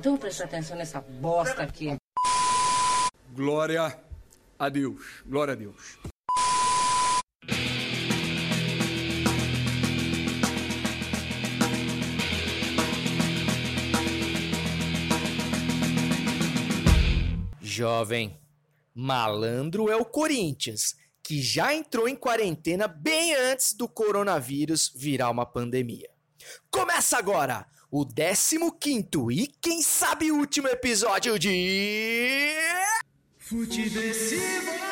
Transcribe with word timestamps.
Então 0.00 0.16
presta 0.16 0.44
atenção 0.44 0.78
nessa 0.78 0.98
bosta 0.98 1.62
aqui. 1.62 1.94
Glória 3.34 4.00
a 4.58 4.68
Deus. 4.70 5.22
Glória 5.26 5.52
a 5.52 5.54
Deus. 5.54 5.98
Jovem, 17.60 18.40
malandro 18.94 19.90
é 19.90 19.96
o 19.96 20.06
Corinthians, 20.06 20.96
que 21.22 21.42
já 21.42 21.74
entrou 21.74 22.08
em 22.08 22.16
quarentena 22.16 22.88
bem 22.88 23.34
antes 23.34 23.74
do 23.74 23.86
coronavírus 23.86 24.90
virar 24.96 25.28
uma 25.28 25.44
pandemia. 25.44 26.08
Começa 26.70 27.18
agora 27.18 27.66
o 27.90 28.04
15 28.70 29.08
e 29.32 29.46
quem 29.60 29.82
sabe 29.82 30.30
último 30.30 30.68
episódio 30.68 31.38
de. 31.38 32.54
Futeversivo! 33.38 34.89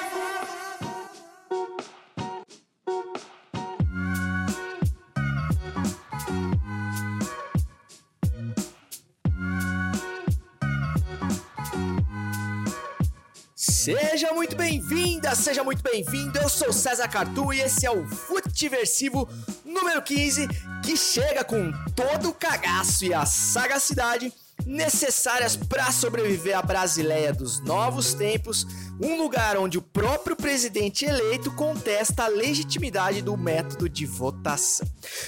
Seja 13.97 14.35
muito 14.35 14.55
bem-vinda, 14.55 15.35
seja 15.35 15.65
muito 15.65 15.83
bem-vindo. 15.83 16.39
Eu 16.39 16.51
sou 16.51 16.75
César 16.75 17.09
Cartu 17.09 17.55
e 17.55 17.61
esse 17.61 17.87
é 17.87 17.91
o 17.91 18.07
Futiversivo 18.07 19.27
número 19.65 20.03
15, 20.03 20.47
que 20.85 20.95
chega 20.95 21.43
com 21.43 21.73
todo 21.97 22.29
o 22.29 22.35
cagaço 22.35 23.07
e 23.07 23.15
a 23.15 23.25
sagacidade 23.25 24.31
necessárias 24.67 25.57
para 25.57 25.91
sobreviver 25.91 26.59
à 26.59 26.61
Brasileia 26.61 27.33
dos 27.33 27.61
novos 27.61 28.13
tempos, 28.13 28.67
um 29.01 29.17
lugar 29.17 29.57
onde 29.57 29.79
o 29.79 29.83
próprio 29.83 30.35
presidente 30.35 31.05
eleito 31.05 31.51
contesta 31.53 32.25
a 32.25 32.29
legitimidade 32.29 33.23
do 33.23 33.37
método 33.37 33.89
de 33.89 34.05
votação. 34.05 34.87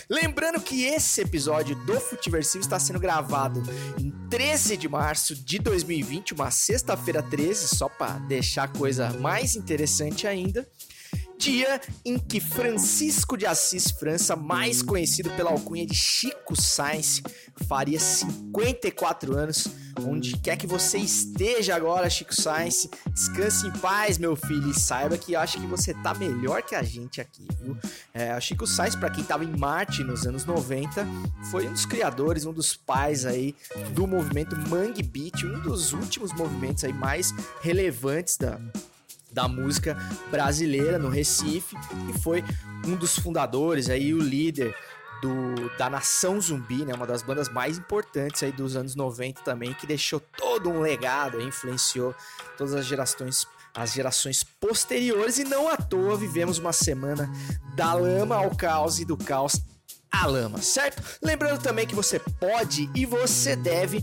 Lembrando 0.09 0.61
que 0.61 0.85
esse 0.85 1.21
episódio 1.21 1.77
do 1.87 2.01
Futiversivo 2.01 2.63
está 2.63 2.79
sendo 2.79 2.99
gravado 2.99 3.63
em 3.99 4.11
13 4.29 4.77
de 4.77 4.89
março 4.89 5.35
de 5.35 5.59
2020, 5.59 6.35
uma 6.35 6.51
sexta-feira 6.51 7.23
13, 7.23 7.77
só 7.77 7.89
para 7.89 8.19
deixar 8.21 8.65
a 8.65 8.69
coisa 8.69 9.11
mais 9.15 9.55
interessante 9.55 10.27
ainda 10.27 10.67
dia 11.41 11.81
em 12.05 12.19
que 12.19 12.39
Francisco 12.39 13.35
de 13.35 13.47
Assis 13.47 13.91
França, 13.91 14.37
mais 14.37 14.83
conhecido 14.83 15.31
pela 15.31 15.51
alcunha 15.51 15.87
de 15.87 15.95
Chico 15.95 16.55
Sainz, 16.55 17.23
faria 17.67 17.99
54 17.99 19.35
anos. 19.35 19.67
Onde 20.07 20.37
quer 20.39 20.57
que 20.57 20.67
você 20.67 20.99
esteja 20.99 21.75
agora, 21.75 22.09
Chico 22.09 22.35
Sainz, 22.35 22.89
descanse 23.13 23.67
em 23.67 23.71
paz, 23.73 24.19
meu 24.19 24.37
filho, 24.37 24.71
e 24.71 24.79
saiba 24.79 25.17
que 25.17 25.33
eu 25.33 25.41
acho 25.41 25.61
que 25.61 25.67
você 25.67 25.95
tá 25.95 26.15
melhor 26.15 26.63
que 26.63 26.75
a 26.75 26.83
gente 26.83 27.21
aqui, 27.21 27.47
viu? 27.61 27.77
É, 28.13 28.37
o 28.37 28.41
Chico 28.41 28.67
Sainz, 28.67 28.95
para 28.95 29.11
quem 29.11 29.25
tava 29.25 29.45
em 29.45 29.57
Marte 29.57 30.03
nos 30.03 30.27
anos 30.27 30.45
90, 30.45 31.07
foi 31.51 31.67
um 31.69 31.73
dos 31.73 31.87
criadores, 31.87 32.45
um 32.45 32.53
dos 32.53 32.75
pais 32.77 33.27
aí 33.27 33.55
do 33.95 34.07
movimento 34.07 34.57
Mangue 34.69 35.03
Beat, 35.03 35.45
um 35.45 35.61
dos 35.61 35.93
últimos 35.93 36.33
movimentos 36.33 36.85
aí 36.85 36.93
mais 36.93 37.35
relevantes 37.61 38.37
da, 38.37 38.61
da 39.33 39.47
música 39.47 39.97
brasileira 40.31 40.99
no 40.99 41.09
Recife 41.09 41.77
e 42.09 42.19
foi 42.19 42.45
um 42.87 42.97
dos 42.97 43.19
fundadores 43.19 43.89
aí 43.89 44.13
o 44.15 44.21
líder 44.21 44.75
do, 45.21 45.77
da 45.77 45.91
Nação 45.91 46.41
Zumbi, 46.41 46.85
né, 46.85 46.95
uma 46.95 47.07
das 47.07 47.23
bandas 47.23 47.49
mais 47.49 47.79
importantes 47.79 48.43
aí 48.43 48.53
dos 48.53 48.77
anos 48.77 48.95
90 48.95 49.43
também, 49.43 49.75
que 49.75 49.87
deixou 49.87 50.21
todo 50.21 50.71
um 50.71 50.81
legado, 50.81 51.41
influenciou 51.41 52.15
todas 52.57 52.75
as 52.75 52.87
gerações 52.87 53.47
as 53.73 53.93
gerações 53.93 54.43
posteriores 54.43 55.39
e 55.39 55.45
não 55.45 55.69
à 55.69 55.77
toa 55.77 56.17
vivemos 56.17 56.59
uma 56.59 56.73
semana 56.73 57.31
da 57.77 57.95
lama 57.95 58.35
ao 58.35 58.51
caos 58.57 58.99
e 58.99 59.05
do 59.05 59.17
caos 59.17 59.63
à 60.11 60.27
lama, 60.27 60.59
certo? 60.59 61.01
Lembrando 61.23 61.63
também 61.63 61.87
que 61.87 61.95
você 61.95 62.19
pode 62.19 62.91
e 62.95 63.07
você 63.07 63.55
deve 63.55 64.03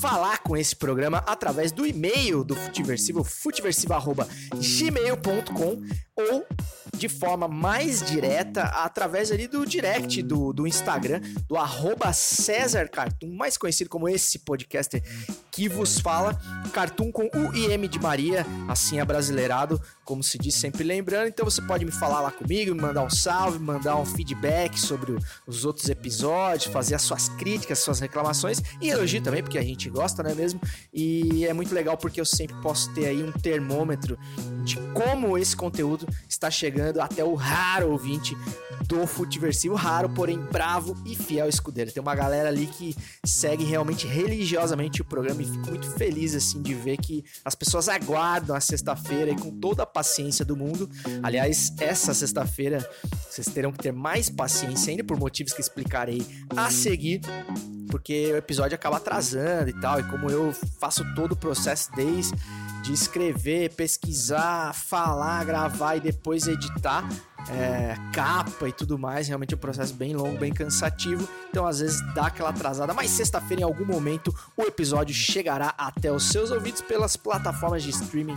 falar 0.00 0.42
com 0.42 0.56
esse 0.56 0.74
programa 0.76 1.18
através 1.26 1.72
do 1.72 1.84
e-mail 1.86 2.44
do 2.44 2.54
Futiversivo, 2.54 3.24
futiversivo.gmail.com 3.24 5.82
ou 6.14 6.46
de 6.96 7.08
forma 7.08 7.46
mais 7.46 8.02
direta 8.02 8.62
através 8.62 9.30
ali 9.30 9.46
do 9.46 9.64
direct 9.66 10.22
do, 10.22 10.52
do 10.52 10.66
Instagram, 10.66 11.20
do 11.48 11.56
arroba 11.56 12.12
César 12.12 12.88
Cartoon, 12.88 13.34
mais 13.34 13.56
conhecido 13.56 13.90
como 13.90 14.08
esse 14.08 14.38
podcaster 14.40 15.02
que 15.50 15.68
vos 15.68 15.98
fala, 15.98 16.38
Cartoon 16.72 17.10
com 17.10 17.30
o 17.34 17.56
IM 17.56 17.88
de 17.88 17.98
Maria, 17.98 18.44
assim 18.68 19.00
é 19.00 19.04
brasileirado, 19.04 19.80
como 20.04 20.22
se 20.22 20.36
diz, 20.38 20.54
sempre 20.54 20.84
lembrando. 20.84 21.28
Então 21.28 21.44
você 21.44 21.62
pode 21.62 21.84
me 21.84 21.90
falar 21.90 22.20
lá 22.20 22.30
comigo, 22.30 22.74
me 22.74 22.80
mandar 22.80 23.02
um 23.02 23.10
salve, 23.10 23.58
mandar 23.58 23.96
um 23.96 24.04
feedback 24.04 24.78
sobre 24.78 25.16
os 25.46 25.64
outros 25.64 25.88
episódios, 25.88 26.72
fazer 26.72 26.94
as 26.94 27.02
suas 27.02 27.28
críticas, 27.30 27.78
suas 27.78 28.00
reclamações 28.00 28.62
e 28.80 28.90
elogio 28.90 29.22
também, 29.22 29.42
porque 29.42 29.58
a 29.58 29.62
gente 29.62 29.88
gosta, 29.88 30.22
não 30.22 30.30
é 30.30 30.34
mesmo? 30.34 30.60
E 30.92 31.46
é 31.46 31.52
muito 31.52 31.74
legal 31.74 31.96
porque 31.96 32.20
eu 32.20 32.26
sempre 32.26 32.54
posso 32.62 32.92
ter 32.92 33.06
aí 33.06 33.22
um 33.22 33.32
termômetro 33.32 34.18
de 34.62 34.76
como 34.92 35.38
esse 35.38 35.56
conteúdo 35.56 36.06
está 36.28 36.50
chegando 36.50 36.85
até 37.00 37.24
o 37.24 37.34
raro 37.34 37.90
ouvinte 37.90 38.36
do 38.86 39.06
Futiversivo, 39.06 39.74
raro, 39.74 40.08
porém 40.08 40.38
bravo 40.38 40.96
e 41.04 41.16
fiel 41.16 41.48
escudeiro. 41.48 41.90
Tem 41.90 42.00
uma 42.00 42.14
galera 42.14 42.48
ali 42.48 42.66
que 42.66 42.96
segue 43.24 43.64
realmente 43.64 44.06
religiosamente 44.06 45.02
o 45.02 45.04
programa 45.04 45.42
e 45.42 45.44
fico 45.44 45.68
muito 45.68 45.90
feliz 45.92 46.34
assim 46.34 46.62
de 46.62 46.74
ver 46.74 46.96
que 46.98 47.24
as 47.44 47.54
pessoas 47.54 47.88
aguardam 47.88 48.54
a 48.54 48.60
sexta-feira 48.60 49.30
e 49.30 49.36
com 49.36 49.50
toda 49.50 49.82
a 49.82 49.86
paciência 49.86 50.44
do 50.44 50.56
mundo. 50.56 50.88
Aliás, 51.22 51.72
essa 51.80 52.14
sexta-feira 52.14 52.88
vocês 53.28 53.48
terão 53.48 53.72
que 53.72 53.78
ter 53.78 53.92
mais 53.92 54.30
paciência 54.30 54.90
ainda 54.90 55.02
por 55.02 55.18
motivos 55.18 55.52
que 55.52 55.60
explicarei 55.60 56.24
a 56.56 56.70
seguir 56.70 57.20
porque 57.90 58.32
o 58.32 58.36
episódio 58.36 58.74
acaba 58.74 58.96
atrasando 58.96 59.70
e 59.70 59.80
tal, 59.80 60.00
e 60.00 60.02
como 60.04 60.28
eu 60.28 60.52
faço 60.78 61.04
todo 61.14 61.32
o 61.32 61.36
processo 61.36 61.90
desde 61.94 62.34
de 62.86 62.92
escrever, 62.92 63.74
pesquisar, 63.74 64.72
falar, 64.72 65.44
gravar 65.44 65.96
e 65.96 66.00
depois 66.00 66.46
editar, 66.46 67.04
é, 67.50 67.96
capa 68.12 68.68
e 68.68 68.72
tudo 68.72 68.96
mais. 68.96 69.26
Realmente 69.26 69.54
é 69.54 69.56
um 69.56 69.60
processo 69.60 69.92
bem 69.92 70.14
longo, 70.14 70.38
bem 70.38 70.52
cansativo. 70.52 71.28
Então, 71.50 71.66
às 71.66 71.80
vezes, 71.80 72.00
dá 72.14 72.26
aquela 72.26 72.50
atrasada. 72.50 72.94
Mas 72.94 73.10
sexta-feira, 73.10 73.62
em 73.62 73.64
algum 73.64 73.84
momento, 73.84 74.32
o 74.56 74.62
episódio 74.62 75.12
chegará 75.12 75.74
até 75.76 76.12
os 76.12 76.30
seus 76.30 76.52
ouvidos 76.52 76.80
pelas 76.80 77.16
plataformas 77.16 77.82
de 77.82 77.90
streaming 77.90 78.36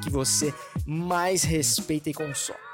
que 0.00 0.08
você 0.08 0.54
mais 0.86 1.42
respeita 1.42 2.10
e 2.10 2.14
consome. 2.14 2.69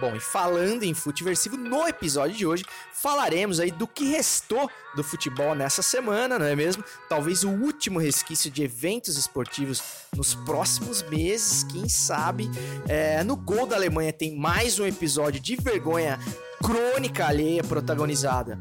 Bom, 0.00 0.16
e 0.16 0.20
falando 0.20 0.82
em 0.82 0.92
futeversivo, 0.92 1.56
no 1.56 1.86
episódio 1.86 2.36
de 2.36 2.44
hoje 2.44 2.64
falaremos 2.92 3.60
aí 3.60 3.70
do 3.70 3.86
que 3.86 4.04
restou 4.04 4.68
do 4.96 5.04
futebol 5.04 5.54
nessa 5.54 5.80
semana, 5.80 6.38
não 6.38 6.46
é 6.46 6.56
mesmo? 6.56 6.84
Talvez 7.08 7.44
o 7.44 7.50
último 7.50 8.00
resquício 8.00 8.50
de 8.50 8.64
eventos 8.64 9.16
esportivos 9.16 9.82
nos 10.14 10.34
próximos 10.34 11.02
meses, 11.02 11.62
quem 11.64 11.88
sabe? 11.88 12.50
É, 12.88 13.22
no 13.22 13.36
Gol 13.36 13.66
da 13.66 13.76
Alemanha 13.76 14.12
tem 14.12 14.36
mais 14.36 14.78
um 14.80 14.86
episódio 14.86 15.40
de 15.40 15.54
vergonha 15.54 16.18
crônica 16.60 17.24
alheia 17.24 17.62
protagonizada 17.62 18.58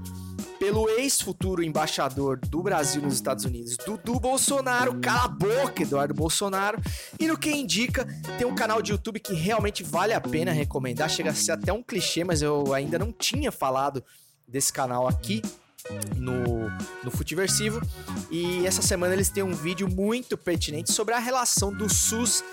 pelo 0.66 0.90
ex-futuro 0.90 1.62
embaixador 1.62 2.40
do 2.40 2.64
Brasil 2.64 3.00
nos 3.00 3.14
Estados 3.14 3.46
Unidos, 3.46 3.78
Dudu 3.78 4.20
Bolsonaro, 4.20 5.00
cala 5.00 5.26
a 5.26 5.28
boca, 5.28 5.84
Eduardo 5.84 6.12
Bolsonaro. 6.16 6.82
E 7.20 7.28
no 7.28 7.38
que 7.38 7.52
indica, 7.52 8.04
tem 8.40 8.48
um 8.48 8.56
canal 8.56 8.82
de 8.82 8.92
YouTube 8.92 9.20
que 9.20 9.36
realmente 9.36 9.84
vale 9.84 10.12
a 10.12 10.20
pena 10.20 10.52
recomendar. 10.52 11.08
Chega 11.08 11.30
a 11.30 11.36
ser 11.36 11.52
até 11.52 11.72
um 11.72 11.84
clichê, 11.84 12.24
mas 12.24 12.42
eu 12.42 12.74
ainda 12.74 12.98
não 12.98 13.12
tinha 13.12 13.52
falado 13.52 14.04
desse 14.48 14.74
canal 14.74 15.08
aqui 15.08 15.40
no, 16.16 16.68
no 17.04 17.12
Futiversivo. 17.12 17.80
E 18.32 18.66
essa 18.66 18.82
semana 18.82 19.14
eles 19.14 19.30
têm 19.30 19.44
um 19.44 19.54
vídeo 19.54 19.88
muito 19.88 20.36
pertinente 20.36 20.92
sobre 20.92 21.14
a 21.14 21.20
relação 21.20 21.72
do 21.72 21.88
SUS 21.88 22.44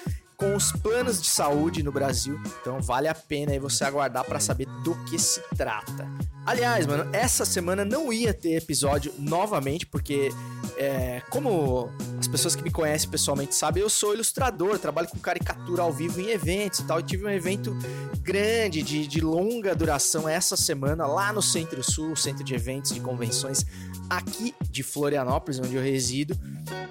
com 0.43 0.57
os 0.57 0.73
planos 0.73 1.23
de 1.23 1.29
saúde 1.29 1.85
no 1.85 1.93
Brasil. 1.93 2.37
Então 2.61 2.81
vale 2.81 3.07
a 3.07 3.15
pena 3.15 3.53
aí 3.53 3.61
você 3.61 3.85
aguardar 3.85 4.25
para 4.25 4.41
saber 4.41 4.67
do 4.83 4.93
que 5.05 5.17
se 5.17 5.41
trata. 5.57 6.09
Aliás, 6.45 6.85
mano, 6.85 7.09
essa 7.13 7.45
semana 7.45 7.85
não 7.85 8.13
ia 8.13 8.35
ter 8.35 8.55
episódio 8.57 9.15
novamente, 9.17 9.87
porque 9.87 10.31
é, 10.77 11.23
como 11.31 11.93
as 12.23 12.29
pessoas 12.29 12.55
que 12.55 12.63
me 12.63 12.71
conhecem 12.71 13.11
pessoalmente 13.11 13.53
sabem, 13.53 13.83
eu 13.83 13.91
sou 13.91 14.15
ilustrador, 14.15 14.79
trabalho 14.79 15.09
com 15.09 15.19
caricatura 15.19 15.83
ao 15.83 15.93
vivo 15.93 16.21
em 16.21 16.31
eventos 16.31 16.79
e 16.79 16.85
tal. 16.85 17.01
Eu 17.01 17.03
tive 17.03 17.27
um 17.27 17.29
evento 17.29 17.77
grande, 18.21 18.81
de, 18.81 19.09
de 19.09 19.21
longa 19.21 19.75
duração 19.75 20.29
essa 20.29 20.57
semana, 20.57 21.05
lá 21.05 21.33
no 21.33 21.43
Centro-Sul, 21.43 22.15
Centro 22.15 22.45
de 22.45 22.55
Eventos, 22.55 22.93
de 22.93 23.01
Convenções, 23.01 23.67
aqui 24.09 24.55
de 24.71 24.85
Florianópolis, 24.85 25.59
onde 25.59 25.75
eu 25.75 25.83
resido. 25.83 26.39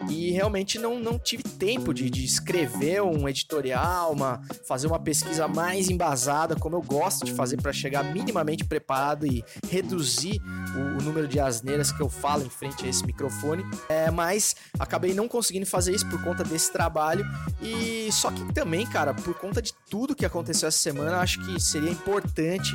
E 0.09 0.31
realmente 0.31 0.77
não, 0.77 0.99
não 0.99 1.17
tive 1.17 1.43
tempo 1.43 1.93
de, 1.93 2.09
de 2.09 2.25
escrever 2.25 3.01
um 3.01 3.29
editorial, 3.29 4.11
uma, 4.11 4.41
fazer 4.67 4.87
uma 4.87 4.99
pesquisa 4.99 5.47
mais 5.47 5.89
embasada, 5.89 6.55
como 6.55 6.75
eu 6.75 6.81
gosto 6.81 7.23
de 7.23 7.31
fazer 7.31 7.61
para 7.61 7.71
chegar 7.71 8.03
minimamente 8.03 8.65
preparado 8.65 9.25
e 9.25 9.43
reduzir 9.69 10.41
o, 10.75 10.99
o, 10.99 11.01
número 11.01 11.27
de 11.27 11.39
asneiras 11.39 11.91
que 11.91 12.01
eu 12.01 12.09
falo 12.09 12.43
em 12.43 12.49
frente 12.49 12.85
a 12.85 12.89
esse 12.89 13.05
microfone. 13.05 13.63
É, 13.87 14.11
mas 14.11 14.55
acabei 14.77 15.13
não 15.13 15.20
conseguindo 15.27 15.65
fazer 15.65 15.93
isso 15.93 16.09
por 16.09 16.21
conta 16.23 16.43
desse 16.43 16.71
trabalho. 16.71 17.25
E 17.61 18.09
só 18.11 18.31
que 18.31 18.53
também, 18.53 18.85
cara, 18.85 19.13
por 19.13 19.33
conta 19.35 19.61
de 19.61 19.73
tudo 19.89 20.15
que 20.15 20.25
aconteceu 20.25 20.67
essa 20.67 20.77
semana, 20.77 21.19
acho 21.19 21.43
que 21.45 21.59
seria 21.59 21.91
importante 21.91 22.71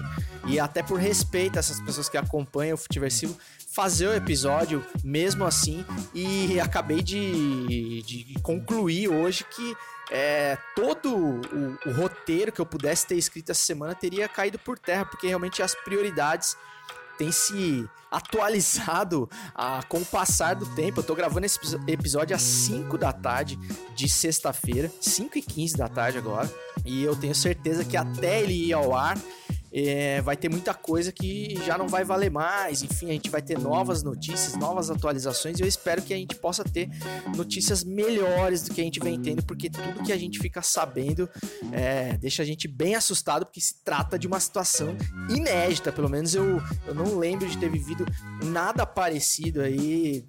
e 0.46 0.58
até 0.60 0.82
por 0.82 0.98
respeito 0.98 1.56
a 1.56 1.60
essas 1.60 1.80
pessoas 1.80 2.08
que 2.08 2.16
acompanham 2.16 2.74
o 2.74 2.78
Futiversivo, 2.78 3.36
fazer 3.72 4.06
o 4.06 4.14
episódio 4.14 4.84
mesmo 5.04 5.44
assim 5.44 5.84
e 6.14 6.58
acabei 6.58 7.02
de, 7.02 8.02
de 8.02 8.34
concluir 8.42 9.08
hoje 9.08 9.44
que 9.44 9.76
é, 10.10 10.56
todo 10.74 11.14
o, 11.14 11.78
o, 11.84 11.92
roteiro 11.92 12.52
que 12.52 12.60
eu 12.60 12.66
pudesse 12.66 13.06
ter 13.06 13.16
escrito 13.16 13.50
essa 13.50 13.62
semana 13.62 13.94
teria 13.94 14.28
caído 14.28 14.58
por 14.58 14.78
terra, 14.78 15.04
porque 15.04 15.26
realmente 15.26 15.62
as 15.62 15.74
prioridades 15.74 16.56
têm 17.16 17.32
se 17.32 17.88
atualizado 18.10 19.28
a, 19.54 19.82
com 19.88 19.98
o 19.98 20.04
passar 20.04 20.54
do 20.54 20.66
tempo. 20.66 21.00
Eu 21.00 21.04
tô 21.04 21.14
gravando 21.14 21.46
esse 21.46 21.58
episódio 21.86 22.34
às 22.34 22.42
5 22.42 22.96
da 22.96 23.12
tarde 23.12 23.58
de 23.94 24.08
sexta-feira, 24.08 24.90
5 25.00 25.38
e 25.38 25.42
15 25.42 25.76
da 25.76 25.88
tarde 25.88 26.18
agora, 26.18 26.50
e 26.84 27.02
eu 27.02 27.16
tenho 27.16 27.34
certeza 27.34 27.84
que 27.84 27.96
até 27.96 28.42
ele 28.42 28.54
ir 28.54 28.72
ao 28.72 28.94
ar 28.94 29.18
é, 29.78 30.22
vai 30.22 30.38
ter 30.38 30.48
muita 30.48 30.72
coisa 30.72 31.12
que 31.12 31.54
já 31.66 31.76
não 31.76 31.86
vai 31.86 32.02
valer 32.02 32.30
mais. 32.30 32.82
Enfim, 32.82 33.10
a 33.10 33.12
gente 33.12 33.28
vai 33.28 33.42
ter 33.42 33.58
novas 33.58 34.02
notícias, 34.02 34.56
novas 34.56 34.90
atualizações. 34.90 35.58
E 35.58 35.62
eu 35.62 35.68
espero 35.68 36.00
que 36.00 36.14
a 36.14 36.16
gente 36.16 36.34
possa 36.36 36.64
ter 36.64 36.88
notícias 37.36 37.84
melhores 37.84 38.62
do 38.62 38.72
que 38.72 38.80
a 38.80 38.84
gente 38.84 38.98
vem 38.98 39.20
tendo, 39.20 39.44
porque 39.44 39.68
tudo 39.68 40.02
que 40.02 40.14
a 40.14 40.16
gente 40.16 40.38
fica 40.38 40.62
sabendo 40.62 41.28
é, 41.72 42.16
deixa 42.16 42.42
a 42.42 42.46
gente 42.46 42.66
bem 42.66 42.94
assustado, 42.94 43.44
porque 43.44 43.60
se 43.60 43.82
trata 43.84 44.18
de 44.18 44.26
uma 44.26 44.40
situação 44.40 44.96
inédita. 45.28 45.92
Pelo 45.92 46.08
menos 46.08 46.34
eu, 46.34 46.58
eu 46.86 46.94
não 46.94 47.18
lembro 47.18 47.46
de 47.46 47.58
ter 47.58 47.68
vivido 47.68 48.06
nada 48.44 48.86
parecido 48.86 49.60
aí 49.60 50.24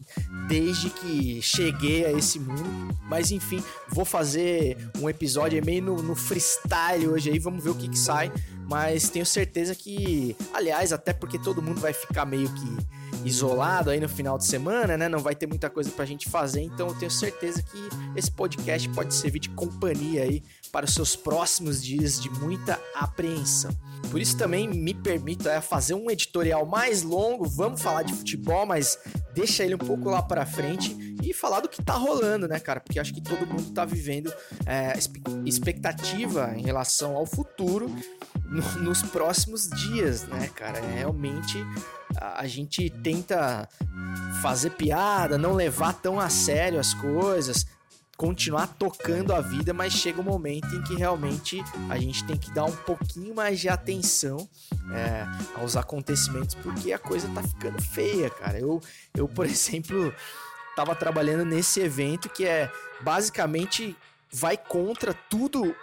desde 0.50 0.90
que 0.90 1.42
cheguei 1.42 2.06
a 2.06 2.12
esse 2.12 2.38
mundo. 2.38 2.98
Mas 3.04 3.32
enfim, 3.32 3.64
vou 3.88 4.04
fazer 4.04 4.78
um 5.00 5.10
episódio 5.10 5.64
meio 5.66 5.84
no, 5.84 6.04
no 6.04 6.16
freestyle 6.16 7.08
hoje 7.08 7.30
aí. 7.30 7.40
Vamos 7.40 7.64
ver 7.64 7.70
o 7.70 7.76
que, 7.76 7.88
que 7.88 7.98
sai 7.98 8.30
mas 8.68 9.10
tenho 9.10 9.26
certeza 9.26 9.74
que, 9.74 10.36
aliás, 10.54 10.92
até 10.92 11.14
porque 11.14 11.40
todo 11.40 11.62
mundo 11.62 11.80
vai 11.80 11.94
ficar 11.94 12.26
meio 12.26 12.50
que 12.50 13.07
isolado 13.24 13.90
aí 13.90 14.00
no 14.00 14.10
final 14.10 14.38
de 14.38 14.46
semana, 14.46 14.98
né? 14.98 15.10
Não 15.10 15.20
vai 15.20 15.36
ter 15.36 15.48
muita 15.48 15.70
coisa 15.70 15.90
pra 15.92 16.06
gente 16.06 16.30
fazer, 16.30 16.62
então 16.62 16.88
eu 16.88 16.96
tenho 16.96 17.12
certeza 17.12 17.62
que 17.62 17.90
esse 18.16 18.32
podcast 18.32 18.88
pode 18.90 19.14
servir 19.14 19.40
de 19.40 19.50
companhia 19.50 20.24
aí 20.24 20.44
para 20.72 20.86
os 20.86 20.94
seus 20.94 21.16
próximos 21.16 21.84
dias 21.84 22.20
de 22.20 22.30
muita 22.30 22.80
apreensão. 22.96 23.72
Por 24.12 24.22
isso 24.22 24.38
também 24.38 24.68
me 24.68 24.94
permito 24.94 25.50
é, 25.50 25.60
fazer 25.60 25.94
um 25.94 26.10
editorial 26.10 26.66
mais 26.66 27.04
longo, 27.04 27.46
vamos 27.46 27.82
falar 27.82 28.04
de 28.04 28.14
futebol, 28.14 28.66
mas 28.66 28.98
deixa 29.34 29.64
ele 29.64 29.76
um 29.76 29.80
pouco 29.80 30.10
lá 30.10 30.22
para 30.22 30.46
frente 30.46 30.96
e 31.22 31.34
falar 31.34 31.60
do 31.60 31.68
que 31.68 31.84
tá 31.84 31.94
rolando, 31.94 32.48
né, 32.48 32.60
cara? 32.60 32.80
Porque 32.80 33.00
acho 33.00 33.14
que 33.14 33.22
todo 33.22 33.46
mundo 33.46 33.72
tá 33.72 33.84
vivendo 33.84 34.34
é, 34.66 34.94
expectativa 35.46 36.54
em 36.56 36.62
relação 36.62 37.16
ao 37.16 37.26
futuro 37.26 37.94
no, 38.46 38.62
nos 38.82 39.02
próximos 39.02 39.70
dias, 39.70 40.24
né, 40.24 40.48
cara? 40.56 40.80
É, 40.80 41.00
realmente 41.00 41.58
a, 42.16 42.48
gente 42.48 42.90
tenta 42.90 43.68
fazer 44.42 44.72
piada, 44.72 45.38
não 45.38 45.54
levar 45.54 45.94
tão 45.94 46.20
a 46.20 46.30
sério 46.30 46.80
as 46.80 46.94
coisas, 46.94 47.66
continuar 48.16 48.68
tocando 48.68 49.34
a 49.34 49.42
vida, 49.42 49.74
mas 49.74 49.94
chega 49.94 50.20
um 50.20 50.24
momento 50.24 50.68
em 50.76 50.82
que 50.84 50.96
realmente 50.96 51.64
a 51.90 51.98
gente 51.98 52.24
tem 52.26 52.36
que 52.36 52.52
dar 52.52 52.66
um 52.66 52.76
pouquinho 52.76 53.36
mais 53.36 53.60
de 53.60 53.70
atenção 53.70 54.50
é, 54.92 55.26
aos 55.60 55.78
acontecimentos, 55.78 56.56
porque 56.56 56.92
a 56.92 57.00
coisa 57.00 57.30
tá 57.30 57.44
ficando 57.44 57.82
feia, 57.82 58.30
cara. 58.30 58.60
Eu, 58.60 58.82
eu 59.16 59.28
por 59.28 59.46
exemplo, 59.48 60.14
tava 60.76 60.96
trabalhando 60.96 61.46
nesse 61.46 61.80
evento 61.80 62.30
que 62.30 62.46
é 62.46 62.72
basicamente 63.02 63.96
vai 64.32 64.58
contra 64.58 65.14
tudo 65.14 65.76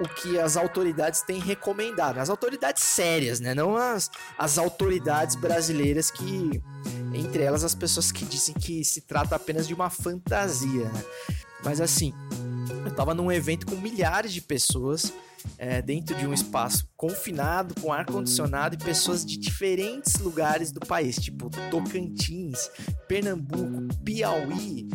o 0.00 0.08
que 0.08 0.38
as 0.38 0.56
autoridades 0.56 1.20
têm 1.20 1.38
recomendado. 1.38 2.18
As 2.18 2.30
autoridades 2.30 2.82
sérias, 2.82 3.38
né? 3.38 3.54
Não 3.54 3.76
as, 3.76 4.10
as 4.38 4.58
autoridades 4.58 5.36
brasileiras 5.36 6.10
que. 6.10 6.62
Entre 7.12 7.42
elas, 7.42 7.62
as 7.64 7.74
pessoas 7.74 8.10
que 8.10 8.24
dizem 8.24 8.54
que 8.54 8.84
se 8.84 9.02
trata 9.02 9.36
apenas 9.36 9.68
de 9.68 9.74
uma 9.74 9.90
fantasia, 9.90 10.84
né? 10.84 11.04
Mas 11.62 11.80
assim, 11.80 12.14
eu 12.84 12.94
tava 12.94 13.12
num 13.14 13.30
evento 13.30 13.66
com 13.66 13.76
milhares 13.76 14.32
de 14.32 14.40
pessoas. 14.40 15.12
É, 15.56 15.80
dentro 15.80 16.14
de 16.16 16.26
um 16.26 16.34
espaço 16.34 16.86
confinado, 16.94 17.74
com 17.80 17.90
ar-condicionado 17.90 18.74
e 18.74 18.78
pessoas 18.78 19.24
de 19.24 19.38
diferentes 19.38 20.18
lugares 20.20 20.70
do 20.70 20.80
país, 20.80 21.16
tipo 21.16 21.48
Tocantins, 21.70 22.70
Pernambuco, 23.08 23.88
Piauí, 24.04 24.86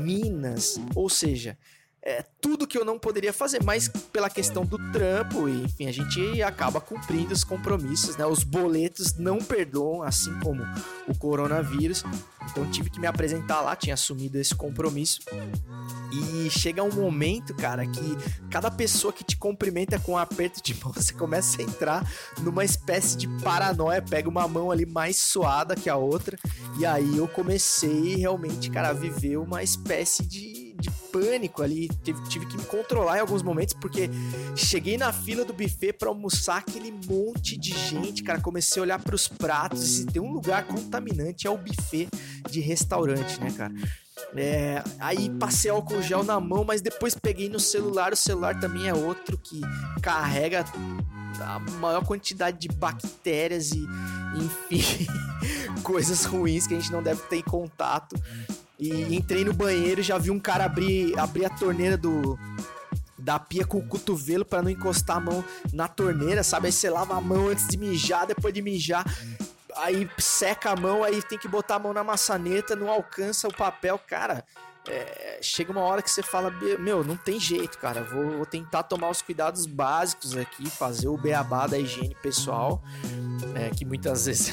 Minas, 0.00 0.80
ou 0.96 1.08
seja, 1.08 1.56
é, 2.04 2.24
tudo 2.40 2.66
que 2.66 2.76
eu 2.76 2.84
não 2.84 2.98
poderia 2.98 3.32
fazer, 3.32 3.62
mas 3.62 3.86
pela 3.86 4.28
questão 4.28 4.66
do 4.66 4.76
trampo, 4.90 5.48
enfim, 5.48 5.86
a 5.86 5.92
gente 5.92 6.42
acaba 6.42 6.80
cumprindo 6.80 7.32
os 7.32 7.44
compromissos, 7.44 8.16
né? 8.16 8.26
Os 8.26 8.42
boletos 8.42 9.16
não 9.16 9.38
perdoam, 9.38 10.02
assim 10.02 10.36
como 10.40 10.64
o 11.06 11.16
coronavírus. 11.16 12.02
Então 12.50 12.68
tive 12.70 12.90
que 12.90 12.98
me 12.98 13.06
apresentar 13.06 13.60
lá, 13.60 13.76
tinha 13.76 13.94
assumido 13.94 14.36
esse 14.36 14.54
compromisso. 14.54 15.20
E 16.12 16.50
chega 16.50 16.82
um 16.82 16.92
momento, 16.92 17.54
cara, 17.54 17.86
que 17.86 18.16
cada 18.50 18.70
pessoa 18.70 19.12
que 19.12 19.22
te 19.22 19.36
cumprimenta 19.36 19.98
com 20.00 20.12
um 20.12 20.18
aperto 20.18 20.60
de 20.60 20.74
mão, 20.74 20.92
você 20.92 21.14
começa 21.14 21.62
a 21.62 21.64
entrar 21.64 22.12
numa 22.40 22.64
espécie 22.64 23.16
de 23.16 23.28
paranoia, 23.42 24.02
pega 24.02 24.28
uma 24.28 24.48
mão 24.48 24.72
ali 24.72 24.84
mais 24.84 25.16
suada 25.16 25.76
que 25.76 25.88
a 25.88 25.96
outra. 25.96 26.36
E 26.78 26.84
aí 26.84 27.16
eu 27.16 27.28
comecei 27.28 28.16
realmente, 28.16 28.70
cara, 28.70 28.88
a 28.88 28.92
viver 28.92 29.36
uma 29.36 29.62
espécie 29.62 30.26
de 30.26 30.61
de 30.82 30.90
pânico 31.12 31.62
ali, 31.62 31.88
tive, 32.02 32.22
tive 32.28 32.46
que 32.46 32.56
me 32.56 32.64
controlar 32.64 33.18
em 33.18 33.20
alguns 33.20 33.42
momentos, 33.42 33.74
porque 33.74 34.10
cheguei 34.56 34.98
na 34.98 35.12
fila 35.12 35.44
do 35.44 35.52
buffet 35.52 35.92
para 35.92 36.08
almoçar 36.08 36.58
aquele 36.58 36.90
monte 36.90 37.56
de 37.56 37.70
gente, 37.70 38.22
cara, 38.22 38.40
comecei 38.40 38.80
a 38.80 38.82
olhar 38.82 38.98
para 38.98 39.14
os 39.14 39.28
pratos, 39.28 39.82
e 39.82 39.88
se 39.88 40.06
tem 40.06 40.20
um 40.20 40.32
lugar 40.32 40.66
contaminante 40.66 41.46
é 41.46 41.50
o 41.50 41.56
buffet 41.56 42.08
de 42.50 42.60
restaurante, 42.60 43.40
né, 43.40 43.50
cara? 43.56 43.72
É, 44.36 44.82
aí 44.98 45.30
passei 45.30 45.70
álcool 45.70 46.02
gel 46.02 46.22
na 46.22 46.38
mão, 46.40 46.64
mas 46.64 46.80
depois 46.80 47.14
peguei 47.14 47.48
no 47.48 47.60
celular. 47.60 48.12
O 48.12 48.16
celular 48.16 48.58
também 48.60 48.88
é 48.88 48.94
outro 48.94 49.36
que 49.38 49.60
carrega 50.00 50.64
a 51.40 51.58
maior 51.78 52.04
quantidade 52.04 52.58
de 52.58 52.68
bactérias 52.68 53.72
e, 53.72 53.86
enfim, 54.36 55.06
coisas 55.82 56.24
ruins 56.24 56.66
que 56.66 56.74
a 56.74 56.80
gente 56.80 56.92
não 56.92 57.02
deve 57.02 57.22
ter 57.22 57.36
em 57.36 57.42
contato. 57.42 58.16
E 58.82 59.14
entrei 59.14 59.44
no 59.44 59.52
banheiro 59.52 60.00
e 60.00 60.02
já 60.02 60.18
vi 60.18 60.28
um 60.28 60.40
cara 60.40 60.64
abrir, 60.64 61.16
abrir 61.16 61.44
a 61.44 61.50
torneira 61.50 61.96
do, 61.96 62.36
da 63.16 63.38
pia 63.38 63.64
com 63.64 63.78
o 63.78 63.86
cotovelo 63.86 64.44
para 64.44 64.60
não 64.60 64.68
encostar 64.68 65.18
a 65.18 65.20
mão 65.20 65.44
na 65.72 65.86
torneira, 65.86 66.42
sabe? 66.42 66.66
Aí 66.66 66.72
você 66.72 66.90
lava 66.90 67.14
a 67.14 67.20
mão 67.20 67.46
antes 67.46 67.68
de 67.68 67.76
mijar, 67.76 68.26
depois 68.26 68.52
de 68.52 68.60
mijar, 68.60 69.04
aí 69.76 70.10
seca 70.18 70.70
a 70.70 70.76
mão, 70.76 71.04
aí 71.04 71.22
tem 71.22 71.38
que 71.38 71.46
botar 71.46 71.76
a 71.76 71.78
mão 71.78 71.92
na 71.92 72.02
maçaneta, 72.02 72.74
não 72.74 72.90
alcança 72.90 73.46
o 73.46 73.54
papel, 73.54 73.96
cara. 74.00 74.44
É, 74.88 75.38
chega 75.40 75.70
uma 75.70 75.82
hora 75.82 76.02
que 76.02 76.10
você 76.10 76.22
fala, 76.22 76.50
meu, 76.78 77.04
não 77.04 77.16
tem 77.16 77.38
jeito, 77.38 77.78
cara. 77.78 78.02
Vou, 78.02 78.30
vou, 78.30 78.46
tentar 78.46 78.82
tomar 78.82 79.10
os 79.10 79.22
cuidados 79.22 79.64
básicos 79.64 80.36
aqui, 80.36 80.68
fazer 80.68 81.08
o 81.08 81.16
beabá 81.16 81.66
da 81.66 81.78
higiene 81.78 82.16
pessoal, 82.20 82.82
é, 83.54 83.70
que 83.70 83.84
muitas 83.84 84.26
vezes 84.26 84.52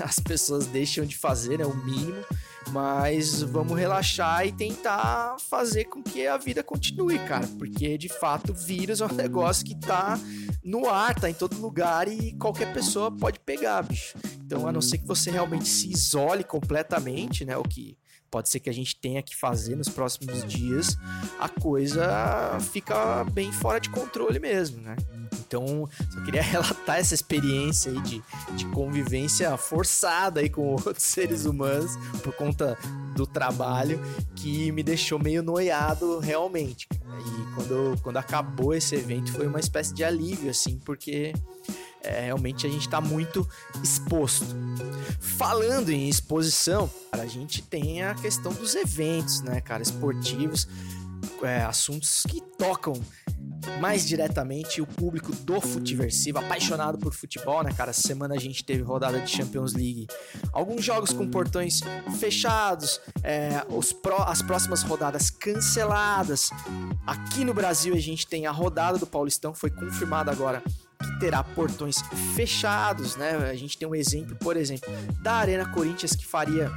as 0.00 0.20
pessoas 0.20 0.66
deixam 0.66 1.04
de 1.04 1.16
fazer, 1.16 1.58
né, 1.58 1.66
o 1.66 1.74
mínimo. 1.74 2.24
Mas 2.70 3.42
vamos 3.42 3.78
relaxar 3.78 4.44
e 4.44 4.50
tentar 4.50 5.36
fazer 5.38 5.84
com 5.84 6.02
que 6.02 6.26
a 6.26 6.36
vida 6.36 6.64
continue, 6.64 7.18
cara. 7.20 7.46
Porque 7.58 7.96
de 7.96 8.08
fato, 8.08 8.52
vírus 8.52 9.00
é 9.00 9.06
um 9.06 9.12
negócio 9.12 9.64
que 9.64 9.76
tá 9.76 10.18
no 10.64 10.88
ar, 10.88 11.14
tá 11.14 11.30
em 11.30 11.34
todo 11.34 11.60
lugar 11.60 12.08
e 12.08 12.32
qualquer 12.32 12.72
pessoa 12.72 13.10
pode 13.10 13.38
pegar, 13.38 13.82
bicho. 13.82 14.18
Então, 14.44 14.66
a 14.66 14.72
não 14.72 14.80
ser 14.80 14.98
que 14.98 15.06
você 15.06 15.30
realmente 15.30 15.68
se 15.68 15.88
isole 15.88 16.42
completamente, 16.42 17.44
né? 17.44 17.56
O 17.56 17.62
que 17.62 17.96
pode 18.30 18.48
ser 18.48 18.60
que 18.60 18.70
a 18.70 18.72
gente 18.72 18.96
tenha 18.96 19.22
que 19.22 19.36
fazer 19.36 19.76
nos 19.76 19.88
próximos 19.88 20.44
dias, 20.44 20.96
a 21.38 21.48
coisa 21.48 22.58
fica 22.72 23.24
bem 23.24 23.52
fora 23.52 23.80
de 23.80 23.90
controle 23.90 24.38
mesmo, 24.38 24.80
né? 24.80 24.96
Então, 25.46 25.88
só 26.12 26.20
queria 26.22 26.42
relatar 26.42 26.98
essa 26.98 27.14
experiência 27.14 27.92
aí 27.92 28.00
de, 28.02 28.22
de 28.56 28.66
convivência 28.66 29.56
forçada 29.56 30.40
aí 30.40 30.50
com 30.50 30.72
outros 30.74 31.04
seres 31.04 31.44
humanos 31.44 31.96
por 32.22 32.34
conta 32.34 32.76
do 33.14 33.26
trabalho 33.26 34.00
que 34.34 34.70
me 34.72 34.82
deixou 34.82 35.18
meio 35.18 35.42
noiado 35.42 36.18
realmente. 36.18 36.88
E 36.92 37.54
quando, 37.54 38.00
quando 38.02 38.16
acabou 38.18 38.74
esse 38.74 38.94
evento 38.94 39.32
foi 39.32 39.46
uma 39.46 39.60
espécie 39.60 39.94
de 39.94 40.04
alívio, 40.04 40.50
assim, 40.50 40.78
porque 40.78 41.32
é, 42.06 42.26
realmente 42.26 42.66
a 42.66 42.70
gente 42.70 42.82
está 42.86 43.00
muito 43.00 43.46
exposto. 43.82 44.46
Falando 45.20 45.90
em 45.90 46.08
exposição, 46.08 46.90
a 47.12 47.26
gente 47.26 47.62
tem 47.62 48.02
a 48.02 48.14
questão 48.14 48.52
dos 48.52 48.74
eventos, 48.74 49.40
né, 49.42 49.60
cara, 49.60 49.82
esportivos, 49.82 50.68
é, 51.42 51.62
assuntos 51.62 52.22
que 52.28 52.40
tocam 52.40 52.94
mais 53.80 54.06
diretamente 54.06 54.80
o 54.80 54.86
público 54.86 55.32
do 55.32 55.60
Futiversivo, 55.60 56.38
apaixonado 56.38 56.98
por 56.98 57.12
futebol, 57.12 57.62
né, 57.62 57.72
cara? 57.72 57.92
Semana 57.92 58.34
a 58.34 58.38
gente 58.38 58.64
teve 58.64 58.82
rodada 58.82 59.20
de 59.20 59.28
Champions 59.28 59.72
League. 59.72 60.06
Alguns 60.52 60.84
jogos 60.84 61.12
com 61.12 61.28
portões 61.28 61.80
fechados, 62.18 63.00
é, 63.22 63.64
os 63.68 63.92
pró 63.92 64.24
as 64.28 64.40
próximas 64.40 64.82
rodadas 64.82 65.30
canceladas. 65.30 66.50
Aqui 67.06 67.44
no 67.44 67.52
Brasil 67.52 67.94
a 67.94 67.98
gente 67.98 68.26
tem 68.26 68.46
a 68.46 68.52
rodada 68.52 68.98
do 68.98 69.06
Paulistão, 69.06 69.52
foi 69.52 69.70
confirmada 69.70 70.30
agora 70.30 70.62
que 71.06 71.18
terá 71.18 71.42
portões 71.42 71.96
fechados, 72.34 73.16
né? 73.16 73.36
A 73.50 73.54
gente 73.54 73.78
tem 73.78 73.86
um 73.86 73.94
exemplo, 73.94 74.36
por 74.36 74.56
exemplo, 74.56 74.90
da 75.22 75.34
Arena 75.34 75.68
Corinthians 75.68 76.14
que 76.14 76.26
faria 76.26 76.70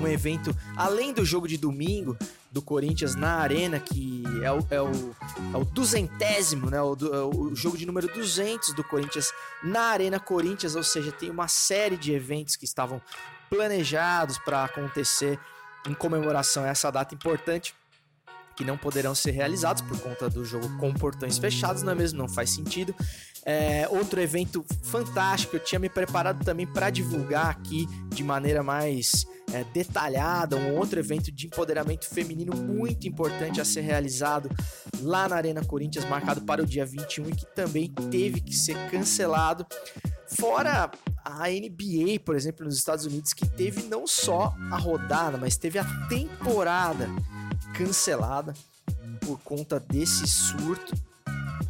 um 0.00 0.06
evento 0.06 0.54
além 0.76 1.12
do 1.12 1.24
jogo 1.24 1.48
de 1.48 1.56
domingo 1.56 2.16
do 2.50 2.60
Corinthians 2.60 3.14
na 3.14 3.36
Arena, 3.36 3.78
que 3.78 4.24
é 4.42 4.50
o, 4.50 4.58
é 4.70 4.82
o, 4.82 5.16
é 5.54 5.56
o 5.56 5.64
duzentésimo, 5.64 6.68
né? 6.68 6.80
O, 6.82 6.96
é 7.12 7.22
o 7.22 7.54
jogo 7.54 7.78
de 7.78 7.86
número 7.86 8.08
200 8.12 8.74
do 8.74 8.82
Corinthians 8.84 9.32
na 9.62 9.82
Arena 9.82 10.18
Corinthians, 10.18 10.74
ou 10.74 10.82
seja, 10.82 11.12
tem 11.12 11.30
uma 11.30 11.48
série 11.48 11.96
de 11.96 12.12
eventos 12.12 12.56
que 12.56 12.64
estavam 12.64 13.00
planejados 13.48 14.38
para 14.38 14.64
acontecer 14.64 15.38
em 15.86 15.94
comemoração 15.94 16.64
a 16.64 16.68
essa 16.68 16.90
data 16.90 17.14
importante 17.14 17.74
que 18.60 18.64
não 18.64 18.76
poderão 18.76 19.14
ser 19.14 19.30
realizados 19.30 19.80
por 19.80 19.98
conta 20.00 20.28
do 20.28 20.44
jogo 20.44 20.68
com 20.76 20.92
portões 20.92 21.38
fechados, 21.38 21.82
não 21.82 21.92
é 21.92 21.94
mesmo? 21.94 22.18
Não 22.18 22.28
faz 22.28 22.50
sentido. 22.50 22.94
É, 23.44 23.88
outro 23.90 24.20
evento 24.20 24.64
fantástico, 24.82 25.56
eu 25.56 25.60
tinha 25.60 25.78
me 25.78 25.88
preparado 25.88 26.44
também 26.44 26.66
para 26.66 26.90
divulgar 26.90 27.48
aqui 27.48 27.86
de 28.08 28.22
maneira 28.22 28.62
mais 28.62 29.26
é, 29.52 29.64
detalhada, 29.64 30.56
um 30.56 30.76
outro 30.76 30.98
evento 30.98 31.32
de 31.32 31.46
empoderamento 31.46 32.06
feminino 32.06 32.54
muito 32.54 33.08
importante 33.08 33.60
a 33.60 33.64
ser 33.64 33.80
realizado 33.80 34.50
lá 35.00 35.28
na 35.28 35.36
Arena 35.36 35.64
Corinthians, 35.64 36.04
marcado 36.04 36.42
para 36.42 36.62
o 36.62 36.66
dia 36.66 36.84
21 36.84 37.30
e 37.30 37.34
que 37.34 37.46
também 37.54 37.88
teve 38.10 38.40
que 38.40 38.54
ser 38.54 38.76
cancelado. 38.90 39.66
Fora 40.38 40.90
a 41.24 41.48
NBA, 41.48 42.20
por 42.24 42.36
exemplo, 42.36 42.64
nos 42.64 42.76
Estados 42.76 43.04
Unidos, 43.04 43.32
que 43.32 43.46
teve 43.46 43.82
não 43.82 44.06
só 44.06 44.54
a 44.70 44.76
rodada, 44.76 45.36
mas 45.36 45.56
teve 45.56 45.78
a 45.78 45.84
temporada 46.08 47.08
cancelada 47.74 48.54
por 49.20 49.40
conta 49.40 49.80
desse 49.80 50.26
surto. 50.26 50.92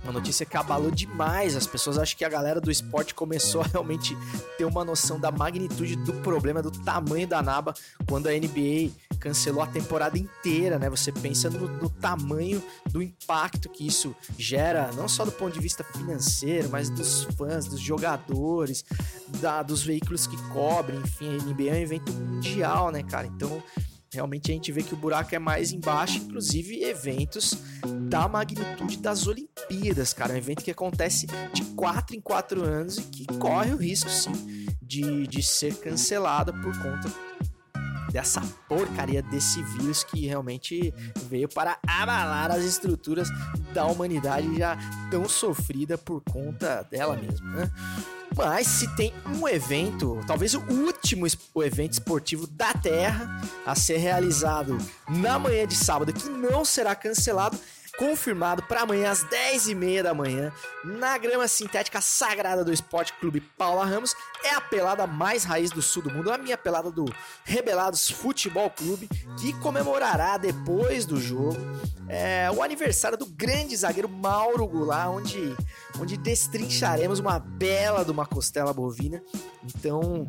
Uma 0.02 0.12
notícia 0.12 0.46
que 0.46 0.56
abalou 0.56 0.90
demais 0.90 1.56
as 1.56 1.66
pessoas. 1.66 1.98
Acho 1.98 2.16
que 2.16 2.24
a 2.24 2.28
galera 2.28 2.60
do 2.60 2.70
esporte 2.70 3.14
começou 3.14 3.60
a 3.60 3.64
realmente 3.64 4.16
ter 4.56 4.64
uma 4.64 4.84
noção 4.84 5.18
da 5.18 5.30
magnitude 5.30 5.96
do 5.96 6.12
problema, 6.14 6.62
do 6.62 6.70
tamanho 6.70 7.26
da 7.26 7.42
naba 7.42 7.74
quando 8.08 8.28
a 8.28 8.32
NBA 8.32 8.90
cancelou 9.18 9.62
a 9.62 9.66
temporada 9.66 10.18
inteira, 10.18 10.78
né? 10.78 10.88
Você 10.88 11.12
pensa 11.12 11.50
no, 11.50 11.68
no 11.68 11.90
tamanho 11.90 12.62
do 12.90 13.02
impacto 13.02 13.68
que 13.68 13.86
isso 13.86 14.16
gera, 14.38 14.90
não 14.92 15.08
só 15.08 15.24
do 15.24 15.32
ponto 15.32 15.52
de 15.52 15.60
vista 15.60 15.84
financeiro, 15.84 16.70
mas 16.70 16.88
dos 16.88 17.24
fãs, 17.36 17.66
dos 17.66 17.80
jogadores, 17.80 18.84
da, 19.40 19.62
dos 19.62 19.82
veículos 19.82 20.26
que 20.26 20.36
cobrem. 20.48 20.98
Enfim, 21.00 21.28
a 21.28 21.42
NBA 21.42 21.70
é 21.70 21.72
um 21.72 21.76
evento 21.76 22.12
mundial, 22.12 22.90
né, 22.90 23.02
cara? 23.02 23.26
Então 23.26 23.62
Realmente 24.12 24.50
a 24.50 24.54
gente 24.54 24.72
vê 24.72 24.82
que 24.82 24.92
o 24.92 24.96
buraco 24.96 25.32
é 25.32 25.38
mais 25.38 25.70
embaixo, 25.72 26.18
inclusive 26.18 26.82
eventos 26.82 27.54
da 28.10 28.26
magnitude 28.26 28.98
das 28.98 29.28
Olimpíadas, 29.28 30.12
cara. 30.12 30.34
Um 30.34 30.36
evento 30.36 30.64
que 30.64 30.70
acontece 30.72 31.28
de 31.54 31.64
4 31.76 32.16
em 32.16 32.20
4 32.20 32.62
anos 32.62 32.98
e 32.98 33.02
que 33.02 33.26
corre 33.38 33.72
o 33.72 33.76
risco, 33.76 34.10
sim, 34.10 34.66
de, 34.82 35.28
de 35.28 35.42
ser 35.42 35.76
cancelado 35.76 36.52
por 36.54 36.76
conta 36.82 37.08
dessa 38.10 38.40
porcaria 38.68 39.22
desse 39.22 39.62
vírus 39.62 40.02
que 40.02 40.26
realmente 40.26 40.92
veio 41.28 41.48
para 41.48 41.78
abalar 41.86 42.50
as 42.50 42.64
estruturas 42.64 43.28
da 43.72 43.86
humanidade 43.86 44.58
já 44.58 44.76
tão 45.12 45.28
sofrida 45.28 45.96
por 45.96 46.20
conta 46.22 46.82
dela 46.90 47.16
mesma, 47.16 47.48
né? 47.52 47.70
Mas 48.36 48.66
se 48.66 48.88
tem 48.96 49.12
um 49.26 49.46
evento, 49.46 50.20
talvez 50.26 50.54
o 50.54 50.60
último 50.60 51.26
evento 51.64 51.92
esportivo 51.92 52.46
da 52.46 52.72
Terra 52.72 53.40
a 53.66 53.74
ser 53.74 53.98
realizado 53.98 54.78
na 55.08 55.38
manhã 55.38 55.66
de 55.66 55.74
sábado, 55.74 56.12
que 56.12 56.28
não 56.28 56.64
será 56.64 56.94
cancelado, 56.94 57.58
confirmado 58.00 58.62
para 58.62 58.80
amanhã 58.80 59.10
às 59.10 59.22
10h30 59.22 60.02
da 60.02 60.14
manhã, 60.14 60.50
na 60.82 61.18
grama 61.18 61.46
sintética 61.46 62.00
sagrada 62.00 62.64
do 62.64 62.72
Esporte 62.72 63.12
Clube 63.20 63.42
Paula 63.42 63.84
Ramos. 63.84 64.14
É 64.42 64.54
a 64.54 64.60
pelada 64.60 65.06
mais 65.06 65.44
raiz 65.44 65.70
do 65.70 65.82
sul 65.82 66.02
do 66.02 66.10
mundo, 66.10 66.32
a 66.32 66.38
minha 66.38 66.56
pelada 66.56 66.90
do 66.90 67.04
Rebelados 67.44 68.08
Futebol 68.10 68.70
Clube, 68.70 69.06
que 69.38 69.52
comemorará 69.60 70.38
depois 70.38 71.04
do 71.04 71.20
jogo 71.20 71.58
é, 72.10 72.50
o 72.50 72.60
aniversário 72.60 73.16
do 73.16 73.24
grande 73.24 73.76
zagueiro 73.76 74.08
Mauro 74.08 74.66
Goulart, 74.66 75.10
onde, 75.10 75.56
onde 76.00 76.16
destrincharemos 76.16 77.20
uma 77.20 77.38
bela 77.38 78.04
de 78.04 78.10
uma 78.10 78.26
costela 78.26 78.72
bovina. 78.72 79.22
Então, 79.62 80.28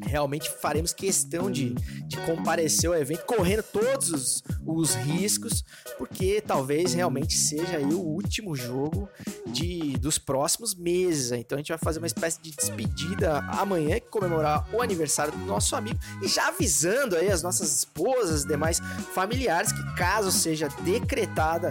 realmente 0.00 0.50
faremos 0.62 0.94
questão 0.94 1.50
de, 1.50 1.74
de 2.06 2.16
comparecer 2.18 2.88
ao 2.88 2.96
evento, 2.96 3.26
correndo 3.26 3.62
todos 3.62 4.10
os, 4.10 4.42
os 4.64 4.94
riscos, 4.94 5.62
porque 5.98 6.40
talvez 6.40 6.91
realmente 6.94 7.36
seja 7.36 7.78
o 7.78 7.98
último 7.98 8.54
jogo 8.54 9.08
de, 9.46 9.96
dos 9.98 10.18
próximos 10.18 10.74
meses. 10.74 11.32
Então, 11.32 11.56
a 11.56 11.60
gente 11.60 11.68
vai 11.68 11.78
fazer 11.78 11.98
uma 11.98 12.06
espécie 12.06 12.40
de 12.40 12.50
despedida 12.50 13.38
amanhã, 13.48 14.00
que 14.00 14.08
comemorar 14.08 14.66
o 14.72 14.80
aniversário 14.80 15.32
do 15.32 15.44
nosso 15.44 15.76
amigo, 15.76 15.98
e 16.22 16.28
já 16.28 16.48
avisando 16.48 17.16
aí 17.16 17.30
as 17.30 17.42
nossas 17.42 17.74
esposas 17.74 18.44
demais 18.44 18.80
familiares 19.14 19.72
que, 19.72 19.94
caso 19.94 20.30
seja 20.30 20.68
de 20.68 20.82
decretada 20.82 21.70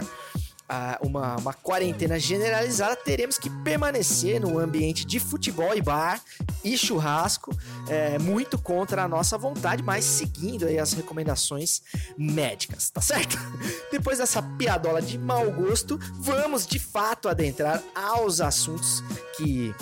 uma, 1.02 1.36
uma 1.36 1.52
quarentena 1.52 2.18
generalizada, 2.18 2.96
teremos 2.96 3.38
que 3.38 3.50
permanecer 3.62 4.40
no 4.40 4.58
ambiente 4.58 5.04
de 5.04 5.20
futebol 5.20 5.74
e 5.74 5.82
bar 5.82 6.20
e 6.64 6.76
churrasco, 6.76 7.56
é, 7.88 8.18
muito 8.18 8.56
contra 8.58 9.04
a 9.04 9.08
nossa 9.08 9.36
vontade, 9.36 9.82
mas 9.82 10.04
seguindo 10.04 10.66
aí 10.66 10.78
as 10.78 10.92
recomendações 10.92 11.82
médicas, 12.16 12.90
tá 12.90 13.00
certo? 13.00 13.36
Depois 13.90 14.18
dessa 14.18 14.42
piadola 14.42 15.02
de 15.02 15.18
mau 15.18 15.50
gosto, 15.50 15.98
vamos 16.14 16.66
de 16.66 16.78
fato 16.78 17.28
adentrar 17.28 17.82
aos 17.94 18.40
assuntos 18.40 19.02
que 19.36 19.74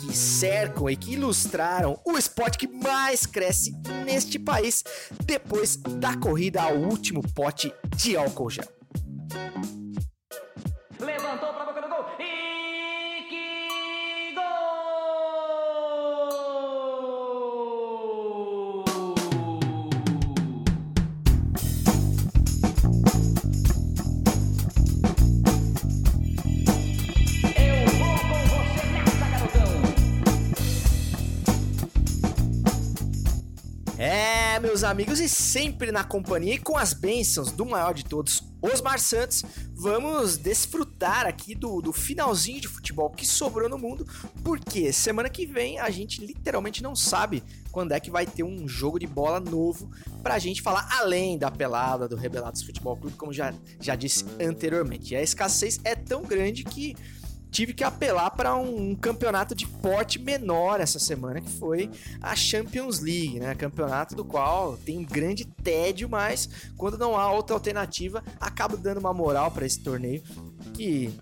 que 0.00 0.14
cercam 0.14 0.90
e 0.90 0.96
que 0.96 1.12
ilustraram 1.12 1.98
o 2.04 2.18
esporte 2.18 2.58
que 2.58 2.66
mais 2.66 3.24
cresce 3.24 3.74
neste 4.04 4.38
país 4.38 4.84
depois 5.24 5.76
da 5.76 6.14
corrida 6.16 6.62
ao 6.62 6.76
último 6.76 7.22
pote 7.32 7.72
de 7.96 8.14
álcool 8.14 8.50
gel. 8.50 8.68
Levantou 11.04 11.53
meus 34.74 34.82
amigos, 34.82 35.20
e 35.20 35.28
sempre 35.28 35.92
na 35.92 36.02
companhia 36.02 36.54
e 36.54 36.58
com 36.58 36.76
as 36.76 36.92
bênçãos 36.92 37.52
do 37.52 37.64
maior 37.64 37.94
de 37.94 38.04
todos, 38.04 38.42
Osmar 38.60 38.98
Santos, 38.98 39.44
vamos 39.72 40.36
desfrutar 40.36 41.26
aqui 41.26 41.54
do, 41.54 41.80
do 41.80 41.92
finalzinho 41.92 42.60
de 42.60 42.66
futebol 42.66 43.08
que 43.08 43.24
sobrou 43.24 43.68
no 43.68 43.78
mundo, 43.78 44.04
porque 44.42 44.92
semana 44.92 45.30
que 45.30 45.46
vem 45.46 45.78
a 45.78 45.90
gente 45.90 46.26
literalmente 46.26 46.82
não 46.82 46.96
sabe 46.96 47.40
quando 47.70 47.92
é 47.92 48.00
que 48.00 48.10
vai 48.10 48.26
ter 48.26 48.42
um 48.42 48.66
jogo 48.66 48.98
de 48.98 49.06
bola 49.06 49.38
novo 49.38 49.88
pra 50.24 50.40
gente 50.40 50.60
falar 50.60 50.88
além 50.98 51.38
da 51.38 51.52
pelada 51.52 52.08
do 52.08 52.16
Rebelados 52.16 52.64
Futebol 52.64 52.96
Clube, 52.96 53.16
como 53.16 53.32
já, 53.32 53.54
já 53.80 53.94
disse 53.94 54.24
anteriormente. 54.40 55.14
E 55.14 55.16
a 55.16 55.22
escassez 55.22 55.78
é 55.84 55.94
tão 55.94 56.22
grande 56.22 56.64
que 56.64 56.96
tive 57.54 57.72
que 57.72 57.84
apelar 57.84 58.32
para 58.32 58.56
um, 58.56 58.96
campeonato 58.96 59.54
de 59.54 59.64
porte 59.64 60.18
menor 60.18 60.80
essa 60.80 60.98
semana, 60.98 61.40
que 61.40 61.50
foi 61.52 61.88
a 62.20 62.34
Champions 62.34 62.98
League, 62.98 63.38
né? 63.38 63.54
Campeonato 63.54 64.16
do 64.16 64.24
qual 64.24 64.76
tem 64.76 64.98
um 64.98 65.04
grande 65.04 65.44
tédio, 65.44 66.08
mas 66.08 66.48
quando 66.76 66.98
não 66.98 67.16
há 67.16 67.30
outra 67.30 67.54
alternativa, 67.54 68.24
acabo 68.40 68.76
dando 68.76 68.98
uma 68.98 69.14
moral 69.14 69.52
para 69.52 69.64
esse 69.64 69.80
torneio 69.80 70.20
que 70.72 71.12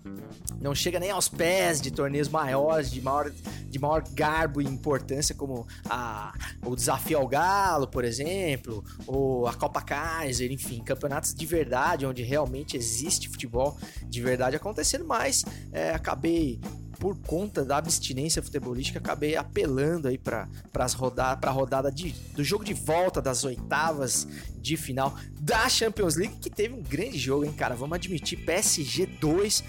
não 0.59 0.73
chega 0.73 0.99
nem 0.99 1.11
aos 1.11 1.27
pés 1.27 1.81
de 1.81 1.91
torneios 1.91 2.29
maiores, 2.29 2.89
de 2.91 3.01
maior, 3.01 3.31
de 3.31 3.79
maior 3.79 4.03
garbo 4.13 4.61
e 4.61 4.65
importância, 4.65 5.35
como 5.35 5.67
a, 5.89 6.33
o 6.65 6.75
Desafio 6.75 7.17
ao 7.17 7.27
Galo, 7.27 7.87
por 7.87 8.03
exemplo, 8.03 8.83
ou 9.05 9.47
a 9.47 9.53
Copa 9.53 9.81
Kaiser, 9.81 10.51
enfim, 10.51 10.81
campeonatos 10.83 11.33
de 11.33 11.45
verdade, 11.45 12.05
onde 12.05 12.23
realmente 12.23 12.77
existe 12.77 13.27
futebol 13.27 13.77
de 14.05 14.21
verdade 14.21 14.55
acontecendo, 14.55 15.05
mas 15.05 15.43
é, 15.71 15.91
acabei 15.91 16.59
por 17.03 17.17
conta 17.17 17.65
da 17.65 17.75
abstinência 17.75 18.41
futebolística, 18.41 18.97
acabei 18.97 19.35
apelando 19.35 20.07
aí 20.07 20.17
para 20.17 20.47
rodar, 20.95 21.37
a 21.43 21.49
rodada 21.49 21.91
de, 21.91 22.11
do 22.33 22.45
jogo 22.45 22.63
de 22.63 22.73
volta 22.73 23.21
das 23.21 23.43
oitavas 23.43 24.25
de 24.61 24.77
final 24.77 25.13
da 25.37 25.67
Champions 25.67 26.15
League, 26.15 26.37
que 26.37 26.49
teve 26.49 26.73
um 26.73 26.81
grande 26.81 27.17
jogo, 27.19 27.43
hein, 27.43 27.51
cara? 27.51 27.75
Vamos 27.75 27.95
admitir, 27.95 28.45
PSG 28.45 29.05
2, 29.19 29.63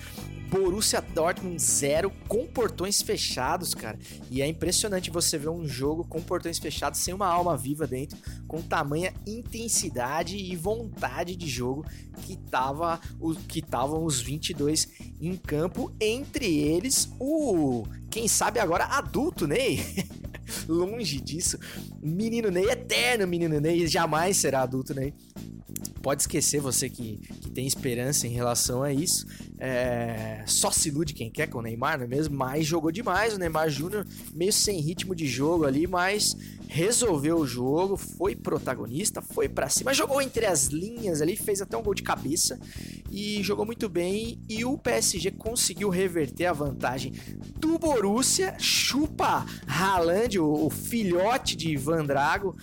Borussia 0.50 1.00
Dortmund 1.00 1.60
0 1.60 2.12
com 2.28 2.46
portões 2.46 3.02
fechados, 3.02 3.74
cara. 3.74 3.98
E 4.30 4.40
é 4.40 4.46
impressionante 4.46 5.10
você 5.10 5.36
ver 5.36 5.48
um 5.48 5.66
jogo 5.66 6.04
com 6.04 6.22
portões 6.22 6.58
fechados 6.58 7.00
sem 7.00 7.12
uma 7.12 7.26
alma 7.26 7.56
viva 7.56 7.86
dentro, 7.86 8.18
com 8.46 8.62
tamanha 8.62 9.12
intensidade 9.26 10.36
e 10.36 10.54
vontade 10.56 11.34
de 11.36 11.48
jogo 11.48 11.84
que 12.22 12.36
tava 12.36 13.00
o 13.20 13.34
que 13.34 13.58
estavam 13.58 14.04
os 14.04 14.20
22 14.20 14.88
em 15.20 15.36
campo, 15.36 15.92
entre 16.00 16.46
eles 16.46 17.10
o 17.18 17.84
quem 18.10 18.28
sabe 18.28 18.60
agora 18.60 18.84
adulto 18.84 19.44
Ney. 19.46 19.80
Longe 20.68 21.20
disso. 21.20 21.58
Menino 22.00 22.48
Ney 22.48 22.70
eterno, 22.70 23.26
menino 23.26 23.58
Ney, 23.58 23.88
jamais 23.88 24.36
será 24.36 24.62
adulto 24.62 24.94
Ney 24.94 25.12
pode 26.04 26.20
esquecer 26.20 26.60
você 26.60 26.90
que, 26.90 27.16
que 27.40 27.50
tem 27.50 27.66
esperança 27.66 28.26
em 28.26 28.30
relação 28.30 28.82
a 28.82 28.92
isso. 28.92 29.26
É, 29.58 30.44
só 30.44 30.70
se 30.70 30.90
ilude 30.90 31.14
quem 31.14 31.30
quer 31.30 31.46
com 31.46 31.60
o 31.60 31.62
Neymar, 31.62 31.96
não 31.96 32.04
é 32.04 32.06
mesmo? 32.06 32.36
Mas 32.36 32.66
jogou 32.66 32.92
demais 32.92 33.32
o 33.32 33.38
Neymar 33.38 33.70
Júnior, 33.70 34.06
meio 34.34 34.52
sem 34.52 34.80
ritmo 34.80 35.14
de 35.14 35.26
jogo 35.26 35.64
ali, 35.64 35.86
mas 35.86 36.36
resolveu 36.68 37.38
o 37.38 37.46
jogo, 37.46 37.96
foi 37.96 38.36
protagonista, 38.36 39.22
foi 39.22 39.48
para 39.48 39.70
cima, 39.70 39.94
jogou 39.94 40.20
entre 40.20 40.44
as 40.44 40.66
linhas 40.66 41.22
ali, 41.22 41.36
fez 41.36 41.62
até 41.62 41.74
um 41.74 41.82
gol 41.82 41.94
de 41.94 42.02
cabeça 42.02 42.60
e 43.10 43.42
jogou 43.42 43.64
muito 43.64 43.88
bem. 43.88 44.38
E 44.46 44.62
o 44.62 44.76
PSG 44.76 45.30
conseguiu 45.30 45.88
reverter 45.88 46.44
a 46.44 46.52
vantagem 46.52 47.14
do 47.58 47.78
Borussia, 47.78 48.54
chupa 48.58 49.46
Haaland, 49.66 50.38
o, 50.38 50.66
o 50.66 50.68
filhote 50.68 51.56
de 51.56 51.74
Van 51.78 52.04
Drago, 52.04 52.54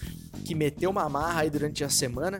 que 0.46 0.54
meteu 0.54 0.92
uma 0.92 1.10
marra 1.10 1.42
aí 1.42 1.50
durante 1.50 1.84
a 1.84 1.90
semana 1.90 2.40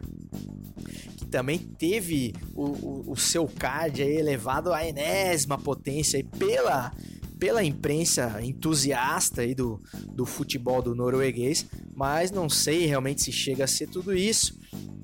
também 1.32 1.58
teve 1.58 2.34
o, 2.54 2.66
o, 2.66 3.12
o 3.14 3.18
seu 3.18 3.48
card 3.48 4.02
elevado 4.02 4.74
à 4.74 4.86
enésima 4.86 5.58
potência 5.58 6.24
pela, 6.38 6.92
pela 7.40 7.64
imprensa 7.64 8.40
entusiasta 8.44 9.42
aí 9.42 9.56
do, 9.56 9.80
do 10.14 10.26
futebol 10.26 10.82
do 10.82 10.94
norueguês, 10.94 11.66
mas 11.96 12.30
não 12.30 12.50
sei 12.50 12.86
realmente 12.86 13.24
se 13.24 13.32
chega 13.32 13.64
a 13.64 13.68
ser 13.68 13.88
tudo 13.88 14.14
isso. 14.14 14.61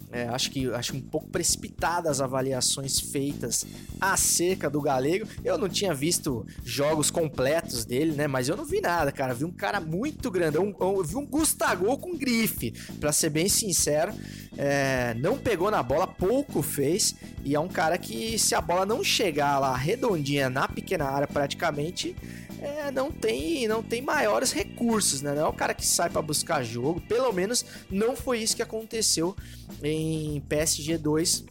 É, 0.09 0.24
acho 0.29 0.51
que 0.51 0.71
acho 0.74 0.95
um 0.95 1.01
pouco 1.01 1.27
precipitadas 1.27 2.12
as 2.12 2.21
avaliações 2.21 2.97
feitas 2.97 3.65
acerca 4.00 4.69
do 4.69 4.81
galego. 4.81 5.27
Eu 5.43 5.57
não 5.57 5.67
tinha 5.67 5.93
visto 5.93 6.45
jogos 6.63 7.12
completos 7.12 7.83
dele, 7.83 8.13
né? 8.13 8.25
Mas 8.25 8.47
eu 8.47 8.55
não 8.55 8.63
vi 8.63 8.79
nada, 8.79 9.12
cara. 9.12 9.33
Vi 9.33 9.43
um 9.43 9.51
cara 9.51 9.81
muito 9.81 10.31
grandão. 10.31 10.74
Eu 10.79 11.03
vi 11.03 11.17
um 11.17 11.25
Gustavo 11.25 11.97
com 11.97 12.17
grife, 12.17 12.71
para 13.00 13.12
ser 13.12 13.29
bem 13.29 13.50
sincero. 13.50 14.13
É, 14.57 15.13
não 15.15 15.38
pegou 15.38 15.69
na 15.69 15.83
bola, 15.83 16.07
pouco 16.07 16.62
fez. 16.62 17.13
E 17.43 17.53
é 17.53 17.59
um 17.59 17.67
cara 17.67 17.97
que, 17.97 18.39
se 18.39 18.55
a 18.55 18.62
bola 18.62 18.86
não 18.86 19.03
chegar 19.03 19.59
lá 19.59 19.75
redondinha 19.75 20.50
na 20.50 20.69
pequena 20.69 21.05
área, 21.05 21.27
praticamente 21.27 22.15
é, 22.59 22.89
não 22.91 23.12
tem 23.12 23.67
não 23.67 23.83
tem 23.83 24.01
maiores 24.01 24.51
recursos, 24.51 25.21
né? 25.21 25.33
Não 25.33 25.45
é 25.45 25.47
o 25.47 25.53
cara 25.53 25.74
que 25.74 25.86
sai 25.86 26.09
para 26.09 26.21
buscar 26.21 26.63
jogo. 26.63 27.01
Pelo 27.01 27.31
menos 27.31 27.63
não 27.89 28.15
foi 28.15 28.39
isso 28.39 28.55
que 28.55 28.63
aconteceu 28.63 29.36
em 29.83 30.41
PSG 30.41 30.97
2, 30.97 31.45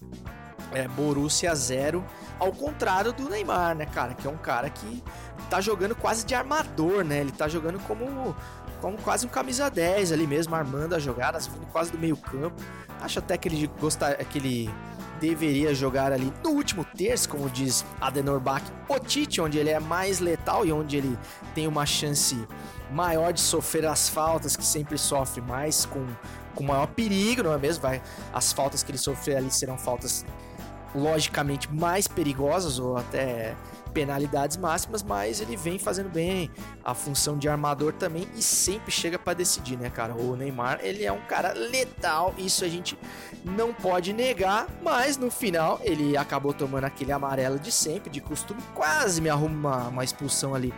é, 0.73 0.89
Borussia 0.89 1.55
0. 1.55 2.05
Ao 2.39 2.53
contrário 2.53 3.13
do 3.13 3.29
Neymar, 3.29 3.75
né, 3.75 3.87
cara? 3.87 4.15
Que 4.15 4.27
é 4.27 4.31
um 4.31 4.37
cara 4.37 4.69
que 4.69 5.03
tá 5.49 5.61
jogando 5.61 5.95
quase 5.95 6.25
de 6.25 6.35
armador, 6.35 7.05
né? 7.05 7.21
Ele 7.21 7.33
tá 7.33 7.49
jogando 7.49 7.79
como, 7.81 8.37
como 8.81 8.99
quase 8.99 9.27
um 9.27 9.29
camisa 9.29 9.71
10 9.71 10.13
ali 10.13 10.27
mesmo, 10.27 10.55
armando 10.55 10.95
as 10.95 11.03
jogadas, 11.03 11.47
vindo 11.47 11.67
quase 11.67 11.91
do 11.91 11.99
meio 11.99 12.17
campo. 12.17 12.63
Acho 13.01 13.21
até 13.21 13.39
que 13.39 13.49
ele 13.49 13.71
gostar, 13.81 14.15
que 14.17 14.39
ele 14.39 14.71
deveria 15.21 15.75
jogar 15.75 16.13
ali 16.13 16.33
no 16.45 16.51
último 16.51 16.85
terço, 16.85 17.29
como 17.29 17.49
diz 17.49 17.85
Adenor 18.01 18.41
Bach, 18.41 18.63
o 18.89 18.99
Tite, 18.99 19.41
onde 19.41 19.59
ele 19.59 19.71
é 19.71 19.81
mais 19.81 20.21
letal 20.21 20.65
e 20.67 20.73
onde 20.73 20.97
ele 20.97 21.19
tem 21.55 21.67
uma 21.67 21.87
chance 21.87 22.37
maior 22.91 23.33
de 23.33 23.41
sofrer 23.41 23.87
as 23.87 24.09
faltas, 24.09 24.57
que 24.57 24.65
sempre 24.65 24.99
sofre 24.99 25.41
mais, 25.41 25.87
com, 25.87 26.07
com 26.57 26.65
maior 26.65 26.89
perigo, 26.89 27.45
não 27.45 27.53
é 27.53 27.59
mesmo? 27.59 27.83
Vai, 27.83 28.03
as 28.33 28.53
faltas 28.53 28.83
que 28.83 28.91
ele 28.91 28.99
sofrer 28.99 29.37
ali 29.37 29.51
serão 29.53 29.79
faltas 29.79 30.25
logicamente 30.95 31.73
mais 31.73 32.09
perigosas 32.09 32.79
ou 32.79 32.97
até 32.97 33.55
penalidades 33.93 34.59
máximas, 34.59 35.03
mas 35.03 35.41
ele 35.41 35.57
vem 35.57 35.79
fazendo 35.79 36.11
bem 36.11 36.51
a 36.85 36.93
função 36.93 37.39
de 37.39 37.49
armador 37.49 37.95
também 37.95 38.29
e 38.35 38.43
sempre 38.43 38.91
chega 38.91 39.19
para 39.19 39.33
decidir, 39.33 39.79
né, 39.79 39.89
cara? 39.89 40.15
O 40.15 40.37
Neymar, 40.37 40.81
ele 40.83 41.05
é 41.05 41.11
um 41.11 41.21
cara 41.23 41.55
letal, 41.55 42.35
isso 42.37 42.63
a 42.63 42.69
gente 42.69 42.99
não 43.43 43.73
pode 43.73 44.13
negar, 44.13 44.67
mas 44.83 45.17
no 45.17 45.31
final 45.31 45.81
ele 45.83 46.15
acabou 46.15 46.53
tomando 46.53 46.85
aquele 46.85 47.11
amarelo 47.11 47.59
de 47.59 47.73
sempre, 47.73 48.11
de 48.11 48.21
costume, 48.21 48.61
quase 48.75 49.21
me 49.23 49.31
arruma 49.31 49.55
uma, 49.55 49.89
uma 49.89 50.05
expulsão 50.05 50.55
ali 50.55 50.75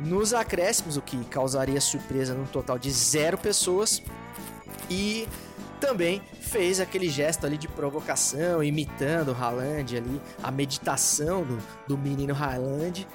nos 0.00 0.34
acréscimos, 0.34 0.96
o 0.96 1.02
que 1.02 1.22
causaria 1.26 1.80
surpresa 1.80 2.34
num 2.34 2.46
total 2.46 2.78
de 2.78 2.90
zero 2.90 3.38
pessoas. 3.38 4.02
E 4.90 5.28
também 5.80 6.22
fez 6.40 6.80
aquele 6.80 7.08
gesto 7.08 7.46
ali 7.46 7.58
de 7.58 7.68
provocação, 7.68 8.62
imitando 8.62 9.32
o 9.32 9.34
Haaland 9.34 9.96
ali, 9.96 10.20
a 10.42 10.50
meditação 10.50 11.44
do, 11.44 11.58
do 11.86 11.98
menino 11.98 12.34
Haaland. 12.34 13.06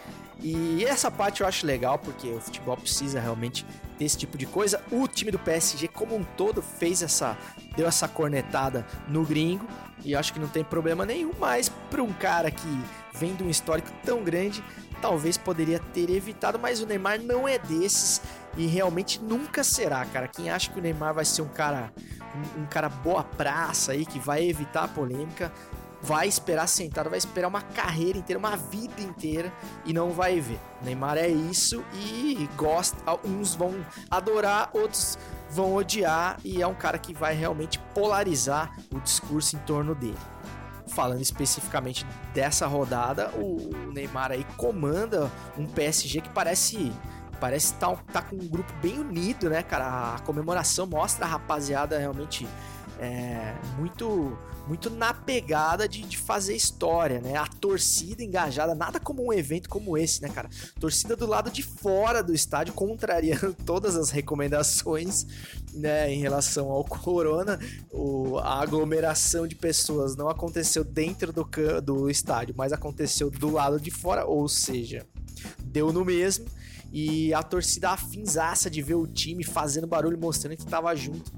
E 0.44 0.84
essa 0.86 1.12
parte 1.12 1.42
eu 1.42 1.48
acho 1.48 1.66
legal 1.66 2.00
porque 2.00 2.28
o 2.30 2.40
futebol 2.40 2.76
precisa 2.76 3.20
realmente 3.20 3.66
ter 3.98 4.06
esse 4.06 4.18
tipo 4.18 4.38
de 4.38 4.46
coisa. 4.46 4.82
O 4.92 5.08
time 5.08 5.32
do 5.32 5.38
PSG 5.38 5.88
como 5.88 6.16
um 6.16 6.24
todo 6.24 6.62
fez 6.62 7.02
essa 7.04 7.38
deu 7.76 7.88
essa 7.88 8.08
cornetada 8.08 8.86
no 9.08 9.24
gringo 9.24 9.68
e 10.04 10.16
acho 10.16 10.34
que 10.34 10.40
não 10.40 10.48
tem 10.48 10.64
problema 10.64 11.06
nenhum, 11.06 11.32
mas 11.40 11.70
para 11.70 12.02
um 12.02 12.12
cara 12.12 12.50
que 12.50 12.82
vem 13.14 13.36
de 13.36 13.44
um 13.44 13.50
histórico 13.50 13.90
tão 14.04 14.24
grande, 14.24 14.64
talvez 15.02 15.38
poderia 15.38 15.80
ter 15.94 16.10
evitado, 16.10 16.58
mas 16.58 16.82
o 16.82 16.86
Neymar 16.86 17.22
não 17.22 17.48
é 17.48 17.60
desses 17.60 18.22
e 18.58 18.68
realmente 18.68 19.22
nunca 19.22 19.64
será, 19.64 20.06
cara. 20.06 20.28
Quem 20.28 20.50
acha 20.50 20.72
que 20.72 20.80
o 20.80 20.82
Neymar 20.82 21.14
vai 21.14 21.26
ser 21.26 21.42
um 21.42 21.48
cara 21.48 21.92
um, 22.36 22.62
um 22.62 22.66
cara 22.66 22.90
boa 22.90 23.24
praça 23.24 23.92
aí 23.92 24.06
que 24.06 24.20
vai 24.20 24.48
evitar 24.48 24.86
a 24.86 24.88
polêmica, 24.88 25.52
vai 26.02 26.28
esperar 26.28 26.68
sentado, 26.68 27.10
vai 27.10 27.20
esperar 27.20 27.48
uma 27.48 27.62
carreira 27.62 28.18
inteira, 28.18 28.40
uma 28.40 28.58
vida 28.58 29.02
inteira 29.02 29.54
e 29.86 29.94
não 29.94 30.12
vai 30.12 30.40
ver. 30.40 30.60
Neymar 30.82 31.18
é 31.18 31.28
isso 31.28 31.84
e 31.94 32.50
gosta, 32.56 32.98
uns 33.24 33.54
vão 33.54 33.86
adorar, 34.10 34.70
outros 34.74 35.18
vão 35.50 35.76
odiar 35.76 36.40
e 36.44 36.62
é 36.62 36.68
um 36.68 36.74
cara 36.74 36.98
que 36.98 37.14
vai 37.14 37.36
realmente 37.36 37.78
polarizar 37.94 38.76
o 38.92 39.00
discurso 39.00 39.56
em 39.56 39.60
torno 39.60 39.94
dele. 39.94 40.18
Falando 40.88 41.22
especificamente 41.22 42.06
dessa 42.34 42.68
rodada, 42.68 43.30
o 43.36 43.92
Neymar 43.94 44.32
aí 44.32 44.46
comanda 44.58 45.32
um 45.58 45.66
PSG 45.66 46.22
que 46.22 46.30
parece 46.30 46.92
parece 47.42 47.74
tá, 47.74 47.94
tá 48.14 48.22
com 48.22 48.36
um 48.36 48.48
grupo 48.48 48.72
bem 48.82 49.00
unido, 49.00 49.50
né, 49.50 49.64
cara? 49.64 50.14
A 50.16 50.20
comemoração 50.20 50.86
mostra 50.86 51.26
a 51.26 51.28
rapaziada 51.28 51.98
realmente 51.98 52.48
é, 53.00 53.56
muito 53.80 54.38
muito 54.68 54.92
na 54.92 55.12
pegada 55.12 55.90
de, 55.90 56.04
de, 56.04 56.18
fazer 56.18 56.56
história, 56.56 57.20
né? 57.20 57.36
A 57.36 57.48
torcida 57.48 58.24
engajada, 58.24 58.76
nada 58.76 59.00
como 59.00 59.26
um 59.26 59.34
evento 59.34 59.68
como 59.68 59.98
esse, 59.98 60.22
né, 60.22 60.30
cara? 60.30 60.48
Torcida 60.80 61.16
do 61.16 61.26
lado 61.26 61.50
de 61.50 61.64
fora 61.64 62.22
do 62.22 62.32
estádio, 62.32 62.72
contrariando 62.74 63.56
todas 63.66 63.98
as 63.98 64.12
recomendações, 64.12 65.26
né, 65.74 66.14
em 66.14 66.22
relação 66.22 66.70
ao 66.70 66.86
corona. 66.86 67.60
O, 67.92 68.38
a 68.38 68.62
aglomeração 68.62 69.48
de 69.48 69.56
pessoas 69.56 70.16
não 70.16 70.30
aconteceu 70.30 70.84
dentro 70.84 71.34
do, 71.34 71.50
do 71.84 72.10
estádio, 72.10 72.54
mas 72.56 72.72
aconteceu 72.72 73.32
do 73.32 73.50
lado 73.50 73.80
de 73.80 73.90
fora, 73.90 74.26
ou 74.26 74.48
seja, 74.48 75.06
deu 75.60 75.92
no 75.92 76.06
mesmo 76.06 76.46
e 76.92 77.34
a 77.34 77.42
torcida 77.42 77.92
afinzaça 77.92 78.70
de 78.70 78.82
ver 78.82 78.96
o 78.96 79.08
time 79.08 79.44
fazendo 79.44 79.88
barulho, 79.88 80.18
mostrando 80.20 80.56
que 80.56 80.64
estava 80.64 80.96
junto. 80.96 81.32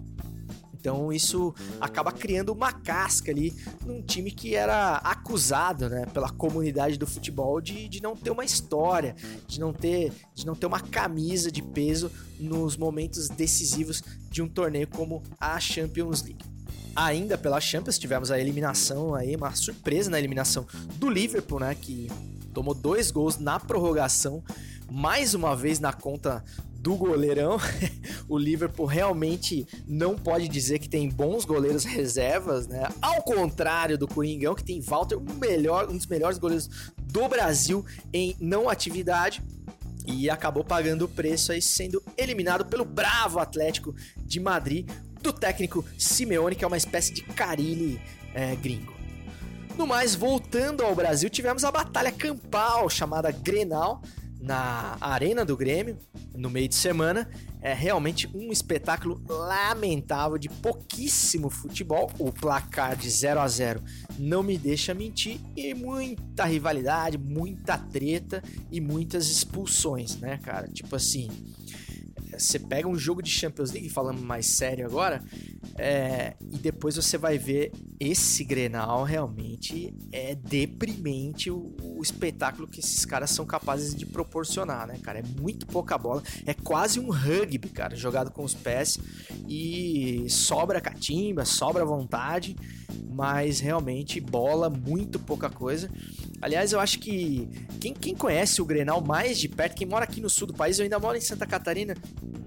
Então 0.83 1.13
isso 1.13 1.55
acaba 1.79 2.11
criando 2.11 2.51
uma 2.51 2.73
casca 2.73 3.31
ali 3.31 3.53
num 3.85 4.01
time 4.01 4.29
que 4.29 4.53
era 4.53 4.97
acusado, 4.97 5.87
né, 5.87 6.05
pela 6.07 6.29
comunidade 6.29 6.97
do 6.97 7.07
futebol 7.07 7.61
de, 7.61 7.87
de 7.87 8.01
não 8.01 8.17
ter 8.17 8.31
uma 8.31 8.43
história, 8.43 9.15
de 9.47 9.61
não 9.61 9.71
ter, 9.71 10.11
de 10.35 10.45
não 10.45 10.55
ter 10.55 10.65
uma 10.65 10.81
camisa 10.81 11.49
de 11.49 11.61
peso 11.61 12.11
nos 12.37 12.75
momentos 12.75 13.29
decisivos 13.29 14.03
de 14.29 14.41
um 14.41 14.49
torneio 14.49 14.85
como 14.89 15.23
a 15.39 15.57
Champions 15.57 16.21
League. 16.21 16.43
Ainda 16.93 17.37
pela 17.37 17.61
Champions, 17.61 17.97
tivemos 17.97 18.29
a 18.29 18.37
eliminação 18.37 19.15
aí, 19.15 19.37
uma 19.37 19.55
surpresa 19.55 20.11
na 20.11 20.19
eliminação 20.19 20.67
do 20.97 21.09
Liverpool, 21.09 21.61
né? 21.61 21.73
Que 21.73 22.07
tomou 22.53 22.73
dois 22.73 23.11
gols 23.11 23.37
na 23.37 23.59
prorrogação, 23.59 24.43
mais 24.91 25.33
uma 25.33 25.55
vez 25.55 25.79
na 25.79 25.91
conta 25.91 26.43
do 26.83 26.95
goleirão. 26.95 27.57
o 28.27 28.37
Liverpool 28.37 28.85
realmente 28.85 29.65
não 29.87 30.15
pode 30.15 30.49
dizer 30.49 30.79
que 30.79 30.89
tem 30.89 31.09
bons 31.09 31.45
goleiros 31.45 31.85
reservas, 31.85 32.67
né? 32.67 32.87
Ao 33.01 33.23
contrário 33.23 33.97
do 33.97 34.07
Coringão, 34.07 34.53
que 34.53 34.63
tem 34.63 34.81
Walter, 34.81 35.17
um, 35.17 35.33
melhor, 35.39 35.89
um 35.89 35.95
dos 35.95 36.05
melhores 36.05 36.37
goleiros 36.37 36.69
do 37.01 37.27
Brasil 37.29 37.85
em 38.11 38.35
não 38.39 38.69
atividade. 38.69 39.41
E 40.05 40.29
acabou 40.29 40.65
pagando 40.65 41.05
o 41.05 41.07
preço 41.07 41.53
aí, 41.53 41.61
sendo 41.61 42.03
eliminado 42.17 42.65
pelo 42.65 42.83
bravo 42.83 43.39
Atlético 43.39 43.95
de 44.17 44.37
Madrid, 44.37 44.89
do 45.21 45.31
técnico 45.31 45.85
Simeone, 45.97 46.55
que 46.55 46.65
é 46.65 46.67
uma 46.67 46.75
espécie 46.75 47.13
de 47.13 47.23
Carilli 47.23 48.01
é, 48.33 48.53
gringo. 48.57 49.02
No 49.77 49.87
mais, 49.87 50.13
voltando 50.13 50.83
ao 50.83 50.93
Brasil, 50.93 51.29
tivemos 51.29 51.63
a 51.63 51.71
batalha 51.71 52.11
campal 52.11 52.89
chamada 52.89 53.31
Grenal, 53.31 54.01
na 54.39 54.97
Arena 54.99 55.45
do 55.45 55.55
Grêmio 55.55 55.97
no 56.35 56.49
meio 56.49 56.67
de 56.67 56.75
semana. 56.75 57.29
É 57.61 57.73
realmente 57.73 58.29
um 58.35 58.51
espetáculo 58.51 59.23
lamentável 59.27 60.37
de 60.37 60.49
pouquíssimo 60.49 61.49
futebol. 61.49 62.11
O 62.19 62.31
placar 62.31 62.95
de 62.95 63.09
0 63.09 63.39
a 63.39 63.47
0 63.47 63.81
não 64.19 64.43
me 64.43 64.57
deixa 64.57 64.93
mentir 64.93 65.39
e 65.55 65.73
muita 65.73 66.43
rivalidade, 66.43 67.17
muita 67.17 67.77
treta 67.77 68.43
e 68.69 68.81
muitas 68.81 69.29
expulsões, 69.29 70.17
né, 70.17 70.37
cara? 70.43 70.67
Tipo 70.67 70.97
assim, 70.97 71.29
você 72.37 72.59
pega 72.59 72.87
um 72.87 72.97
jogo 72.97 73.21
de 73.21 73.29
Champions 73.29 73.71
League, 73.71 73.89
falando 73.89 74.21
mais 74.21 74.45
sério 74.45 74.85
agora, 74.85 75.23
é, 75.77 76.35
e 76.41 76.57
depois 76.57 76.95
você 76.95 77.17
vai 77.17 77.37
ver 77.37 77.71
esse 77.99 78.43
Grenal 78.43 79.03
realmente 79.03 79.93
é 80.11 80.35
deprimente 80.35 81.49
o, 81.49 81.75
o, 81.81 82.01
espetáculo 82.01 82.67
que 82.67 82.79
esses 82.79 83.05
caras 83.05 83.31
são 83.31 83.45
capazes 83.45 83.95
de 83.95 84.05
proporcionar, 84.05 84.85
né, 84.85 84.99
cara? 85.01 85.19
É 85.19 85.23
muito 85.23 85.65
pouca 85.65 85.97
bola, 85.97 86.21
é 86.45 86.53
quase 86.53 86.99
um 86.99 87.09
rugby, 87.09 87.69
cara, 87.69 87.95
jogado 87.95 88.29
com 88.31 88.43
os 88.43 88.53
pés 88.53 88.99
e 89.47 90.25
sobra 90.29 90.81
catimba, 90.81 91.45
sobra 91.45 91.85
vontade, 91.85 92.55
mas 93.09 93.59
realmente 93.59 94.19
bola, 94.19 94.69
muito 94.69 95.19
pouca 95.19 95.49
coisa. 95.49 95.89
Aliás, 96.41 96.73
eu 96.73 96.79
acho 96.79 96.99
que 96.99 97.47
quem, 97.79 97.93
quem 97.93 98.13
conhece 98.13 98.61
o 98.61 98.65
Grenal 98.65 99.01
mais 99.01 99.39
de 99.39 99.47
perto, 99.47 99.75
quem 99.75 99.87
mora 99.87 100.03
aqui 100.03 100.19
no 100.19 100.29
sul 100.29 100.47
do 100.47 100.53
país, 100.53 100.77
eu 100.77 100.83
ainda 100.83 100.99
moro 100.99 101.17
em 101.17 101.21
Santa 101.21 101.45
Catarina, 101.45 101.95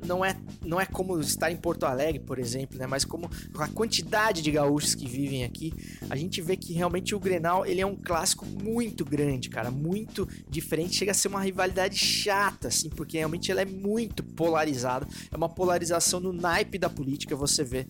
não 0.07 0.25
é, 0.25 0.37
não 0.65 0.81
é 0.81 0.87
como 0.87 1.21
estar 1.21 1.51
em 1.51 1.57
Porto 1.57 1.85
Alegre, 1.85 2.21
por 2.21 2.39
exemplo, 2.39 2.79
né? 2.79 2.87
Mas 2.87 3.05
como 3.05 3.31
a 3.59 3.69
quantidade 3.69 4.43
de 4.43 4.51
gaúchos 4.51 4.95
que 4.95 5.07
vivem 5.07 5.45
aqui, 5.45 5.73
a 6.09 6.17
gente 6.17 6.41
vê 6.41 6.57
que 6.57 6.73
realmente 6.73 7.15
o 7.15 7.21
Grenal, 7.21 7.67
ele 7.67 7.81
é 7.81 7.87
um 7.87 7.97
clássico 7.97 8.47
muito 8.47 9.05
grande, 9.05 9.49
cara, 9.49 9.71
muito 9.71 10.29
diferente, 10.49 10.97
chega 10.97 11.11
a 11.11 11.15
ser 11.15 11.29
uma 11.29 11.41
rivalidade 11.41 11.97
chata, 11.97 12.69
assim, 12.69 12.89
porque 12.89 13.19
realmente 13.19 13.51
ela 13.51 13.62
é 13.62 13.67
muito 13.67 14.23
polarizada, 14.23 15.07
é 15.31 15.37
uma 15.37 15.49
polarização 15.49 16.21
no 16.21 16.33
naipe 16.33 16.79
da 16.79 16.89
política, 16.89 17.35
você 17.35 17.65
vê 17.65 17.87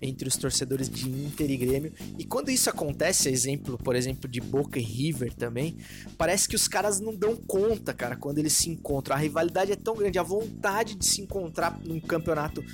entre 0.00 0.28
os 0.28 0.36
torcedores 0.36 0.88
de 0.88 1.08
Inter 1.08 1.50
e 1.50 1.56
Grêmio. 1.56 1.92
E 2.18 2.24
quando 2.24 2.50
isso 2.50 2.68
acontece, 2.68 3.28
exemplo, 3.28 3.78
por 3.78 3.96
exemplo, 3.96 4.28
de 4.28 4.40
Boca 4.40 4.78
e 4.78 4.82
River 4.82 5.32
também, 5.34 5.76
parece 6.18 6.48
que 6.48 6.56
os 6.56 6.68
caras 6.68 7.00
não 7.00 7.14
dão 7.14 7.36
conta, 7.36 7.94
cara, 7.94 8.16
quando 8.16 8.38
eles 8.38 8.52
se 8.52 8.68
encontram. 8.68 9.16
A 9.16 9.18
rivalidade 9.18 9.72
é 9.72 9.76
tão 9.76 9.94
grande, 9.94 10.18
a 10.18 10.22
vontade 10.22 10.94
de 10.94 11.06
se 11.06 11.22
encontrar 11.24 11.78
num 11.84 12.00
campeonato, 12.00 12.64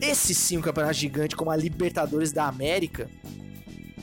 esse 0.00 0.34
sim, 0.34 0.58
um 0.58 0.62
campeonato 0.62 0.94
gigante 0.94 1.36
como 1.36 1.50
a 1.50 1.56
Libertadores 1.56 2.32
da 2.32 2.46
América, 2.46 3.08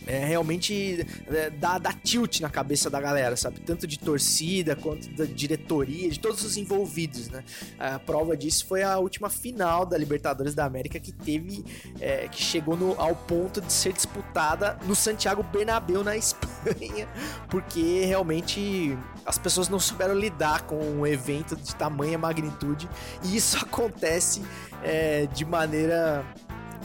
é, 0.08 0.24
realmente 0.26 1.06
é, 1.28 1.50
dá, 1.50 1.78
dá 1.78 1.92
tilt 1.94 2.40
na 2.40 2.50
cabeça 2.50 2.90
da 2.90 3.00
galera, 3.00 3.36
sabe? 3.36 3.60
Tanto 3.60 3.88
de 3.88 3.98
torcida 3.98 4.76
quanto 4.76 5.10
da 5.12 5.26
diretoria, 5.26 6.10
de 6.10 6.20
todos 6.20 6.44
os 6.44 6.58
envolvidos, 6.58 7.30
né? 7.30 7.44
A 7.80 8.00
prova 8.00 8.38
disso 8.38 8.66
foi 8.66 8.84
a 8.84 8.98
última 8.98 9.30
final 9.30 9.86
da 9.86 9.98
Libertadores 9.98 10.54
da 10.54 10.66
América 10.66 11.00
que 11.00 11.12
teve, 11.12 11.64
é, 12.00 12.28
que 12.28 12.42
chegou 12.42 12.78
no, 12.78 13.00
ao 13.00 13.16
ponto 13.16 13.62
de 13.62 13.72
ser 13.72 13.94
disputada 13.94 14.78
no 14.86 14.96
Santiago 14.96 15.44
Bernabéu 15.44 16.04
na 16.04 16.16
Espanha, 16.18 17.08
porque 17.50 18.06
realmente 18.06 18.98
as 19.26 19.38
pessoas 19.38 19.70
não 19.70 19.80
souberam 19.80 20.14
lidar 20.14 20.64
com 20.64 20.78
um 20.78 21.06
evento 21.06 21.56
de 21.56 21.76
tamanha 21.76 22.18
magnitude 22.18 22.88
e 23.24 23.36
isso 23.36 23.58
acontece 23.64 24.44
é, 24.84 25.26
de 25.28 25.44
maneira 25.46 26.26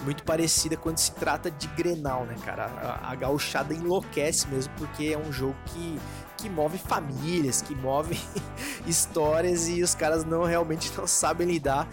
muito 0.05 0.23
parecida 0.25 0.77
quando 0.77 0.99
se 0.99 1.13
trata 1.13 1.51
de 1.51 1.67
Grenal, 1.69 2.25
né, 2.25 2.35
cara? 2.45 2.67
A, 2.67 3.13
a 3.13 3.15
gauchada 3.15 3.75
enlouquece 3.75 4.49
mesmo, 4.49 4.73
porque 4.77 5.07
é 5.07 5.19
um 5.19 5.33
jogo 5.33 5.57
que, 5.67 5.99
que 6.37 6.49
move 6.49 6.79
famílias, 6.79 7.63
que 7.63 7.75
move 7.75 8.19
histórias 8.87 9.69
e 9.69 9.83
os 9.83 9.95
caras 9.95 10.25
não 10.25 10.45
realmente 10.45 10.91
não 10.97 11.07
sabem 11.07 11.47
lidar. 11.47 11.89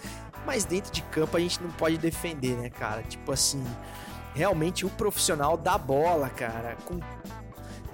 Mas 0.46 0.64
dentro 0.64 0.92
de 0.92 1.02
campo 1.02 1.36
a 1.36 1.40
gente 1.40 1.62
não 1.62 1.70
pode 1.70 1.98
defender, 1.98 2.56
né, 2.56 2.70
cara? 2.70 3.02
Tipo 3.02 3.32
assim, 3.32 3.62
realmente 4.34 4.86
o 4.86 4.90
profissional 4.90 5.56
da 5.56 5.76
bola, 5.76 6.30
cara, 6.30 6.76
com 6.84 6.98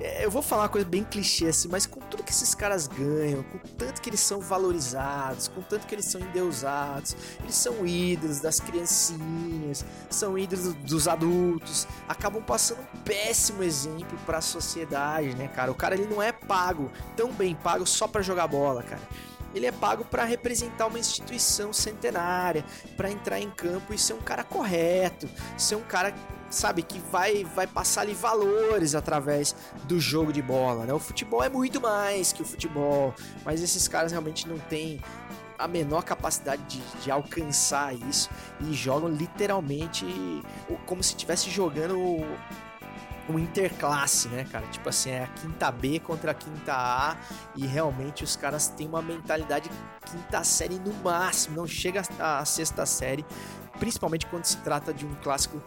eu 0.01 0.31
vou 0.31 0.43
falar 0.43 0.63
uma 0.63 0.69
coisa 0.69 0.87
bem 0.87 1.05
clichê 1.05 1.47
assim, 1.47 1.69
mas 1.69 1.87
com 1.87 2.01
tudo 2.01 2.23
que 2.23 2.33
esses 2.33 2.55
caras 2.55 2.89
ganham, 2.89 3.43
com 3.45 3.59
tanto 3.77 4.01
que 4.01 4.11
eles 4.11 4.21
são 4.21 4.41
valorizados, 4.41 5.49
com 5.49 5.63
tanto 5.63 5.87
que 5.87 5.95
eles 5.95 6.05
são 6.07 6.21
endeusados, 6.21 7.17
eles 7.43 7.55
são 7.55 7.87
ídolos 7.87 8.41
das 8.41 8.59
criancinhas, 8.59 9.85
são 10.11 10.37
ídolos 10.37 10.75
dos 10.75 11.07
adultos, 11.07 11.87
acabam 12.09 12.43
passando 12.43 12.81
um 12.81 12.99
péssimo 12.99 13.63
exemplo 13.63 14.19
para 14.27 14.39
a 14.39 14.43
sociedade, 14.43 15.35
né, 15.37 15.49
cara? 15.49 15.71
O 15.71 15.75
cara 15.75 15.95
ele 15.95 16.07
não 16.07 16.23
é 16.23 16.33
pago, 16.33 16.91
tão 17.17 17.33
bem 17.33 17.55
pago 17.55 17.87
só 17.87 18.09
para 18.09 18.23
jogar 18.23 18.49
bola, 18.49 18.83
cara 18.83 19.03
ele 19.55 19.67
é 19.67 19.73
pago 19.73 20.05
para 20.05 20.25
representar 20.25 20.87
uma 20.87 20.99
instituição 20.99 21.73
centenária, 21.73 22.65
para 22.97 23.11
entrar 23.11 23.39
em 23.39 23.51
campo 23.51 23.95
e 23.95 23.99
ser 23.99 24.15
um 24.15 24.21
cara 24.21 24.43
correto, 24.43 25.29
ser 25.57 25.77
um 25.77 25.83
cara 25.83 26.13
sabe, 26.55 26.83
que 26.83 26.99
vai, 27.11 27.45
vai 27.45 27.67
passar 27.67 28.03
ali 28.03 28.15
valores 28.15 28.95
através 28.95 29.55
do 29.85 30.01
jogo 30.01 30.33
de 30.33 30.41
bola, 30.41 30.85
né? 30.85 30.93
O 30.93 30.99
futebol 30.99 31.43
é 31.43 31.49
muito 31.49 31.81
mais 31.81 32.33
que 32.33 32.43
o 32.43 32.45
futebol, 32.45 33.15
mas 33.45 33.63
esses 33.63 33.89
caras 33.89 34.13
realmente 34.13 34.49
não 34.49 34.59
têm 34.59 35.01
a 35.59 35.69
menor 35.69 36.03
capacidade 36.03 36.63
de, 36.65 36.81
de 37.03 37.11
alcançar 37.11 37.95
isso 37.95 38.29
e 38.61 38.73
jogam 38.73 39.09
literalmente 39.09 40.05
como 40.87 41.03
se 41.03 41.11
estivesse 41.11 41.49
jogando 41.51 41.97
um 43.29 43.39
interclasse, 43.39 44.29
né, 44.29 44.47
cara? 44.51 44.67
Tipo 44.67 44.89
assim, 44.89 45.11
é 45.11 45.25
a 45.25 45.27
quinta 45.29 45.71
B 45.71 45.99
contra 45.99 46.33
a 46.33 46.35
quinta 46.35 46.75
A 46.75 47.17
e 47.57 47.67
realmente 47.67 48.23
os 48.23 48.37
caras 48.37 48.69
têm 48.69 48.87
uma 48.87 49.01
mentalidade 49.01 49.71
quinta 50.05 50.45
série 50.45 50.79
no 50.79 50.93
máximo, 51.03 51.57
não 51.57 51.67
chega 51.67 52.03
à 52.19 52.45
sexta 52.45 52.85
série, 52.85 53.25
principalmente 53.79 54.27
quando 54.27 54.45
se 54.45 54.59
trata 54.59 54.93
de 54.93 55.07
um 55.07 55.15
clássico 55.17 55.63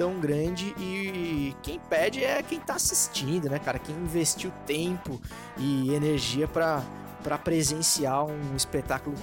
tão 0.00 0.18
grande 0.18 0.74
e 0.78 1.54
quem 1.62 1.78
pede 1.78 2.24
é 2.24 2.42
quem 2.42 2.58
tá 2.58 2.76
assistindo, 2.76 3.50
né, 3.50 3.58
cara? 3.58 3.78
Quem 3.78 3.94
investiu 3.94 4.50
tempo 4.64 5.20
e 5.58 5.92
energia 5.92 6.48
para 6.48 7.36
presenciar 7.36 8.24
um 8.24 8.56
espetáculo 8.56 9.14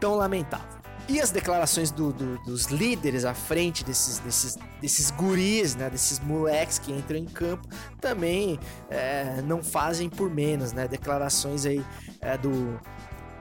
tão 0.00 0.14
lamentável. 0.14 0.80
E 1.06 1.20
as 1.20 1.30
declarações 1.30 1.90
do, 1.90 2.14
do, 2.14 2.38
dos 2.44 2.64
líderes 2.64 3.26
à 3.26 3.34
frente 3.34 3.84
desses, 3.84 4.18
desses, 4.20 4.56
desses 4.80 5.10
guris, 5.10 5.76
né, 5.76 5.90
desses 5.90 6.18
moleques 6.18 6.78
que 6.78 6.92
entram 6.92 7.18
em 7.18 7.26
campo, 7.26 7.68
também 8.00 8.58
é, 8.88 9.42
não 9.42 9.62
fazem 9.62 10.08
por 10.08 10.30
menos, 10.30 10.72
né? 10.72 10.88
Declarações 10.88 11.66
aí 11.66 11.84
é, 12.22 12.38
do 12.38 12.80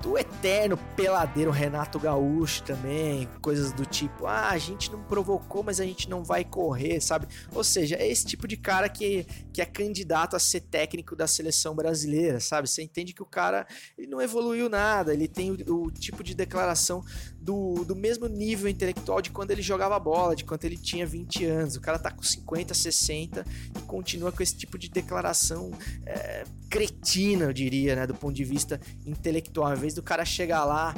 do 0.06 0.20
eterno 0.20 0.78
peladeiro 0.96 1.50
Renato 1.50 2.00
Gaúcho 2.00 2.62
também, 2.62 3.28
coisas 3.42 3.74
do 3.74 3.88
tipo, 3.88 4.28
ah, 4.28 4.50
a 4.52 4.58
gente 4.60 4.92
não 4.92 5.02
provocou, 5.02 5.64
mas 5.64 5.80
a 5.80 5.84
gente 5.84 6.08
não 6.08 6.24
vai 6.24 6.46
correr, 6.46 7.02
sabe? 7.02 7.26
Ou 7.52 7.64
seja, 7.64 7.96
é 7.96 8.08
esse 8.08 8.24
tipo 8.24 8.48
de 8.48 8.56
cara 8.56 8.88
que, 8.88 9.26
que 9.52 9.64
é 9.64 9.66
candidato 9.66 10.36
a 10.36 10.40
ser 10.40 10.62
técnico 10.62 11.16
da 11.16 11.26
seleção 11.26 11.74
brasileira, 11.74 12.40
sabe? 12.40 12.70
Você 12.70 12.84
entende 12.84 13.14
que 13.14 13.24
o 13.24 13.26
cara 13.26 13.66
ele 13.98 14.06
não 14.06 14.22
evoluiu 14.22 14.70
nada, 14.70 15.12
ele 15.12 15.28
tem 15.28 15.52
o, 15.52 15.86
o 15.86 15.92
tipo 15.92 16.24
de 16.24 16.36
declaração 16.36 17.04
do, 17.46 17.86
do 17.86 17.96
mesmo 17.96 18.28
nível 18.28 18.68
intelectual 18.68 19.22
de 19.22 19.30
quando 19.30 19.52
ele 19.52 19.62
jogava 19.62 20.00
bola, 20.00 20.36
de 20.36 20.44
quando 20.44 20.66
ele 20.66 20.76
tinha 20.76 21.06
20 21.06 21.46
anos. 21.46 21.76
O 21.76 21.82
cara 21.82 22.00
tá 22.00 22.10
com 22.10 22.24
50, 22.24 22.74
60 22.74 23.46
e 23.78 23.82
continua 23.84 24.32
com 24.32 24.42
esse 24.42 24.56
tipo 24.56 24.80
de 24.80 24.90
declaração 24.90 25.72
é, 26.08 26.44
cretina, 26.68 27.46
eu 27.46 27.54
diria, 27.54 27.96
né? 27.96 28.08
Do 28.08 28.16
ponto 28.16 28.34
de 28.34 28.44
vista 28.44 28.82
intelectual. 29.06 29.68
Ao 29.68 29.78
invés 29.78 29.94
do 29.94 30.02
cara 30.02 30.26
chegar 30.26 30.66
lá 30.66 30.96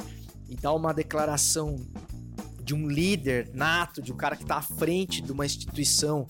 e 0.48 0.56
dar 0.56 0.72
uma 0.72 0.94
declaração 0.94 1.76
de 2.64 2.74
um 2.74 2.88
líder 2.88 3.50
nato, 3.52 4.00
de 4.00 4.10
um 4.10 4.16
cara 4.16 4.34
que 4.34 4.46
tá 4.46 4.56
à 4.56 4.62
frente 4.62 5.20
de 5.20 5.30
uma 5.30 5.44
instituição 5.44 6.26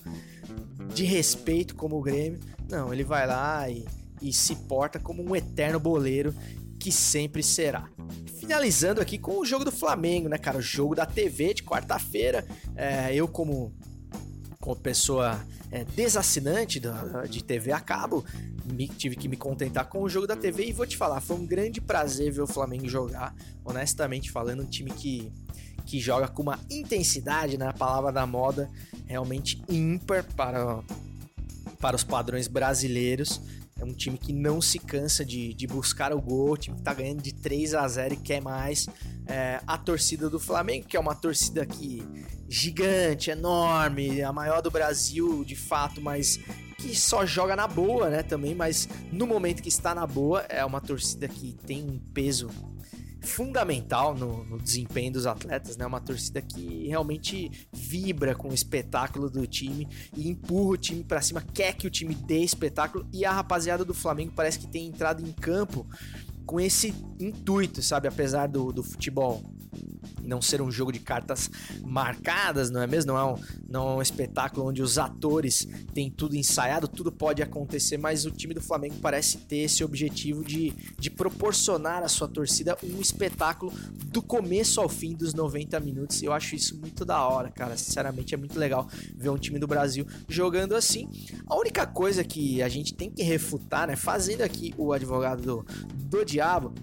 de 0.93 1.05
respeito 1.05 1.75
como 1.75 1.97
o 1.97 2.01
Grêmio. 2.01 2.41
Não, 2.69 2.91
ele 2.91 3.05
vai 3.05 3.25
lá 3.25 3.69
e, 3.69 3.85
e 4.21 4.33
se 4.33 4.53
porta 4.53 4.99
como 4.99 5.23
um 5.23 5.33
eterno 5.33 5.79
boleiro 5.79 6.35
que 6.77 6.91
sempre 6.91 7.41
será 7.41 7.89
finalizando 8.49 8.99
aqui 8.99 9.19
com 9.19 9.39
o 9.39 9.45
jogo 9.45 9.63
do 9.63 9.71
Flamengo, 9.71 10.27
né, 10.27 10.35
cara? 10.35 10.57
O 10.57 10.61
jogo 10.61 10.95
da 10.95 11.05
TV 11.05 11.53
de 11.53 11.61
quarta-feira. 11.61 12.43
É, 12.75 13.13
eu, 13.13 13.27
como 13.27 13.71
como 14.59 14.75
pessoa 14.75 15.39
é, 15.71 15.85
desassinante 15.85 16.81
de 17.29 17.43
TV 17.43 17.71
a 17.71 17.79
cabo, 17.79 18.25
me, 18.65 18.87
tive 18.87 19.15
que 19.15 19.27
me 19.27 19.37
contentar 19.37 19.87
com 19.87 20.01
o 20.01 20.09
jogo 20.09 20.25
da 20.25 20.35
TV 20.35 20.65
e 20.65 20.73
vou 20.73 20.87
te 20.87 20.97
falar, 20.97 21.21
foi 21.21 21.37
um 21.37 21.45
grande 21.45 21.79
prazer 21.79 22.31
ver 22.31 22.41
o 22.41 22.47
Flamengo 22.47 22.89
jogar, 22.89 23.35
honestamente 23.63 24.31
falando, 24.31 24.63
um 24.63 24.65
time 24.65 24.89
que, 24.91 25.31
que 25.85 25.99
joga 25.99 26.27
com 26.27 26.41
uma 26.41 26.59
intensidade, 26.71 27.55
né, 27.55 27.67
a 27.67 27.73
palavra 27.73 28.11
da 28.11 28.25
moda, 28.25 28.69
realmente 29.05 29.61
ímpar 29.69 30.25
para, 30.35 30.81
para 31.79 31.95
os 31.95 32.03
padrões 32.03 32.47
brasileiros. 32.47 33.39
É 33.79 33.85
um 33.85 33.93
time 33.93 34.17
que 34.17 34.33
não 34.33 34.61
se 34.61 34.77
cansa 34.77 35.23
de, 35.23 35.53
de 35.53 35.67
buscar 35.67 36.13
o 36.13 36.21
gol, 36.21 36.51
o 36.51 36.57
time 36.57 36.75
que 36.75 36.83
tá 36.83 36.93
ganhando 36.93 37.21
de 37.21 37.33
3 37.33 37.73
a 37.73 37.87
0 37.87 38.13
e 38.13 38.17
quer 38.17 38.41
mais. 38.41 38.87
É, 39.25 39.61
a 39.65 39.77
torcida 39.77 40.29
do 40.29 40.39
Flamengo, 40.39 40.85
que 40.85 40.97
é 40.97 40.99
uma 40.99 41.15
torcida 41.15 41.65
que 41.65 42.03
gigante, 42.49 43.29
enorme, 43.29 44.21
a 44.21 44.33
maior 44.33 44.61
do 44.61 44.71
Brasil, 44.71 45.45
de 45.45 45.55
fato, 45.55 46.01
mas 46.01 46.39
que 46.77 46.95
só 46.95 47.25
joga 47.25 47.55
na 47.55 47.67
boa, 47.67 48.09
né, 48.09 48.23
também, 48.23 48.55
mas 48.55 48.87
no 49.11 49.27
momento 49.27 49.61
que 49.61 49.69
está 49.69 49.93
na 49.93 50.07
boa, 50.07 50.41
é 50.49 50.63
uma 50.63 50.79
torcida 50.79 51.27
que 51.27 51.53
tem 51.65 51.83
um 51.83 51.99
peso 52.13 52.49
fundamental 53.21 54.15
no, 54.15 54.43
no, 54.45 54.57
desempenho 54.57 55.13
dos 55.13 55.25
atletas, 55.25 55.77
né? 55.77 55.85
Uma 55.85 55.99
torcida 55.99 56.41
que 56.41 56.87
realmente 56.87 57.67
vibra 57.71 58.33
com 58.35 58.49
o 58.49 58.53
espetáculo 58.53 59.29
do 59.29 59.45
time 59.45 59.87
e 60.15 60.29
empurra 60.29 60.71
o 60.71 60.77
time 60.77 61.03
para 61.03 61.21
cima, 61.21 61.41
quer 61.41 61.73
que 61.73 61.87
o 61.87 61.89
time 61.89 62.15
dê 62.15 62.39
espetáculo 62.39 63.07
e 63.11 63.25
a 63.25 63.31
rapaziada 63.31 63.83
do 63.83 63.93
Flamengo 63.93 64.33
parece 64.35 64.59
que 64.59 64.67
tem 64.67 64.87
entrado 64.87 65.25
em 65.25 65.31
campo 65.31 65.85
com 66.45 66.59
esse 66.59 66.93
intuito, 67.19 67.81
sabe? 67.81 68.07
Apesar 68.07 68.47
do, 68.47 68.71
do 68.71 68.83
futebol 68.83 69.43
não 70.23 70.41
ser 70.41 70.61
um 70.61 70.71
jogo 70.71 70.91
de 70.91 70.99
cartas 70.99 71.49
marcadas, 71.83 72.69
não 72.69 72.81
é 72.81 72.87
mesmo? 72.87 73.13
Não 73.13 73.19
é, 73.19 73.25
um, 73.25 73.35
não 73.67 73.89
é 73.89 73.95
um 73.95 74.01
espetáculo 74.01 74.67
onde 74.67 74.81
os 74.81 74.97
atores 74.97 75.67
têm 75.93 76.09
tudo 76.09 76.35
ensaiado, 76.35 76.87
tudo 76.87 77.11
pode 77.11 77.41
acontecer, 77.41 77.97
mas 77.97 78.25
o 78.25 78.31
time 78.31 78.53
do 78.53 78.61
Flamengo 78.61 78.95
parece 79.01 79.37
ter 79.39 79.57
esse 79.57 79.83
objetivo 79.83 80.43
de, 80.43 80.71
de 80.97 81.09
proporcionar 81.09 82.03
à 82.03 82.07
sua 82.07 82.27
torcida 82.27 82.77
um 82.83 83.01
espetáculo 83.01 83.73
do 84.05 84.21
começo 84.21 84.79
ao 84.79 84.89
fim 84.89 85.15
dos 85.15 85.33
90 85.33 85.79
minutos. 85.79 86.21
Eu 86.21 86.31
acho 86.31 86.55
isso 86.55 86.77
muito 86.79 87.03
da 87.03 87.27
hora, 87.27 87.49
cara. 87.49 87.75
Sinceramente, 87.77 88.33
é 88.33 88.37
muito 88.37 88.57
legal 88.59 88.87
ver 89.15 89.29
um 89.29 89.37
time 89.37 89.59
do 89.59 89.67
Brasil 89.67 90.05
jogando 90.27 90.75
assim. 90.75 91.09
A 91.47 91.55
única 91.55 91.85
coisa 91.87 92.23
que 92.23 92.61
a 92.61 92.69
gente 92.69 92.93
tem 92.93 93.09
que 93.09 93.23
refutar, 93.23 93.87
né? 93.87 93.95
Fazendo 93.95 94.41
aqui 94.41 94.73
o 94.77 94.93
advogado 94.93 95.41
do, 95.41 95.65
do 95.95 96.23
diabo, 96.23 96.73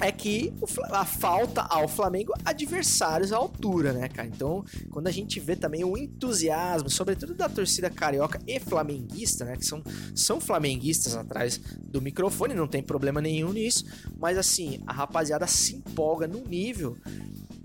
é 0.00 0.12
que 0.12 0.52
a 0.90 1.04
falta 1.04 1.62
ao 1.62 1.88
Flamengo 1.88 2.32
adversários 2.44 3.32
à 3.32 3.36
altura, 3.36 3.92
né, 3.92 4.08
cara? 4.08 4.28
Então, 4.28 4.64
quando 4.90 5.06
a 5.06 5.10
gente 5.10 5.40
vê 5.40 5.56
também 5.56 5.84
o 5.84 5.96
entusiasmo, 5.96 6.90
sobretudo 6.90 7.34
da 7.34 7.48
torcida 7.48 7.88
carioca 7.88 8.40
e 8.46 8.60
flamenguista, 8.60 9.44
né, 9.44 9.56
que 9.56 9.64
são, 9.64 9.82
são 10.14 10.40
flamenguistas 10.40 11.16
atrás 11.16 11.58
do 11.78 12.00
microfone, 12.00 12.54
não 12.54 12.68
tem 12.68 12.82
problema 12.82 13.20
nenhum 13.20 13.52
nisso, 13.52 13.84
mas 14.18 14.36
assim, 14.36 14.80
a 14.86 14.92
rapaziada 14.92 15.46
se 15.46 15.76
empolga 15.76 16.26
no 16.26 16.40
nível 16.40 16.96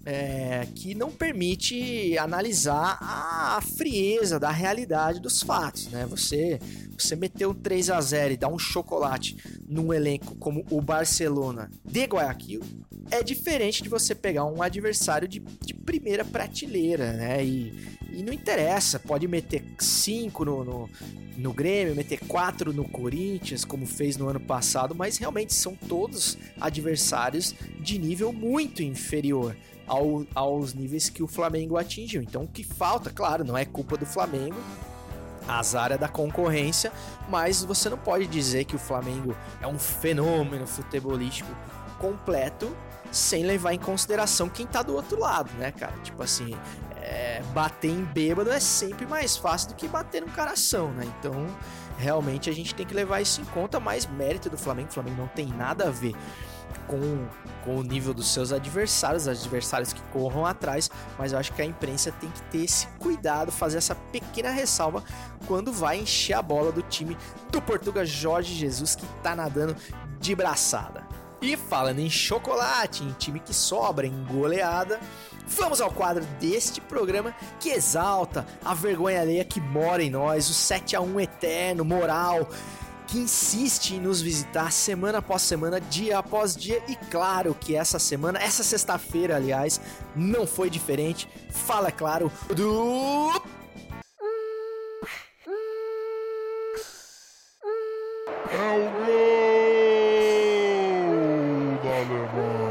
é, 0.06 0.68
que 0.74 0.96
não 0.96 1.12
permite 1.12 2.18
analisar 2.18 2.98
a 3.02 3.62
frieza 3.62 4.40
da 4.40 4.50
realidade 4.50 5.20
dos 5.20 5.44
fatos, 5.44 5.88
né? 5.88 6.06
Você 6.08 6.60
você 6.98 7.16
meter 7.16 7.48
um 7.48 7.54
3 7.54 7.90
a 7.90 8.02
0 8.02 8.34
e 8.34 8.38
dar 8.38 8.48
um 8.48 8.60
chocolate 8.60 9.38
num 9.68 9.94
elenco 9.94 10.36
como 10.36 10.66
o 10.70 10.82
Barcelona 10.82 11.70
de 11.84 12.04
Guayaquil 12.04 12.62
é 13.10 13.22
diferente 13.22 13.84
de 13.84 13.90
você 13.90 14.16
pegar 14.16 14.46
um 14.46 14.62
adversário 14.62 15.28
de, 15.28 15.40
de 15.40 15.74
primeira 15.74 16.24
prateleira, 16.24 17.14
né? 17.14 17.44
E, 17.44 17.74
e 18.12 18.24
não 18.24 18.32
interessa, 18.32 19.00
pode 19.00 19.28
meter 19.28 19.64
5 19.78 20.46
no, 20.46 20.64
no, 20.64 20.90
no 21.38 21.54
Grêmio, 21.54 21.96
meter 21.96 22.20
4 22.20 22.72
no 22.72 22.88
Corinthians, 22.88 23.66
como 23.66 23.86
fez 23.86 24.16
no 24.18 24.30
ano 24.30 24.40
passado, 24.40 24.96
mas 24.96 25.18
realmente 25.18 25.54
são 25.54 25.76
todos 25.76 26.38
adversários 26.60 27.54
de 27.80 27.98
nível 27.98 28.32
muito 28.32 28.82
inferior 28.82 29.56
ao, 29.86 30.26
aos 30.34 30.74
níveis 30.74 31.10
que 31.10 31.22
o 31.22 31.28
Flamengo 31.28 31.78
atingiu. 31.78 32.22
Então 32.22 32.44
o 32.44 32.48
que 32.48 32.64
falta, 32.64 33.10
claro, 33.10 33.44
não 33.44 33.58
é 33.58 33.66
culpa 33.66 33.98
do 33.98 34.06
Flamengo, 34.06 34.56
azar 35.48 35.92
é 35.92 35.98
da 35.98 36.08
concorrência, 36.08 36.92
mas 37.30 37.64
você 37.64 37.90
não 37.90 37.98
pode 37.98 38.28
dizer 38.28 38.66
que 38.66 38.76
o 38.76 38.80
Flamengo 38.80 39.36
é 39.62 39.68
um 39.68 39.80
fenômeno 39.80 40.66
futebolístico 40.68 41.50
completo 42.00 42.76
sem 43.12 43.44
levar 43.44 43.74
em 43.74 43.80
consideração 43.80 44.50
quem 44.50 44.66
tá 44.66 44.82
do 44.82 44.96
outro 44.96 45.20
lado, 45.20 45.52
né, 45.58 45.72
cara? 45.72 45.94
Tipo 46.04 46.24
assim, 46.24 46.56
é, 46.96 47.42
bater 47.54 47.92
em 47.92 48.04
bêbado 48.04 48.52
é 48.52 48.60
sempre 48.60 49.06
mais 49.06 49.36
fácil 49.36 49.70
do 49.70 49.76
que 49.76 49.88
bater 49.88 50.22
no 50.22 50.32
coração, 50.32 50.92
né? 50.92 51.06
Então, 51.20 51.46
realmente 51.98 52.50
a 52.50 52.54
gente 52.54 52.74
tem 52.74 52.86
que 52.86 52.94
levar 52.94 53.22
isso 53.22 53.42
em 53.42 53.46
conta, 53.46 53.80
mas 53.80 54.06
mérito 54.06 54.50
do 54.50 54.58
Flamengo, 54.58 54.90
o 54.90 54.94
Flamengo 54.94 55.18
não 55.18 55.28
tem 55.28 55.48
nada 55.48 55.88
a 55.88 55.92
ver 55.92 56.16
com, 56.88 57.28
com 57.64 57.78
o 57.78 57.84
nível 57.84 58.14
dos 58.14 58.28
seus 58.34 58.52
adversários, 58.52 59.28
adversários 59.28 59.94
que 59.94 60.02
corram 60.12 60.46
atrás, 60.46 60.90
mas 61.18 61.32
eu 61.32 61.40
acho 61.40 61.54
que 61.54 61.62
a 61.62 61.66
imprensa 61.66 62.12
tem 62.12 62.30
que 62.30 62.42
ter 62.44 62.66
esse 62.66 62.88
cuidado, 63.00 63.52
fazer 63.52 63.78
essa 63.78 63.96
pequena 63.96 64.50
ressalva 64.50 65.04
quando 65.48 65.72
vai 65.72 66.00
encher 66.00 66.34
a 66.34 66.42
bola 66.42 66.72
do 66.72 66.82
time 66.82 67.18
do 67.52 67.62
Portugal 67.62 68.06
Jorge 68.06 68.54
Jesus 68.54 68.96
que 68.96 69.06
tá 69.24 69.36
nadando 69.36 69.76
de 70.20 70.36
braçada. 70.36 71.04
E 71.42 71.58
falando 71.58 72.00
em 72.00 72.10
chocolate, 72.10 73.04
em 73.04 73.12
time 73.14 73.40
que 73.40 73.54
sobra, 73.54 74.06
em 74.06 74.24
goleada, 74.26 75.00
vamos 75.48 75.82
ao 75.82 75.92
quadro 75.92 76.24
deste 76.40 76.80
programa 76.80 77.34
que 77.60 77.70
exalta 77.70 78.46
a 78.64 78.76
vergonha 78.76 79.22
alheia 79.22 79.44
que 79.44 79.60
mora 79.60 80.04
em 80.04 80.10
nós, 80.12 80.50
o 80.50 80.54
7 80.54 80.96
a 80.96 81.02
1 81.02 81.20
eterno, 81.20 81.84
moral, 81.84 82.48
que 83.12 83.20
insiste 83.20 83.96
em 83.96 84.00
nos 84.00 84.22
visitar 84.22 84.72
semana 84.72 85.18
após 85.18 85.42
semana, 85.42 85.82
dia 85.82 86.18
após 86.18 86.56
dia. 86.56 86.82
E 86.88 86.96
claro 86.96 87.54
que 87.54 87.76
essa 87.76 88.00
semana, 88.00 88.40
essa 88.40 88.64
sexta-feira, 88.64 89.36
aliás, 89.36 89.82
não 90.16 90.48
foi 90.48 90.70
diferente. 90.70 91.28
Fala, 91.50 91.90
é 91.90 91.92
claro, 91.92 92.32
do. 92.56 93.30
É 98.50 98.72
o 98.78 98.90
gol 98.92 99.10
da 101.84 101.90
Alemanha. 101.98 102.62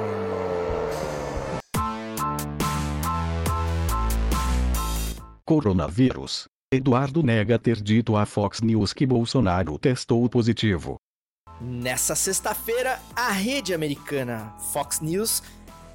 Coronavírus. 5.44 6.49
Eduardo 6.72 7.20
nega 7.20 7.59
ter 7.59 7.80
dito 7.80 8.16
à 8.16 8.24
Fox 8.24 8.61
News 8.61 8.92
que 8.92 9.04
Bolsonaro 9.04 9.76
testou 9.76 10.28
positivo. 10.28 10.94
Nessa 11.61 12.14
sexta-feira, 12.14 13.00
a 13.16 13.33
rede 13.33 13.74
americana 13.74 14.54
Fox 14.72 15.00
News 15.00 15.42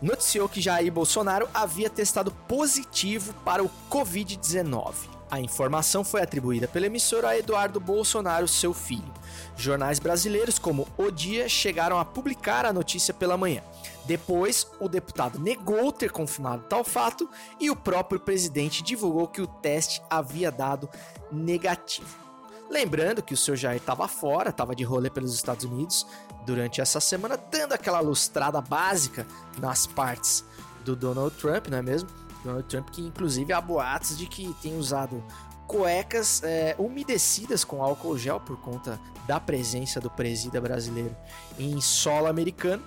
noticiou 0.02 0.50
que 0.50 0.60
Jair 0.60 0.92
Bolsonaro 0.92 1.48
havia 1.54 1.90
testado 1.90 2.30
positivo 2.30 3.34
para 3.46 3.64
o 3.64 3.72
Covid-19. 3.90 4.96
A 5.32 5.40
informação 5.40 6.04
foi 6.04 6.22
atribuída 6.22 6.68
pela 6.68 6.88
emissora 6.88 7.30
a 7.30 7.38
Eduardo 7.38 7.80
Bolsonaro, 7.80 8.46
seu 8.46 8.74
filho. 8.74 9.14
Jornais 9.56 9.98
brasileiros 9.98 10.60
como 10.60 10.90
O 10.98 11.10
Dia 11.10 11.48
chegaram 11.48 11.98
a 11.98 12.04
publicar 12.04 12.66
a 12.66 12.74
notícia 12.74 13.14
pela 13.14 13.38
manhã. 13.38 13.62
Depois, 14.06 14.68
o 14.80 14.88
deputado 14.88 15.40
negou 15.40 15.92
ter 15.92 16.12
confirmado 16.12 16.64
tal 16.70 16.84
fato 16.84 17.30
e 17.60 17.70
o 17.70 17.76
próprio 17.76 18.20
presidente 18.20 18.84
divulgou 18.84 19.28
que 19.28 19.42
o 19.42 19.48
teste 19.48 20.02
havia 20.10 20.52
dado 20.52 20.90
negativo. 21.32 22.26
Lembrando 22.70 23.22
que 23.22 23.34
o 23.34 23.38
seu 23.38 23.56
Jair 23.56 23.78
estava 23.78 24.08
fora, 24.08 24.50
estava 24.50 24.76
de 24.76 24.84
rolê 24.84 25.10
pelos 25.10 25.34
Estados 25.34 25.66
Unidos 25.66 26.06
durante 26.46 26.82
essa 26.82 27.00
semana, 27.00 27.38
dando 27.38 27.74
aquela 27.74 28.00
lustrada 28.00 28.60
básica 28.62 29.26
nas 29.60 29.86
partes 29.86 30.44
do 30.84 30.96
Donald 30.96 31.36
Trump, 31.38 31.68
não 31.68 31.78
é 31.78 31.82
mesmo? 31.82 32.10
Donald 32.44 32.68
Trump, 32.68 32.90
que 32.90 33.02
inclusive 33.02 33.54
há 33.54 33.60
boatos 33.60 34.18
de 34.18 34.28
que 34.28 34.54
tem 34.62 34.78
usado 34.78 35.24
cuecas 35.68 36.44
é, 36.44 36.76
umedecidas 36.78 37.64
com 37.64 37.82
álcool 37.82 38.18
gel 38.18 38.40
por 38.40 38.58
conta 38.58 39.00
da 39.28 39.40
presença 39.40 40.00
do 40.00 40.10
presida 40.10 40.62
brasileiro 40.62 41.16
em 41.58 41.82
solo 41.82 42.28
americano. 42.28 42.84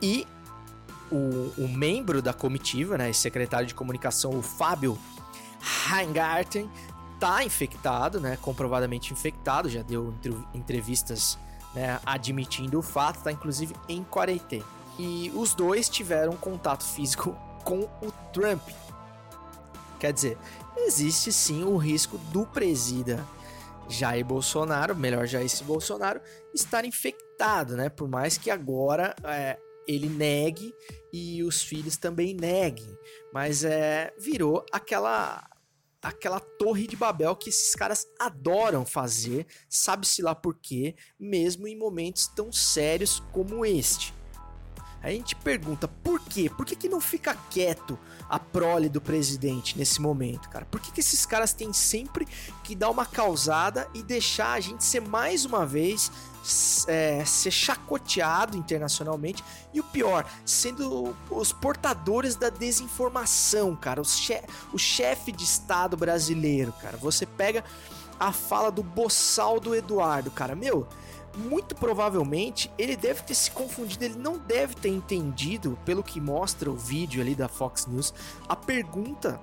E 0.00 0.26
o, 1.10 1.52
o 1.58 1.68
membro 1.68 2.20
da 2.20 2.32
comitiva, 2.32 2.98
né, 2.98 3.12
secretário 3.12 3.66
de 3.66 3.74
comunicação, 3.74 4.36
o 4.38 4.42
Fábio 4.42 4.98
Heingarten, 5.90 6.70
tá 7.18 7.44
infectado, 7.44 8.20
né, 8.20 8.36
comprovadamente 8.40 9.12
infectado, 9.12 9.68
já 9.68 9.82
deu 9.82 10.14
entrevistas 10.52 11.38
né, 11.74 11.98
admitindo 12.04 12.78
o 12.78 12.82
fato, 12.82 13.22
tá 13.22 13.32
inclusive 13.32 13.74
em 13.88 14.04
quarentena. 14.04 14.64
E 14.98 15.32
os 15.34 15.54
dois 15.54 15.88
tiveram 15.88 16.36
contato 16.36 16.84
físico 16.84 17.36
com 17.64 17.80
o 18.02 18.12
Trump. 18.32 18.62
Quer 19.98 20.12
dizer, 20.12 20.38
existe 20.76 21.32
sim 21.32 21.64
o 21.64 21.76
risco 21.76 22.18
do 22.30 22.46
presida 22.46 23.24
Jair 23.88 24.24
Bolsonaro, 24.24 24.94
melhor 24.94 25.26
Jair 25.26 25.48
Bolsonaro, 25.64 26.20
estar 26.54 26.84
infectado, 26.84 27.76
né? 27.76 27.88
Por 27.88 28.08
mais 28.08 28.38
que 28.38 28.50
agora 28.50 29.14
é, 29.24 29.58
ele 29.86 30.08
negue 30.08 30.74
e 31.12 31.42
os 31.42 31.62
filhos 31.62 31.96
também 31.96 32.34
neguem. 32.34 32.96
Mas 33.32 33.64
é, 33.64 34.12
virou 34.18 34.64
aquela 34.72 35.48
aquela 36.02 36.38
torre 36.38 36.86
de 36.86 36.96
Babel 36.96 37.34
que 37.34 37.48
esses 37.48 37.74
caras 37.74 38.06
adoram 38.20 38.84
fazer, 38.84 39.46
sabe-se 39.70 40.20
lá 40.20 40.34
por 40.34 40.54
quê, 40.54 40.94
mesmo 41.18 41.66
em 41.66 41.74
momentos 41.74 42.26
tão 42.26 42.52
sérios 42.52 43.22
como 43.32 43.64
este. 43.64 44.12
A 45.04 45.10
gente 45.10 45.36
pergunta 45.36 45.86
por 45.86 46.18
quê? 46.18 46.48
Por 46.48 46.64
que, 46.64 46.74
que 46.74 46.88
não 46.88 46.98
fica 46.98 47.34
quieto 47.50 47.98
a 48.26 48.38
prole 48.38 48.88
do 48.88 49.02
presidente 49.02 49.76
nesse 49.76 50.00
momento, 50.00 50.48
cara? 50.48 50.64
Por 50.64 50.80
que, 50.80 50.90
que 50.90 51.00
esses 51.00 51.26
caras 51.26 51.52
têm 51.52 51.74
sempre 51.74 52.26
que 52.62 52.74
dar 52.74 52.88
uma 52.88 53.04
causada 53.04 53.86
e 53.92 54.02
deixar 54.02 54.52
a 54.54 54.60
gente 54.60 54.82
ser 54.82 55.00
mais 55.00 55.44
uma 55.44 55.66
vez 55.66 56.10
é, 56.86 57.24
ser 57.24 57.50
chacoteado 57.50 58.56
internacionalmente 58.56 59.42
e 59.72 59.80
o 59.80 59.84
pior, 59.84 60.26
sendo 60.44 61.16
os 61.30 61.52
portadores 61.52 62.36
da 62.36 62.50
desinformação, 62.50 63.74
cara, 63.74 64.00
o, 64.00 64.04
che 64.04 64.42
o 64.72 64.78
chefe 64.78 65.32
de 65.32 65.44
Estado 65.44 65.96
brasileiro, 65.96 66.72
cara. 66.80 66.96
Você 66.96 67.26
pega 67.26 67.64
a 68.18 68.32
fala 68.32 68.70
do 68.70 68.82
boçal 68.82 69.58
do 69.58 69.74
Eduardo, 69.74 70.30
cara, 70.30 70.54
meu 70.54 70.86
muito 71.36 71.74
provavelmente 71.74 72.70
ele 72.78 72.96
deve 72.96 73.22
ter 73.22 73.34
se 73.34 73.50
confundido, 73.50 74.04
ele 74.04 74.16
não 74.16 74.38
deve 74.38 74.74
ter 74.74 74.88
entendido, 74.88 75.78
pelo 75.84 76.02
que 76.02 76.20
mostra 76.20 76.70
o 76.70 76.76
vídeo 76.76 77.20
ali 77.20 77.34
da 77.34 77.48
Fox 77.48 77.86
News, 77.86 78.14
a 78.48 78.54
pergunta 78.54 79.40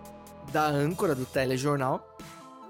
da 0.51 0.65
âncora 0.65 1.13
do 1.13 1.25
telejornal. 1.25 2.07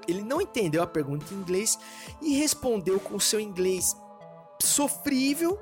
Ele 0.07 0.23
não 0.23 0.41
entendeu 0.41 0.81
a 0.81 0.87
pergunta 0.87 1.31
em 1.31 1.37
inglês 1.37 1.77
e 2.21 2.35
respondeu 2.37 2.99
com 2.99 3.19
seu 3.19 3.39
inglês 3.39 3.95
sofrível. 4.61 5.59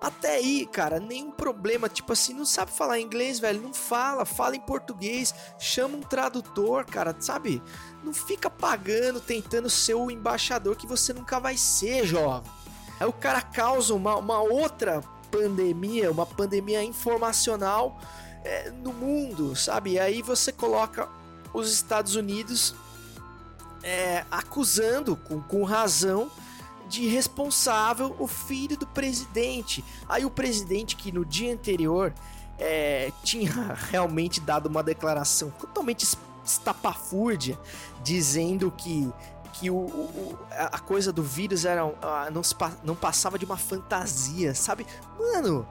Até 0.00 0.36
aí, 0.36 0.64
cara, 0.66 1.00
nenhum 1.00 1.32
problema. 1.32 1.88
Tipo 1.88 2.12
assim, 2.12 2.32
não 2.32 2.44
sabe 2.44 2.70
falar 2.70 3.00
inglês, 3.00 3.40
velho? 3.40 3.60
Não 3.60 3.74
fala, 3.74 4.24
fala 4.24 4.54
em 4.54 4.60
português, 4.60 5.34
chama 5.58 5.96
um 5.96 6.00
tradutor, 6.00 6.84
cara, 6.84 7.16
sabe? 7.18 7.60
Não 8.04 8.14
fica 8.14 8.48
pagando, 8.48 9.20
tentando 9.20 9.68
ser 9.68 9.94
o 9.94 10.10
embaixador 10.10 10.76
que 10.76 10.86
você 10.86 11.12
nunca 11.12 11.40
vai 11.40 11.56
ser, 11.56 12.06
jovem. 12.06 12.50
Aí 13.00 13.06
o 13.06 13.12
cara 13.12 13.42
causa 13.42 13.92
uma, 13.92 14.16
uma 14.16 14.40
outra 14.40 15.02
pandemia, 15.30 16.10
uma 16.10 16.26
pandemia 16.26 16.82
informacional 16.82 18.00
é, 18.44 18.70
no 18.70 18.92
mundo, 18.92 19.56
sabe? 19.56 19.92
E 19.92 19.98
aí 19.98 20.22
você 20.22 20.52
coloca 20.52 21.08
os 21.52 21.72
Estados 21.72 22.14
Unidos 22.14 22.74
é, 23.82 24.24
acusando 24.30 25.16
com, 25.16 25.40
com 25.42 25.64
razão 25.64 26.30
de 26.88 27.06
responsável 27.06 28.16
o 28.18 28.26
filho 28.26 28.76
do 28.76 28.86
presidente. 28.86 29.84
Aí 30.08 30.24
o 30.24 30.30
presidente 30.30 30.96
que 30.96 31.12
no 31.12 31.24
dia 31.24 31.52
anterior 31.52 32.14
é, 32.58 33.12
tinha 33.22 33.52
realmente 33.90 34.40
dado 34.40 34.66
uma 34.66 34.82
declaração 34.82 35.50
totalmente 35.50 36.06
estapafúrdia, 36.44 37.58
dizendo 38.02 38.70
que 38.70 39.12
que 39.58 39.70
o, 39.70 39.76
o, 39.76 40.38
a 40.50 40.78
coisa 40.78 41.12
do 41.12 41.20
vírus 41.22 41.64
era 41.64 41.82
não, 42.30 42.44
se, 42.44 42.54
não 42.84 42.94
passava 42.94 43.36
de 43.36 43.44
uma 43.44 43.56
fantasia, 43.56 44.54
sabe? 44.54 44.86
Mano, 45.18 45.66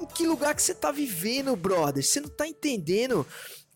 em 0.00 0.06
que 0.06 0.24
lugar 0.26 0.54
que 0.54 0.62
você 0.62 0.74
tá 0.74 0.92
vivendo, 0.92 1.56
brother? 1.56 2.04
Você 2.04 2.20
não 2.20 2.28
tá 2.28 2.46
entendendo 2.46 3.26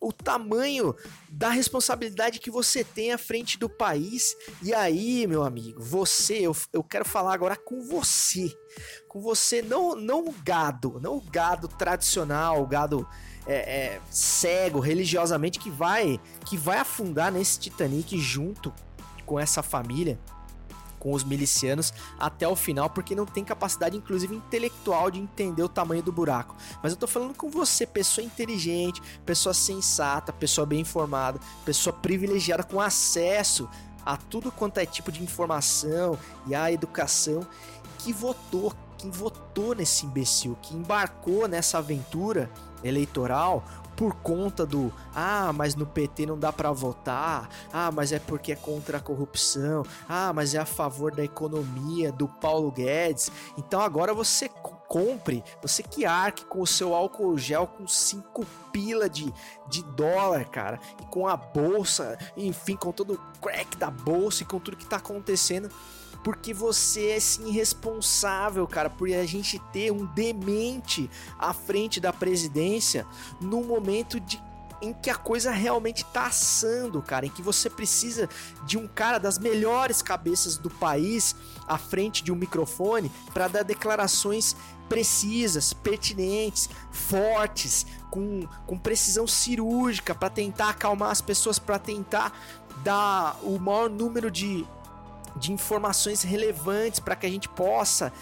o 0.00 0.12
tamanho 0.12 0.94
da 1.28 1.50
responsabilidade 1.50 2.38
que 2.38 2.50
você 2.50 2.84
tem 2.84 3.12
à 3.12 3.18
frente 3.18 3.58
do 3.58 3.68
país. 3.68 4.36
E 4.62 4.72
aí, 4.72 5.26
meu 5.26 5.42
amigo, 5.42 5.82
você, 5.82 6.38
eu, 6.38 6.56
eu 6.72 6.82
quero 6.82 7.04
falar 7.04 7.34
agora 7.34 7.56
com 7.56 7.80
você. 7.82 8.54
Com 9.08 9.20
você, 9.20 9.62
não, 9.62 9.94
não 9.94 10.24
o 10.24 10.34
gado, 10.44 10.98
não 11.00 11.16
o 11.16 11.20
gado 11.20 11.68
tradicional, 11.68 12.62
o 12.62 12.66
gado 12.66 13.08
é, 13.46 13.54
é, 13.54 14.00
cego 14.10 14.78
religiosamente 14.78 15.58
que 15.58 15.70
vai 15.70 16.20
que 16.44 16.56
vai 16.56 16.78
afundar 16.78 17.32
nesse 17.32 17.58
Titanic 17.58 18.18
junto 18.18 18.72
com 19.24 19.38
essa 19.38 19.62
família, 19.62 20.18
com 20.98 21.12
os 21.12 21.24
milicianos 21.24 21.92
até 22.18 22.46
o 22.46 22.56
final, 22.56 22.90
porque 22.90 23.14
não 23.14 23.26
tem 23.26 23.44
capacidade, 23.44 23.96
inclusive 23.96 24.34
intelectual, 24.34 25.10
de 25.10 25.18
entender 25.18 25.62
o 25.62 25.68
tamanho 25.68 26.02
do 26.02 26.12
buraco. 26.12 26.56
Mas 26.82 26.92
eu 26.92 26.98
tô 26.98 27.06
falando 27.06 27.34
com 27.34 27.50
você, 27.50 27.86
pessoa 27.86 28.24
inteligente, 28.24 29.02
pessoa 29.24 29.54
sensata, 29.54 30.32
pessoa 30.32 30.66
bem 30.66 30.80
informada, 30.80 31.38
pessoa 31.64 31.92
privilegiada 31.92 32.62
com 32.62 32.80
acesso 32.80 33.68
a 34.04 34.16
tudo 34.16 34.50
quanto 34.50 34.78
é 34.78 34.86
tipo 34.86 35.12
de 35.12 35.22
informação 35.22 36.18
e 36.46 36.54
a 36.54 36.72
educação, 36.72 37.46
que 37.98 38.12
votou, 38.12 38.72
que 38.96 39.08
votou 39.08 39.74
nesse 39.74 40.06
imbecil, 40.06 40.56
que 40.62 40.74
embarcou 40.74 41.46
nessa 41.46 41.78
aventura 41.78 42.50
eleitoral 42.82 43.64
por 43.98 44.14
conta 44.14 44.64
do 44.64 44.92
ah, 45.12 45.52
mas 45.52 45.74
no 45.74 45.84
PT 45.84 46.24
não 46.26 46.38
dá 46.38 46.52
para 46.52 46.70
votar, 46.70 47.50
ah, 47.72 47.90
mas 47.90 48.12
é 48.12 48.20
porque 48.20 48.52
é 48.52 48.56
contra 48.56 48.98
a 48.98 49.00
corrupção, 49.00 49.84
ah, 50.08 50.32
mas 50.32 50.54
é 50.54 50.58
a 50.58 50.64
favor 50.64 51.12
da 51.12 51.24
economia 51.24 52.12
do 52.12 52.28
Paulo 52.28 52.70
Guedes. 52.70 53.32
Então 53.58 53.80
agora 53.80 54.14
você 54.14 54.48
compre, 54.86 55.42
você 55.60 55.82
que 55.82 56.06
arque 56.06 56.44
com 56.44 56.60
o 56.60 56.66
seu 56.66 56.94
álcool 56.94 57.36
gel 57.36 57.66
com 57.66 57.88
5 57.88 58.46
pila 58.70 59.10
de, 59.10 59.34
de 59.68 59.82
dólar, 59.82 60.44
cara, 60.44 60.78
e 61.02 61.06
com 61.06 61.26
a 61.26 61.36
bolsa, 61.36 62.16
enfim, 62.36 62.76
com 62.76 62.92
todo 62.92 63.14
o 63.14 63.40
crack 63.40 63.76
da 63.76 63.90
bolsa 63.90 64.44
e 64.44 64.46
com 64.46 64.60
tudo 64.60 64.76
que 64.76 64.86
tá 64.86 64.98
acontecendo 64.98 65.68
porque 66.22 66.52
você 66.52 67.10
é 67.10 67.20
sim 67.20 67.50
responsável, 67.50 68.66
cara, 68.66 68.90
por 68.90 69.08
a 69.08 69.24
gente 69.24 69.58
ter 69.72 69.90
um 69.90 70.04
demente 70.06 71.10
à 71.38 71.52
frente 71.52 72.00
da 72.00 72.12
presidência 72.12 73.06
no 73.40 73.62
momento 73.62 74.20
de 74.20 74.40
em 74.80 74.92
que 74.92 75.10
a 75.10 75.14
coisa 75.14 75.50
realmente 75.50 76.04
tá 76.04 76.26
assando, 76.26 77.02
cara, 77.02 77.26
em 77.26 77.30
que 77.30 77.42
você 77.42 77.68
precisa 77.68 78.28
de 78.64 78.78
um 78.78 78.86
cara 78.86 79.18
das 79.18 79.38
melhores 79.38 80.02
cabeças 80.02 80.56
do 80.56 80.70
país 80.70 81.34
à 81.66 81.76
frente 81.76 82.22
de 82.22 82.30
um 82.30 82.36
microfone 82.36 83.10
para 83.34 83.48
dar 83.48 83.64
declarações 83.64 84.54
precisas, 84.88 85.72
pertinentes, 85.72 86.70
fortes, 86.90 87.86
com, 88.10 88.46
com 88.66 88.78
precisão 88.78 89.26
cirúrgica 89.26 90.14
para 90.14 90.30
tentar 90.30 90.70
acalmar 90.70 91.10
as 91.10 91.20
pessoas, 91.20 91.58
para 91.58 91.78
tentar 91.78 92.32
dar 92.82 93.36
o 93.42 93.58
maior 93.58 93.90
número 93.90 94.30
de 94.30 94.64
de 95.38 95.52
informações 95.52 96.22
relevantes 96.22 97.00
para 97.00 97.16
que 97.16 97.26
a 97.26 97.30
gente 97.30 97.48
possa, 97.48 98.12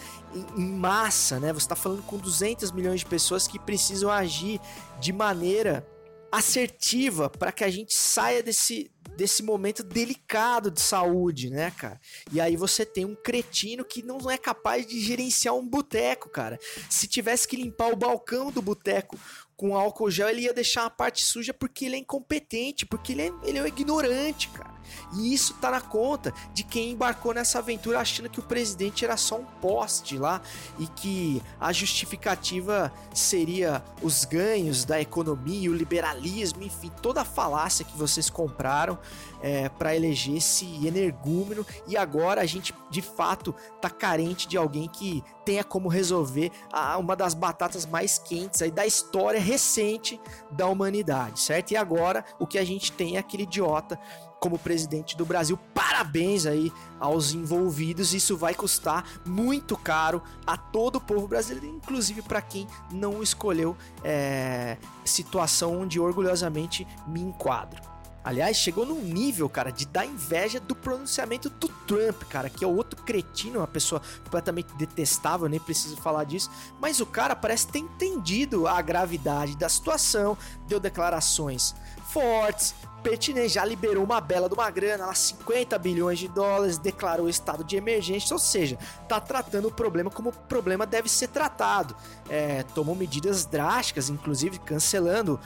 em, 0.57 0.73
massa, 0.73 1.41
né? 1.41 1.53
Você 1.53 1.65
está 1.65 1.77
falando 1.77 2.03
com 2.03 2.19
200 2.19 2.71
milhões 2.73 3.01
de 3.01 3.07
pessoas 3.07 3.49
que 3.49 3.59
precisam 3.59 4.11
agir 4.11 4.61
de 5.01 5.13
maneira 5.13 5.87
assertiva 6.31 7.31
para 7.31 7.53
que 7.53 7.65
a 7.65 7.71
gente 7.71 7.95
saia 7.95 8.43
desse, 8.43 8.91
desse 9.17 9.43
momento 9.43 9.83
delicado 9.83 10.71
de 10.71 10.81
saúde, 10.81 11.51
né, 11.51 11.71
cara? 11.71 12.01
E 12.33 12.41
aí 12.41 12.57
você 12.57 12.85
tem 12.85 13.05
um 13.05 13.15
cretino 13.15 13.85
que 13.85 14.03
não 14.03 14.31
é 14.31 14.37
capaz 14.37 14.87
de 14.87 15.01
gerenciar 15.01 15.55
um 15.55 15.67
boteco, 15.67 16.29
cara. 16.29 16.59
Se 16.91 17.07
tivesse 17.07 17.49
que 17.49 17.57
limpar 17.57 17.93
o 17.93 17.97
balcão 17.97 18.51
do 18.51 18.61
boteco 18.61 19.19
com 19.57 19.75
álcool 19.75 20.11
gel, 20.11 20.29
ele 20.29 20.43
ia 20.43 20.53
deixar 20.53 20.85
a 20.85 20.91
parte 20.91 21.25
suja 21.25 21.55
porque 21.55 21.87
ele 21.87 21.97
é 21.97 21.99
incompetente, 21.99 22.85
porque 22.85 23.13
ele 23.13 23.23
é, 23.23 23.33
ele 23.45 23.59
é 23.59 23.63
um 23.63 23.67
ignorante, 23.67 24.49
cara. 24.51 24.76
E 25.15 25.33
isso 25.33 25.55
tá 25.55 25.71
na 25.71 25.81
conta 25.81 26.33
de 26.53 26.63
quem 26.63 26.93
embarcou 26.93 27.33
nessa 27.35 27.59
aventura 27.59 28.01
achando 28.01 28.29
que 28.29 28.41
o 28.41 28.43
presidente 28.43 29.05
era 29.05 29.17
só 29.17 29.37
um 29.37 29.45
poste 29.45 30.19
lá 30.19 30.41
e 30.79 30.87
que 30.87 31.43
a 31.61 31.73
justificativa 31.73 32.93
seria 33.15 33.83
os 34.03 34.25
ganhos 34.25 34.85
da 34.85 35.01
economia, 35.01 35.71
o 35.71 35.75
liberalismo, 35.75 36.63
enfim, 36.63 36.91
toda 37.03 37.23
a 37.23 37.25
falácia 37.25 37.85
que 37.85 37.97
vocês 37.97 38.29
compraram 38.31 38.99
é, 39.41 39.69
para 39.69 39.95
eleger 39.95 40.37
esse 40.37 40.87
energúmeno 40.87 41.65
e 41.87 41.97
agora 41.97 42.41
a 42.41 42.47
gente 42.47 42.75
de 42.91 43.03
fato 43.03 43.55
tá 43.81 43.91
carente 43.91 44.49
de 44.49 44.57
alguém 44.57 44.89
que 44.89 45.23
tenha 45.45 45.63
como 45.63 45.89
resolver 45.89 46.51
a, 46.73 46.97
uma 46.99 47.15
das 47.15 47.35
batatas 47.35 47.87
mais 47.87 48.19
quentes 48.19 48.63
aí 48.63 48.71
da 48.71 48.87
história 48.87 49.41
recente 49.41 50.21
da 50.51 50.67
humanidade, 50.67 51.41
certo? 51.41 51.71
E 51.71 51.77
agora 51.77 52.25
o 52.39 52.47
que 52.47 52.59
a 52.59 52.65
gente 52.65 52.91
tem 52.93 53.17
é 53.17 53.19
aquele 53.19 53.45
idiota 53.45 53.99
como 54.41 54.59
presidente 54.59 55.17
do 55.17 55.25
Brasil. 55.25 55.59
Parabéns 55.75 56.47
aí 56.47 56.73
aos 57.01 57.33
envolvidos. 57.33 58.15
Isso 58.15 58.37
vai 58.37 58.55
custar 58.55 59.05
muito 59.25 59.77
caro 59.77 60.23
a 60.47 60.57
todo 60.57 60.97
o 60.97 61.01
povo 61.01 61.27
brasileiro, 61.27 61.77
inclusive 61.77 62.23
para 62.23 62.41
quem 62.41 62.67
não 62.91 63.23
escolheu 63.23 63.77
é, 64.05 64.77
situação 65.05 65.81
onde 65.81 65.99
orgulhosamente 65.99 66.87
me 67.07 67.21
enquadro. 67.21 67.96
Aliás, 68.27 68.57
chegou 68.57 68.85
num 68.85 69.01
nível, 69.01 69.49
cara, 69.49 69.71
de 69.71 69.87
dar 69.87 70.05
inveja 70.05 70.59
do 70.59 70.75
pronunciamento 70.75 71.49
do 71.49 71.69
Trump, 71.69 72.25
cara, 72.25 72.51
que 72.51 72.65
é 72.65 72.67
outro 72.67 73.01
cretino, 73.05 73.61
uma 73.61 73.69
pessoa 73.69 74.03
completamente 74.25 74.75
detestável, 74.75 75.49
nem 75.49 75.61
preciso 75.61 75.97
falar 75.99 76.25
disso. 76.25 76.51
Mas 76.81 76.99
o 76.99 77.07
cara 77.07 77.37
parece 77.37 77.69
ter 77.69 77.79
entendido 77.79 78.67
a 78.67 78.83
gravidade 78.83 79.57
da 79.57 79.69
situação, 79.69 80.37
deu 80.67 80.81
declarações 80.81 81.73
fortes, 82.09 82.75
pertinente, 83.01 83.51
já 83.51 83.65
liberou 83.65 84.03
uma 84.03 84.21
bela 84.21 84.49
de 84.49 84.55
uma 84.55 84.69
grana, 84.71 85.07
lá 85.07 85.15
50 85.15 85.79
bilhões 85.79 86.19
de 86.19 86.27
dólares, 86.27 86.79
declarou 86.79 87.29
estado 87.29 87.63
de 87.63 87.77
emergência, 87.77 88.35
ou 88.35 88.41
seja, 88.41 88.77
tá 89.09 89.21
tratando 89.21 89.69
o 89.69 89.73
problema 89.73 90.11
como 90.11 90.31
o 90.31 90.33
problema 90.33 90.85
deve 90.85 91.09
ser 91.09 91.29
tratado. 91.29 91.95
É, 92.29 92.65
tomou 92.75 92.97
medidas 92.97 93.47
drásticas, 93.47 94.11
inclusive 94.11 94.59
cancelando 94.59 95.39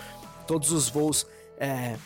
todos 0.47 0.72
os 0.72 0.89
voos 0.89 1.26
é, 1.59 1.99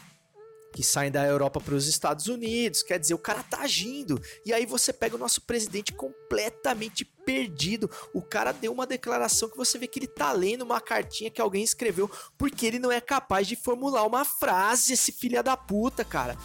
que 0.75 0.83
saem 0.83 1.11
da 1.11 1.25
Europa 1.25 1.61
para 1.61 1.75
os 1.75 1.87
Estados 1.87 2.27
Unidos. 2.27 2.83
Quer 2.83 2.99
dizer, 2.99 3.15
o 3.15 3.19
cara 3.19 3.45
tá 3.45 3.61
agindo. 3.61 4.21
E 4.45 4.53
aí 4.53 4.67
você 4.67 4.93
pega 4.93 5.15
o 5.15 5.19
nosso 5.19 5.41
presidente 5.43 5.93
completamente 5.93 7.05
perdido. 7.05 7.89
O 8.13 8.21
cara 8.21 8.51
deu 8.51 8.73
uma 8.73 8.85
declaração 8.85 9.49
que 9.49 9.57
você 9.57 9.79
vê 9.79 9.87
que 9.87 10.01
ele 10.01 10.09
tá 10.09 10.33
lendo 10.33 10.63
uma 10.63 10.81
cartinha 10.81 11.31
que 11.31 11.41
alguém 11.41 11.63
escreveu 11.63 12.11
porque 12.37 12.67
ele 12.67 12.81
não 12.81 12.91
é 12.91 13.01
capaz 13.01 13.47
de 13.47 13.55
formular 13.55 14.05
uma 14.05 14.25
frase, 14.25 14.93
esse 14.93 15.13
filho 15.13 15.41
da 15.45 15.57
puta, 15.57 16.05
cara. 16.05 16.37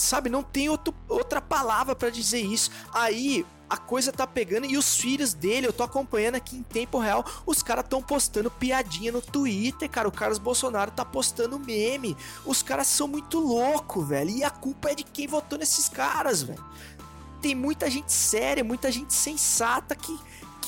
Sabe, 0.00 0.30
não 0.30 0.42
tem 0.42 0.68
outro, 0.68 0.94
outra 1.08 1.40
palavra 1.40 1.94
para 1.94 2.10
dizer 2.10 2.40
isso. 2.40 2.70
Aí 2.92 3.44
a 3.68 3.76
coisa 3.76 4.10
tá 4.10 4.26
pegando 4.26 4.66
e 4.66 4.76
os 4.76 4.96
filhos 4.96 5.32
dele, 5.32 5.66
eu 5.66 5.72
tô 5.72 5.84
acompanhando 5.84 6.34
aqui 6.34 6.56
em 6.56 6.62
tempo 6.62 6.98
real, 6.98 7.24
os 7.46 7.62
caras 7.62 7.84
tão 7.88 8.02
postando 8.02 8.50
piadinha 8.50 9.12
no 9.12 9.22
Twitter, 9.22 9.88
cara. 9.88 10.08
O 10.08 10.12
Carlos 10.12 10.38
Bolsonaro 10.38 10.90
tá 10.90 11.04
postando 11.04 11.58
meme. 11.58 12.16
Os 12.44 12.62
caras 12.62 12.88
são 12.88 13.06
muito 13.06 13.38
loucos, 13.38 14.08
velho. 14.08 14.30
E 14.30 14.42
a 14.42 14.50
culpa 14.50 14.90
é 14.90 14.94
de 14.94 15.04
quem 15.04 15.28
votou 15.28 15.58
nesses 15.58 15.88
caras, 15.88 16.42
velho. 16.42 16.64
Tem 17.40 17.54
muita 17.54 17.88
gente 17.88 18.12
séria, 18.12 18.64
muita 18.64 18.90
gente 18.90 19.14
sensata 19.14 19.94
que 19.94 20.18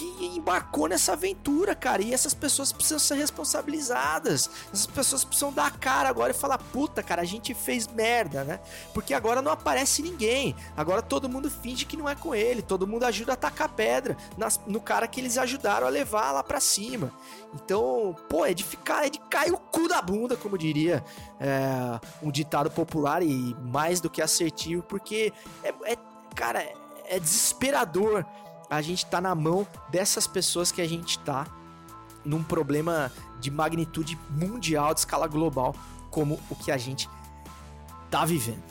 que 0.02 0.26
embarcou 0.26 0.88
nessa 0.88 1.12
aventura, 1.12 1.74
cara. 1.74 2.02
E 2.02 2.12
essas 2.12 2.34
pessoas 2.34 2.72
precisam 2.72 2.98
ser 2.98 3.14
responsabilizadas. 3.14 4.50
Essas 4.72 4.86
pessoas 4.86 5.24
precisam 5.24 5.52
dar 5.52 5.66
a 5.66 5.70
cara 5.70 6.08
agora 6.08 6.32
e 6.32 6.34
falar: 6.34 6.58
puta, 6.58 7.02
cara, 7.02 7.22
a 7.22 7.24
gente 7.24 7.54
fez 7.54 7.86
merda, 7.86 8.44
né? 8.44 8.60
Porque 8.92 9.14
agora 9.14 9.40
não 9.40 9.52
aparece 9.52 10.02
ninguém. 10.02 10.56
Agora 10.76 11.02
todo 11.02 11.28
mundo 11.28 11.50
finge 11.50 11.84
que 11.84 11.96
não 11.96 12.08
é 12.08 12.14
com 12.14 12.34
ele. 12.34 12.62
Todo 12.62 12.86
mundo 12.86 13.04
ajuda 13.04 13.34
a 13.34 13.36
tacar 13.36 13.68
pedra 13.68 14.16
nas, 14.36 14.60
no 14.66 14.80
cara 14.80 15.06
que 15.06 15.20
eles 15.20 15.38
ajudaram 15.38 15.86
a 15.86 15.90
levar 15.90 16.32
lá 16.32 16.42
pra 16.42 16.60
cima. 16.60 17.12
Então, 17.54 18.16
pô, 18.28 18.44
é 18.44 18.54
de 18.54 18.64
ficar, 18.64 19.06
é 19.06 19.10
de 19.10 19.18
cair 19.20 19.52
o 19.52 19.58
cu 19.58 19.86
da 19.86 20.00
bunda, 20.00 20.36
como 20.36 20.56
diria 20.56 21.04
é, 21.38 22.00
um 22.22 22.30
ditado 22.30 22.70
popular 22.70 23.22
e 23.22 23.54
mais 23.60 24.00
do 24.00 24.08
que 24.08 24.22
assertivo, 24.22 24.82
porque 24.82 25.32
é, 25.62 25.92
é 25.92 25.96
cara, 26.34 26.66
é 27.04 27.18
desesperador 27.18 28.24
a 28.72 28.80
gente 28.80 29.04
tá 29.04 29.20
na 29.20 29.34
mão 29.34 29.66
dessas 29.90 30.26
pessoas 30.26 30.72
que 30.72 30.80
a 30.80 30.88
gente 30.88 31.18
tá 31.18 31.46
num 32.24 32.42
problema 32.42 33.12
de 33.38 33.50
magnitude 33.50 34.18
mundial, 34.30 34.94
de 34.94 35.00
escala 35.00 35.26
global, 35.26 35.74
como 36.10 36.40
o 36.48 36.56
que 36.56 36.70
a 36.70 36.78
gente 36.78 37.06
tá 38.10 38.24
vivendo. 38.24 38.62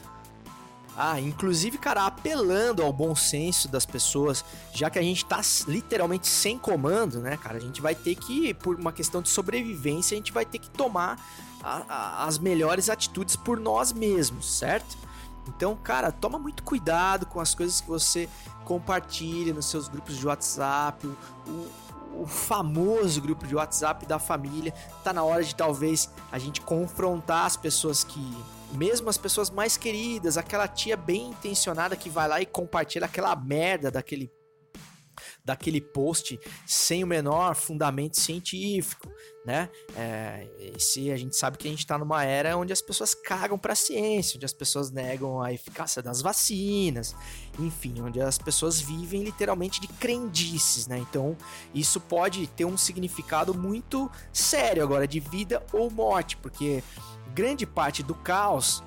Ah, 0.97 1.20
inclusive, 1.20 1.78
cara, 1.78 2.08
apelando 2.08 2.82
ao 2.82 2.91
bom 2.91 3.16
senso 3.16 3.68
das 3.68 3.86
pessoas, 3.86 4.43
já 4.74 4.89
que 4.89 4.97
a 4.97 5.04
gente 5.04 5.24
tá 5.24 5.39
literalmente 5.68 6.28
sem 6.28 6.58
comando, 6.58 7.20
né, 7.20 7.38
cara? 7.38 7.58
A 7.58 7.62
gente 7.62 7.80
vai 7.80 7.93
ter 7.93 8.16
que, 8.16 8.56
por 8.56 8.76
uma 8.76 8.91
questão 8.91 9.22
de 9.22 9.30
sobrevivência, 9.30 10.16
a 10.16 10.18
gente 10.18 10.32
vai 10.32 10.45
ter 10.45 10.58
que 10.58 10.70
tomar 10.72 11.24
a, 11.64 11.84
a, 11.88 12.26
as 12.26 12.39
melhores 12.39 12.89
atitudes 12.89 13.36
por 13.36 13.60
nós 13.60 13.93
mesmos, 13.93 14.58
certo? 14.58 14.97
Então, 15.48 15.76
cara, 15.76 16.12
toma 16.12 16.38
muito 16.38 16.64
cuidado 16.64 17.26
com 17.26 17.39
as 17.39 17.56
coisas 17.56 17.82
que 17.82 17.88
você 17.88 18.30
compartilha 18.66 19.54
nos 19.54 19.66
seus 19.66 19.88
grupos 19.88 20.18
de 20.18 20.26
WhatsApp, 20.26 21.06
o, 21.06 22.22
o, 22.22 22.28
famoso 22.28 23.22
grupo 23.22 23.48
de 23.48 23.56
WhatsApp 23.56 24.06
da 24.06 24.20
família. 24.20 24.74
Tá 25.04 25.12
na 25.12 25.24
hora 25.24 25.44
de 25.44 25.56
talvez 25.56 26.10
a 26.32 26.38
gente 26.38 26.62
confrontar 26.62 27.46
as 27.46 27.58
pessoas 27.58 28.04
que, 28.04 28.22
mesmo 28.74 29.10
as 29.10 29.18
pessoas 29.18 29.50
mais 29.50 29.78
queridas, 29.78 30.38
aquela 30.38 30.68
tia 30.68 30.96
bem 30.96 31.30
intencionada 31.30 31.96
que 31.96 32.10
vai 32.10 32.28
lá 32.28 32.42
e 32.42 32.46
compartilha 32.46 33.06
aquela 33.06 33.36
merda 33.36 33.89
daquele 33.89 34.32
daquele 35.44 35.82
post 35.82 36.39
sem 36.66 37.04
o 37.04 37.08
menor 37.08 37.56
fundamento 37.56 38.20
científico, 38.20 39.12
né? 39.46 39.70
É, 39.96 40.48
se 40.78 41.12
a 41.12 41.18
gente 41.18 41.36
sabe 41.36 41.58
que 41.58 41.68
a 41.68 41.72
gente 41.72 41.80
está 41.80 41.98
numa 41.98 42.24
era 42.24 42.56
onde 42.56 42.72
as 42.72 42.82
pessoas 42.82 43.14
cagam 43.14 43.58
para 43.58 43.74
a 43.74 43.76
ciência, 43.76 44.38
onde 44.38 44.46
as 44.46 44.54
pessoas 44.54 44.92
negam 44.92 45.42
a 45.42 45.52
eficácia 45.52 46.02
das 46.02 46.22
vacinas, 46.22 47.16
enfim, 47.58 48.02
onde 48.02 48.22
as 48.22 48.38
pessoas 48.38 48.80
vivem 48.80 49.24
literalmente 49.24 49.82
de 49.82 49.88
crendices, 49.88 50.86
né? 50.88 51.00
Então 51.00 51.36
isso 51.74 52.00
pode 52.00 52.46
ter 52.48 52.66
um 52.66 52.78
significado 52.78 53.54
muito 53.54 54.10
sério 54.32 54.84
agora 54.84 55.08
de 55.08 55.20
vida 55.20 55.64
ou 55.74 55.89
morte, 55.89 56.38
porque 56.38 56.84
grande 57.34 57.66
parte 57.66 58.04
do 58.04 58.14
caos 58.14 58.84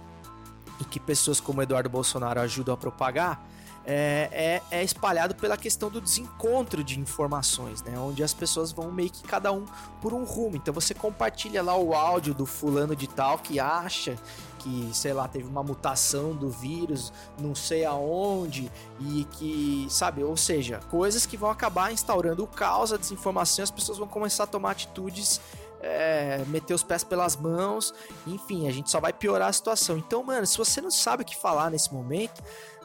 e 0.81 0.85
que 0.85 1.01
pessoas 1.01 1.41
como 1.41 1.63
Eduardo 1.63 1.89
Bolsonaro 1.89 2.41
ajudam 2.41 2.75
a 2.75 2.77
propagar 2.77 3.54
é, 3.87 4.61
é, 4.71 4.79
é, 4.79 4.83
espalhado 4.83 5.35
pela 5.35 5.57
questão 5.57 5.91
do 5.91 6.01
desencontro 6.01 6.83
de 6.83 6.99
informações, 6.99 7.83
né? 7.83 7.99
Onde 7.99 8.23
as 8.23 8.33
pessoas 8.33 8.73
vão 8.73 8.91
meio 8.91 9.11
que 9.11 9.23
cada 9.23 9.53
um 9.53 9.67
por 10.01 10.15
um 10.15 10.25
rumo. 10.25 10.57
Então 10.57 10.73
você 10.73 10.95
compartilha 10.95 11.63
lá 11.63 11.77
o 11.77 11.95
áudio 11.95 12.35
do 12.35 12.47
fulano 12.47 12.97
de 12.97 13.07
tal 13.07 13.39
que 13.39 13.61
acha 13.61 14.17
que, 14.59 14.91
sei 14.95 15.13
lá, 15.13 15.29
teve 15.29 15.47
uma 15.47 15.63
mutação 15.63 16.35
do 16.35 16.49
vírus, 16.49 17.13
não 17.39 17.55
sei 17.55 17.85
aonde, 17.85 18.73
e 18.99 19.25
que, 19.33 19.87
sabe, 19.91 20.25
ou 20.25 20.39
seja, 20.39 20.81
coisas 20.91 21.27
que 21.27 21.37
vão 21.37 21.51
acabar 21.51 21.93
instaurando 21.93 22.43
o 22.43 22.47
caos, 22.47 22.91
a 22.91 22.97
desinformação, 22.97 23.63
as 23.63 23.71
pessoas 23.71 23.99
vão 23.99 24.09
começar 24.09 24.45
a 24.45 24.47
tomar 24.47 24.71
atitudes 24.71 25.39
é, 25.85 26.43
meter 26.49 26.73
os 26.73 26.83
pés 26.83 27.05
pelas 27.05 27.37
mãos, 27.37 27.93
enfim, 28.27 28.67
a 28.67 28.73
gente 28.73 28.91
só 28.91 28.99
vai 28.99 29.13
piorar 29.13 29.49
a 29.49 29.53
situação. 29.53 29.99
Então, 29.99 30.23
mano, 30.25 30.47
se 30.47 30.57
você 30.57 30.81
não 30.81 30.91
sabe 30.91 31.23
o 31.23 31.27
que 31.27 31.37
falar 31.37 31.71
nesse 31.71 31.93
momento, 31.93 32.43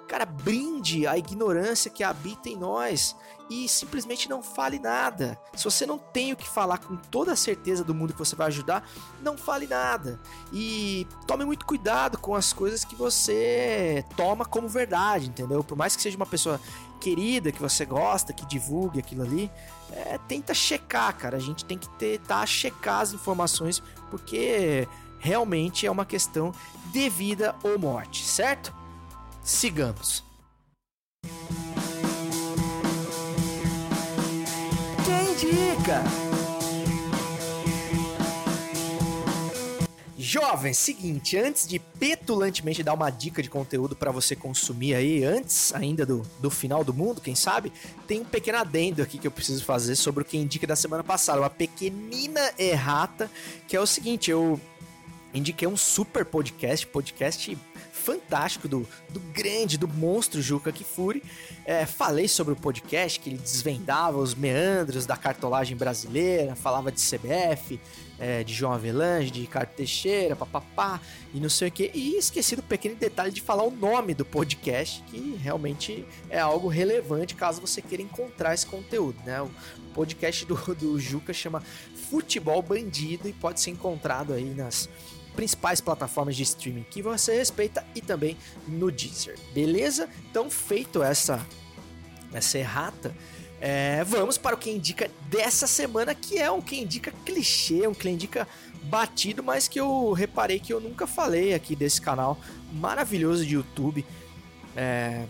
Cara, 0.09 0.25
brinde 0.25 1.05
a 1.05 1.15
ignorância 1.19 1.91
que 1.91 2.03
habita 2.03 2.49
em 2.49 2.55
nós 2.57 3.15
e 3.47 3.69
simplesmente 3.69 4.27
não 4.27 4.41
fale 4.41 4.79
nada. 4.79 5.39
Se 5.55 5.63
você 5.63 5.85
não 5.85 5.99
tem 5.99 6.33
o 6.33 6.35
que 6.35 6.49
falar 6.49 6.79
com 6.79 6.95
toda 6.95 7.33
a 7.33 7.35
certeza 7.35 7.83
do 7.83 7.93
mundo 7.93 8.13
que 8.13 8.17
você 8.17 8.35
vai 8.35 8.47
ajudar, 8.47 8.89
não 9.21 9.37
fale 9.37 9.67
nada. 9.67 10.19
E 10.51 11.05
tome 11.27 11.45
muito 11.45 11.63
cuidado 11.63 12.17
com 12.17 12.33
as 12.33 12.51
coisas 12.51 12.83
que 12.83 12.95
você 12.95 14.03
toma 14.17 14.45
como 14.45 14.67
verdade, 14.67 15.27
entendeu? 15.29 15.63
Por 15.63 15.77
mais 15.77 15.95
que 15.95 16.01
seja 16.01 16.17
uma 16.17 16.25
pessoa 16.25 16.59
querida, 16.99 17.51
que 17.51 17.61
você 17.61 17.85
gosta, 17.85 18.33
que 18.33 18.47
divulgue 18.47 18.97
aquilo 18.97 19.21
ali, 19.21 19.51
é, 19.91 20.17
tenta 20.27 20.55
checar, 20.55 21.15
cara. 21.15 21.37
A 21.37 21.39
gente 21.39 21.63
tem 21.65 21.77
que 21.77 21.87
tentar 21.87 22.47
checar 22.47 23.01
as 23.01 23.13
informações, 23.13 23.79
porque 24.09 24.87
realmente 25.19 25.85
é 25.85 25.91
uma 25.91 26.03
questão 26.05 26.51
de 26.91 27.07
vida 27.09 27.55
ou 27.63 27.77
morte, 27.77 28.25
certo? 28.25 28.78
Sigamos. 29.49 30.23
Quem 35.03 35.31
indica? 35.31 36.03
Jovem, 40.15 40.71
seguinte, 40.71 41.35
antes 41.35 41.67
de 41.67 41.79
petulantemente 41.79 42.83
dar 42.83 42.93
uma 42.93 43.09
dica 43.09 43.41
de 43.41 43.49
conteúdo 43.49 43.95
para 43.95 44.11
você 44.11 44.35
consumir 44.35 44.93
aí, 44.93 45.23
antes 45.23 45.73
ainda 45.73 46.05
do, 46.05 46.23
do 46.39 46.51
final 46.51 46.83
do 46.83 46.93
mundo, 46.93 47.19
quem 47.19 47.33
sabe, 47.33 47.73
tem 48.07 48.21
um 48.21 48.25
pequeno 48.25 48.59
adendo 48.59 49.01
aqui 49.01 49.17
que 49.17 49.25
eu 49.25 49.31
preciso 49.31 49.65
fazer 49.65 49.95
sobre 49.95 50.21
o 50.21 50.25
que 50.25 50.37
indica 50.37 50.67
da 50.67 50.75
semana 50.75 51.03
passada, 51.03 51.41
uma 51.41 51.49
pequenina 51.49 52.53
errata, 52.55 53.29
que 53.67 53.75
é 53.75 53.81
o 53.81 53.87
seguinte, 53.87 54.29
eu 54.29 54.61
indiquei 55.33 55.67
um 55.67 55.75
super 55.75 56.23
podcast, 56.23 56.85
podcast 56.85 57.57
fantástico 57.99 58.67
do, 58.67 58.87
do 59.09 59.19
grande, 59.19 59.77
do 59.77 59.87
monstro 59.87 60.41
Juca 60.41 60.71
Kifuri. 60.71 61.21
É, 61.65 61.85
falei 61.85 62.27
sobre 62.27 62.53
o 62.53 62.55
podcast, 62.55 63.19
que 63.19 63.29
ele 63.29 63.37
desvendava 63.37 64.17
os 64.17 64.33
meandros 64.33 65.05
da 65.05 65.15
cartolagem 65.15 65.77
brasileira, 65.77 66.55
falava 66.55 66.91
de 66.91 66.99
CBF, 66.99 67.79
é, 68.17 68.43
de 68.43 68.53
João 68.53 68.73
Avelange, 68.73 69.31
de 69.31 69.41
Ricardo 69.41 69.69
Teixeira, 69.69 70.35
papapá, 70.35 70.99
e 71.33 71.39
não 71.39 71.49
sei 71.49 71.69
o 71.69 71.71
que. 71.71 71.91
E 71.93 72.17
esqueci 72.17 72.55
do 72.55 72.63
pequeno 72.63 72.95
detalhe 72.95 73.31
de 73.31 73.41
falar 73.41 73.63
o 73.63 73.71
nome 73.71 74.13
do 74.13 74.25
podcast, 74.25 75.03
que 75.03 75.37
realmente 75.41 76.05
é 76.29 76.39
algo 76.39 76.67
relevante 76.67 77.35
caso 77.35 77.61
você 77.61 77.81
queira 77.81 78.03
encontrar 78.03 78.53
esse 78.53 78.65
conteúdo, 78.65 79.17
né? 79.25 79.41
O 79.41 79.49
podcast 79.93 80.45
do, 80.45 80.55
do 80.75 80.99
Juca 80.99 81.33
chama 81.33 81.63
Futebol 82.09 82.61
Bandido 82.61 83.27
e 83.29 83.33
pode 83.33 83.61
ser 83.61 83.71
encontrado 83.71 84.33
aí 84.33 84.53
nas 84.53 84.89
principais 85.39 85.79
plataformas 85.79 86.35
de 86.35 86.43
streaming 86.43 86.85
que 86.89 87.01
você 87.01 87.37
respeita 87.37 87.85
e 87.95 88.01
também 88.01 88.35
no 88.67 88.91
Deezer. 88.91 89.39
Beleza? 89.53 90.09
Então, 90.29 90.49
feito 90.49 91.01
essa 91.01 91.47
essa 92.33 92.59
errata, 92.59 93.15
é, 93.61 94.03
vamos 94.03 94.37
para 94.37 94.53
o 94.53 94.59
que 94.59 94.69
indica 94.69 95.09
dessa 95.29 95.65
semana, 95.65 96.13
que 96.13 96.37
é 96.37 96.51
um 96.51 96.61
que 96.61 96.77
indica 96.77 97.13
clichê, 97.25 97.87
um 97.87 97.93
que 97.93 98.09
indica 98.09 98.45
batido, 98.83 99.41
mas 99.41 99.65
que 99.65 99.79
eu 99.79 100.11
reparei 100.11 100.59
que 100.59 100.73
eu 100.73 100.81
nunca 100.81 101.07
falei 101.07 101.53
aqui 101.53 101.73
desse 101.73 102.01
canal 102.01 102.37
maravilhoso 102.73 103.45
de 103.45 103.55
YouTube. 103.55 104.05
É, 104.75 105.25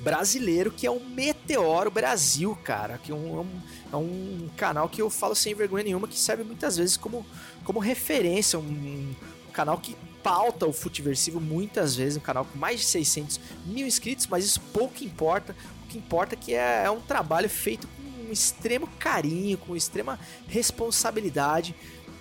brasileiro 0.00 0.70
que 0.70 0.86
é 0.86 0.90
o 0.90 1.00
Meteoro 1.00 1.90
Brasil, 1.90 2.56
cara. 2.62 2.98
Que 2.98 3.12
é 3.12 3.14
um, 3.14 3.38
é 3.38 3.40
um, 3.40 3.62
é 3.92 3.96
um 3.96 4.48
canal 4.56 4.88
que 4.88 5.00
eu 5.00 5.10
falo 5.10 5.34
sem 5.34 5.54
vergonha 5.54 5.84
nenhuma, 5.84 6.08
que 6.08 6.18
serve 6.18 6.44
muitas 6.44 6.76
vezes 6.76 6.96
como, 6.96 7.26
como 7.66 7.78
referência. 7.78 8.58
Um, 8.58 8.62
um 8.62 9.52
canal 9.52 9.78
que 9.78 9.94
pauta 10.22 10.66
o 10.66 10.72
Futiversivo 10.72 11.40
muitas 11.40 11.94
vezes, 11.94 12.16
um 12.16 12.20
canal 12.20 12.44
com 12.44 12.58
mais 12.58 12.80
de 12.80 12.86
600 12.86 13.40
mil 13.66 13.86
inscritos, 13.86 14.26
mas 14.26 14.44
isso 14.44 14.60
pouco 14.72 15.04
importa. 15.04 15.54
O 15.84 15.88
que 15.88 15.98
importa 15.98 16.34
é 16.34 16.38
que 16.38 16.54
é, 16.54 16.84
é 16.84 16.90
um 16.90 17.00
trabalho 17.00 17.48
feito 17.48 17.86
com 17.86 18.28
um 18.28 18.32
extremo 18.32 18.88
carinho, 18.98 19.58
com 19.58 19.76
extrema 19.76 20.18
responsabilidade. 20.48 21.74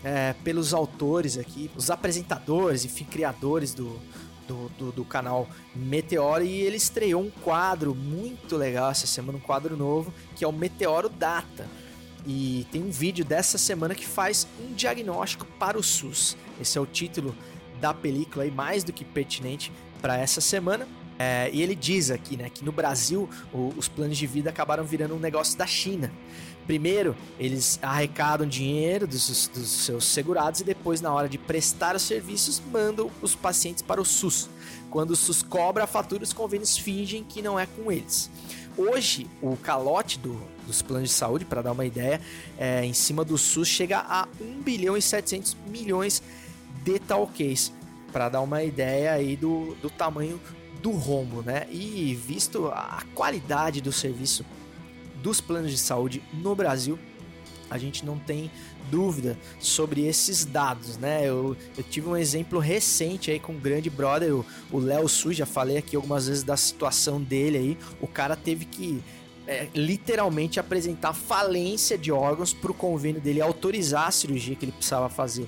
é, 0.05 0.35
pelos 0.43 0.71
autores 0.71 1.35
aqui, 1.35 1.71
os 1.75 1.89
apresentadores, 1.89 2.85
enfim, 2.85 3.05
criadores 3.05 3.73
do, 3.73 3.99
do, 4.47 4.69
do, 4.77 4.91
do, 4.91 5.03
canal 5.03 5.49
Meteoro 5.73 6.43
e 6.43 6.61
ele 6.61 6.77
estreou 6.77 7.23
um 7.23 7.31
quadro 7.31 7.95
muito 7.95 8.55
legal 8.55 8.91
essa 8.91 9.07
semana, 9.07 9.39
um 9.39 9.41
quadro 9.41 9.75
novo, 9.75 10.13
que 10.35 10.45
é 10.45 10.47
o 10.47 10.53
Meteoro 10.53 11.09
Data. 11.09 11.67
E 12.25 12.65
tem 12.71 12.83
um 12.83 12.89
vídeo 12.89 13.23
dessa 13.23 13.57
semana 13.57 13.93
que 13.93 14.05
faz 14.05 14.47
um 14.59 14.73
diagnóstico 14.73 15.45
para 15.59 15.77
o 15.77 15.83
SUS. 15.83 16.35
Esse 16.59 16.77
é 16.77 16.81
o 16.81 16.85
título 16.85 17.35
da 17.79 17.93
película 17.93 18.45
e 18.45 18.51
mais 18.51 18.83
do 18.83 18.91
que 18.91 19.05
pertinente 19.05 19.71
para 20.01 20.17
essa 20.17 20.41
semana. 20.41 20.87
É, 21.17 21.49
e 21.53 21.61
ele 21.61 21.75
diz 21.75 22.11
aqui, 22.11 22.35
né, 22.35 22.49
que 22.49 22.65
no 22.65 22.71
Brasil 22.71 23.29
o, 23.53 23.73
os 23.77 23.87
planos 23.87 24.17
de 24.17 24.27
vida 24.27 24.49
acabaram 24.49 24.83
virando 24.83 25.15
um 25.15 25.19
negócio 25.19 25.57
da 25.57 25.65
China. 25.65 26.11
Primeiro, 26.65 27.15
eles 27.39 27.77
arrecadam 27.81 28.47
dinheiro 28.47 29.05
dos, 29.05 29.47
dos, 29.47 29.69
seus 29.69 30.03
segurados 30.03 30.61
e 30.61 30.63
depois, 30.63 30.99
na 30.99 31.13
hora 31.13 31.29
de 31.29 31.37
prestar 31.37 31.95
os 31.95 32.01
serviços, 32.01 32.61
mandam 32.71 33.09
os 33.21 33.35
pacientes 33.35 33.83
para 33.83 34.01
o 34.01 34.05
SUS. 34.05 34.49
Quando 34.89 35.11
o 35.11 35.15
SUS 35.15 35.43
cobra 35.43 35.83
a 35.83 35.87
fatura, 35.87 36.23
os 36.23 36.33
convênios 36.33 36.75
fingem 36.75 37.23
que 37.23 37.41
não 37.41 37.59
é 37.59 37.67
com 37.67 37.91
eles. 37.91 38.31
Hoje, 38.75 39.27
o 39.43 39.55
calote 39.55 40.17
do, 40.17 40.41
dos 40.65 40.81
planos 40.81 41.09
de 41.09 41.15
saúde, 41.15 41.45
para 41.45 41.61
dar 41.61 41.71
uma 41.71 41.85
ideia, 41.85 42.19
é, 42.57 42.83
em 42.85 42.93
cima 42.93 43.23
do 43.23 43.37
SUS 43.37 43.67
chega 43.67 43.99
a 43.99 44.27
1 44.39 44.61
bilhão 44.61 44.97
e 44.97 45.01
700 45.01 45.55
milhões 45.67 46.21
de 46.83 46.99
talquês, 46.99 47.71
para 48.11 48.29
dar 48.29 48.41
uma 48.41 48.63
ideia 48.63 49.13
aí 49.13 49.35
do, 49.35 49.75
do 49.81 49.89
tamanho 49.89 50.39
do 50.81 50.91
rombo, 50.91 51.41
né? 51.41 51.67
E 51.71 52.13
visto 52.15 52.67
a 52.67 53.03
qualidade 53.13 53.81
do 53.81 53.91
serviço 53.91 54.45
dos 55.21 55.41
planos 55.41 55.71
de 55.71 55.77
saúde 55.77 56.21
no 56.31 56.55
Brasil, 56.55 56.99
a 57.69 57.77
gente 57.77 58.05
não 58.05 58.19
tem 58.19 58.51
dúvida 58.91 59.37
sobre 59.59 60.05
esses 60.05 60.45
dados, 60.45 60.97
né? 60.97 61.27
Eu, 61.27 61.57
eu 61.77 61.83
tive 61.83 62.07
um 62.07 62.15
exemplo 62.15 62.59
recente 62.59 63.31
aí 63.31 63.39
com 63.39 63.53
o 63.53 63.59
grande 63.59 63.89
brother, 63.89 64.31
o 64.71 64.79
Léo 64.79 65.07
Su, 65.09 65.33
já 65.33 65.45
falei 65.45 65.77
aqui 65.77 65.95
algumas 65.95 66.27
vezes 66.27 66.43
da 66.43 66.55
situação 66.55 67.21
dele 67.21 67.57
aí. 67.57 67.77
O 67.99 68.07
cara 68.07 68.35
teve 68.35 68.65
que 68.65 69.03
é, 69.47 69.67
literalmente 69.73 70.59
apresentar 70.59 71.13
falência 71.13 71.97
de 71.97 72.11
órgãos 72.11 72.53
para 72.53 72.71
o 72.71 72.73
convênio 72.73 73.21
dele 73.21 73.41
autorizar 73.41 74.07
a 74.07 74.11
cirurgia 74.11 74.55
que 74.55 74.65
ele 74.65 74.71
precisava 74.71 75.09
fazer 75.09 75.47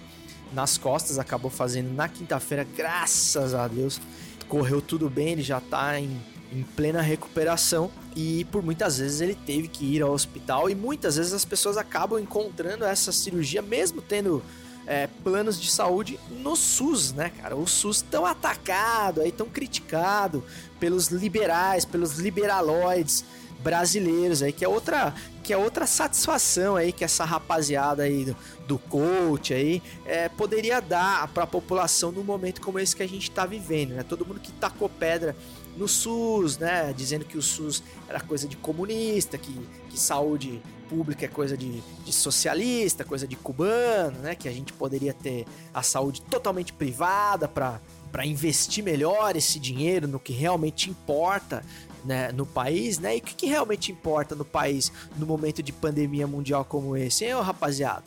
nas 0.54 0.78
costas. 0.78 1.20
Acabou 1.20 1.52
fazendo 1.52 1.94
na 1.94 2.08
quinta-feira, 2.08 2.66
graças 2.76 3.54
a 3.54 3.68
Deus. 3.68 4.00
Correu 4.48 4.82
tudo 4.82 5.10
bem, 5.10 5.30
ele 5.30 5.44
já 5.44 5.58
está 5.58 6.00
em 6.00 6.20
em 6.52 6.64
plena 6.64 7.02
recuperação 7.02 7.92
e 8.16 8.46
por 8.46 8.64
muitas 8.64 8.98
vezes 8.98 9.22
ele 9.22 9.36
teve 9.36 9.68
que 9.68 9.86
ir 9.86 10.02
ao 10.02 10.12
hospital 10.12 10.70
e 10.70 10.76
muitas 10.76 11.18
vezes 11.18 11.34
as 11.34 11.46
pessoas 11.46 11.78
acabam 11.78 12.20
encontrando 12.20 12.86
essa 12.86 13.12
cirurgia 13.12 13.62
mesmo 13.62 14.02
tendo 14.02 14.42
é, 14.86 15.08
planos 15.24 15.60
de 15.60 15.70
saúde 15.70 16.18
no 16.30 16.56
SUS, 16.56 17.12
né, 17.12 17.30
cara? 17.42 17.58
O 17.58 17.68
SUS 17.68 18.02
tão 18.02 18.26
atacado, 18.26 19.20
aí 19.20 19.34
tão 19.34 19.48
criticado 19.50 20.42
pelos 20.80 21.08
liberais, 21.08 21.84
pelos 21.84 22.18
liberaloides 22.18 23.26
brasileiros 23.60 24.42
aí, 24.42 24.52
que 24.52 24.64
é 24.64 24.68
outra 24.68 25.14
que 25.44 25.54
é 25.54 25.58
outra 25.58 25.88
satisfação 25.88 26.76
aí 26.76 26.92
que 26.92 27.06
essa 27.06 27.24
rapaziada 27.24 28.04
aí 28.04 28.26
do, 28.26 28.36
do 28.68 28.78
coach 28.78 29.54
aí 29.54 29.82
é, 30.06 30.28
poderia 30.28 30.82
dar 30.82 31.26
para 31.30 31.46
a 31.46 31.48
população 31.48 32.12
num 32.12 32.24
momento 32.24 32.60
como 32.60 32.78
esse 32.80 32.94
que 32.94 33.02
a 33.02 33.08
gente 33.08 33.30
está 33.30 33.46
vivendo, 33.46 33.92
né? 33.92 34.04
Todo 34.04 34.26
mundo 34.26 34.42
que 34.42 34.52
tacou 34.52 34.90
pedra 34.90 35.34
no 35.78 35.88
SUS, 35.88 36.58
né? 36.58 36.94
Dizendo 36.96 37.24
que 37.24 37.38
o 37.38 37.42
SUS 37.42 37.82
era 38.10 38.20
coisa 38.20 38.46
de 38.46 38.58
comunista, 38.58 39.38
que, 39.38 39.54
que 39.90 39.98
saúde 39.98 40.62
pública 40.90 41.26
é 41.26 41.30
coisa 41.30 41.56
de, 41.56 41.82
de 42.04 42.12
socialista, 42.12 43.06
coisa 43.06 43.26
de 43.26 43.38
cubano, 43.38 44.20
né? 44.20 44.36
Que 44.36 44.50
a 44.50 44.52
gente 44.52 44.74
poderia 44.74 45.14
ter 45.14 45.46
a 45.74 45.82
saúde 45.82 46.22
totalmente 46.24 46.74
privada 46.74 47.48
para 47.48 47.80
para 48.12 48.26
investir 48.26 48.84
melhor 48.84 49.36
esse 49.36 49.60
dinheiro 49.60 50.08
no 50.08 50.20
que 50.20 50.34
realmente 50.34 50.90
importa 50.90 51.64
né, 52.08 52.32
no 52.32 52.46
país, 52.46 52.98
né? 52.98 53.18
E 53.18 53.20
o 53.20 53.22
que, 53.22 53.36
que, 53.36 53.46
realmente 53.48 53.92
importa 53.92 54.34
no 54.34 54.46
país 54.46 54.92
no 55.18 55.26
momento 55.26 55.62
de 55.62 55.74
pandemia 55.74 56.26
mundial 56.26 56.64
como 56.64 56.96
esse, 56.96 57.26
hein, 57.26 57.34
rapaziada? 57.34 58.06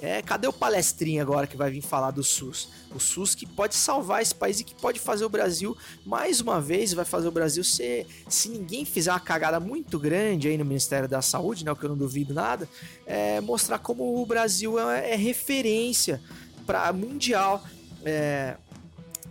É, 0.00 0.20
cadê 0.22 0.46
o 0.46 0.52
palestrinho 0.52 1.22
agora 1.22 1.46
que 1.46 1.56
vai 1.56 1.70
vir 1.70 1.82
falar 1.82 2.10
do 2.10 2.22
SUS? 2.22 2.68
O 2.94 2.98
SUS 2.98 3.34
que 3.34 3.46
pode 3.46 3.74
salvar 3.74 4.22
esse 4.22 4.34
país 4.34 4.60
e 4.60 4.64
que 4.64 4.74
pode 4.74 4.98
fazer 4.98 5.24
o 5.24 5.28
Brasil, 5.28 5.76
mais 6.04 6.40
uma 6.40 6.60
vez, 6.60 6.92
vai 6.92 7.04
fazer 7.04 7.28
o 7.28 7.30
Brasil 7.30 7.62
ser, 7.62 8.06
se 8.28 8.48
ninguém 8.48 8.84
fizer 8.84 9.10
uma 9.10 9.20
cagada 9.20 9.60
muito 9.60 9.98
grande 9.98 10.48
aí 10.48 10.58
no 10.58 10.64
Ministério 10.64 11.08
da 11.08 11.22
Saúde, 11.22 11.64
né, 11.64 11.72
o 11.72 11.76
que 11.76 11.84
eu 11.84 11.90
não 11.90 11.96
duvido 11.96 12.34
nada, 12.34 12.68
é 13.06 13.40
mostrar 13.40 13.78
como 13.78 14.20
o 14.20 14.26
Brasil 14.26 14.78
é, 14.80 15.12
é 15.12 15.16
referência 15.16 16.20
para 16.66 16.92
mundial. 16.92 17.62
É, 18.06 18.56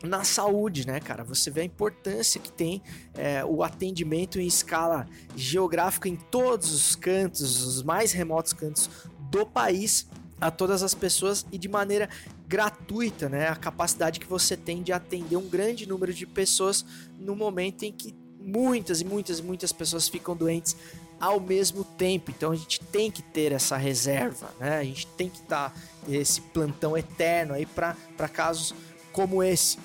na 0.04 0.26
saúde, 0.26 0.86
né, 0.86 1.00
cara? 1.00 1.24
Você 1.24 1.50
vê 1.50 1.62
a 1.62 1.64
importância 1.64 2.40
que 2.40 2.52
tem 2.52 2.82
é, 3.16 3.44
o 3.46 3.64
atendimento 3.64 4.40
em 4.40 4.46
escala 4.46 5.08
geográfica 5.36 6.10
em 6.10 6.16
todos 6.16 6.72
os 6.74 6.96
cantos, 6.96 7.64
os 7.66 7.82
mais 7.82 8.12
remotos 8.12 8.52
cantos 8.52 8.90
do 9.32 9.46
país 9.46 10.06
a 10.42 10.52
todas 10.52 10.84
as 10.84 10.94
pessoas 10.94 11.46
e 11.52 11.58
de 11.58 11.70
maneira 11.70 12.10
gratuita, 12.46 13.30
né? 13.30 13.48
A 13.48 13.56
capacidade 13.56 14.20
que 14.20 14.28
você 14.28 14.58
tem 14.58 14.84
de 14.84 14.92
atender 14.92 15.38
um 15.38 15.48
grande 15.48 15.88
número 15.88 16.14
de 16.14 16.28
pessoas 16.28 16.86
no 17.18 17.36
momento 17.36 17.84
em 17.84 17.92
que 17.92 18.14
muitas 18.38 19.00
e 19.00 19.06
muitas 19.06 19.40
e 19.40 19.42
muitas 19.42 19.72
pessoas 19.72 20.10
ficam 20.10 20.36
doentes 20.36 20.76
ao 21.18 21.40
mesmo 21.40 21.86
tempo. 21.86 22.30
Então 22.30 22.52
a 22.52 22.56
gente 22.56 22.82
tem 22.82 23.10
que 23.10 23.22
ter 23.22 23.54
essa 23.54 23.78
reserva, 23.78 24.54
né? 24.60 24.80
A 24.80 24.84
gente 24.84 25.08
tem 25.08 25.30
que 25.30 25.40
estar 25.40 25.70
tá 25.70 25.76
esse 26.10 26.42
plantão 26.42 26.98
eterno 26.98 27.54
aí 27.54 27.66
para 27.66 28.28
casos 28.28 28.76
como 29.14 29.42
esse. 29.42 29.78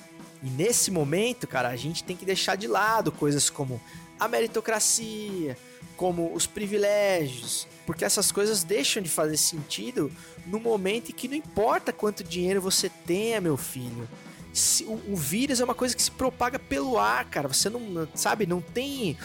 E 0.42 0.48
nesse 0.48 0.90
momento, 0.90 1.46
cara, 1.46 1.68
a 1.68 1.76
gente 1.76 2.04
tem 2.04 2.16
que 2.16 2.24
deixar 2.24 2.56
de 2.56 2.66
lado 2.66 3.10
coisas 3.10 3.50
como 3.50 3.80
a 4.18 4.28
meritocracia, 4.28 5.56
como 5.96 6.32
os 6.32 6.46
privilégios, 6.46 7.66
porque 7.84 8.04
essas 8.04 8.30
coisas 8.30 8.62
deixam 8.62 9.02
de 9.02 9.08
fazer 9.08 9.36
sentido 9.36 10.12
no 10.46 10.60
momento 10.60 11.10
em 11.10 11.14
que 11.14 11.28
não 11.28 11.34
importa 11.34 11.92
quanto 11.92 12.22
dinheiro 12.22 12.60
você 12.60 12.88
tenha, 12.88 13.40
meu 13.40 13.56
filho. 13.56 14.08
Se, 14.52 14.84
o, 14.84 15.00
o, 15.08 15.16
vírus 15.16 15.60
é 15.60 15.64
uma 15.64 15.74
coisa 15.74 15.94
que 15.94 16.02
se 16.02 16.10
propaga 16.10 16.58
pelo 16.58 16.98
ar, 16.98 17.24
cara. 17.26 17.48
Você 17.48 17.68
não, 17.68 18.08
sabe, 18.14 18.46
não 18.46 18.60
tem 18.60 19.16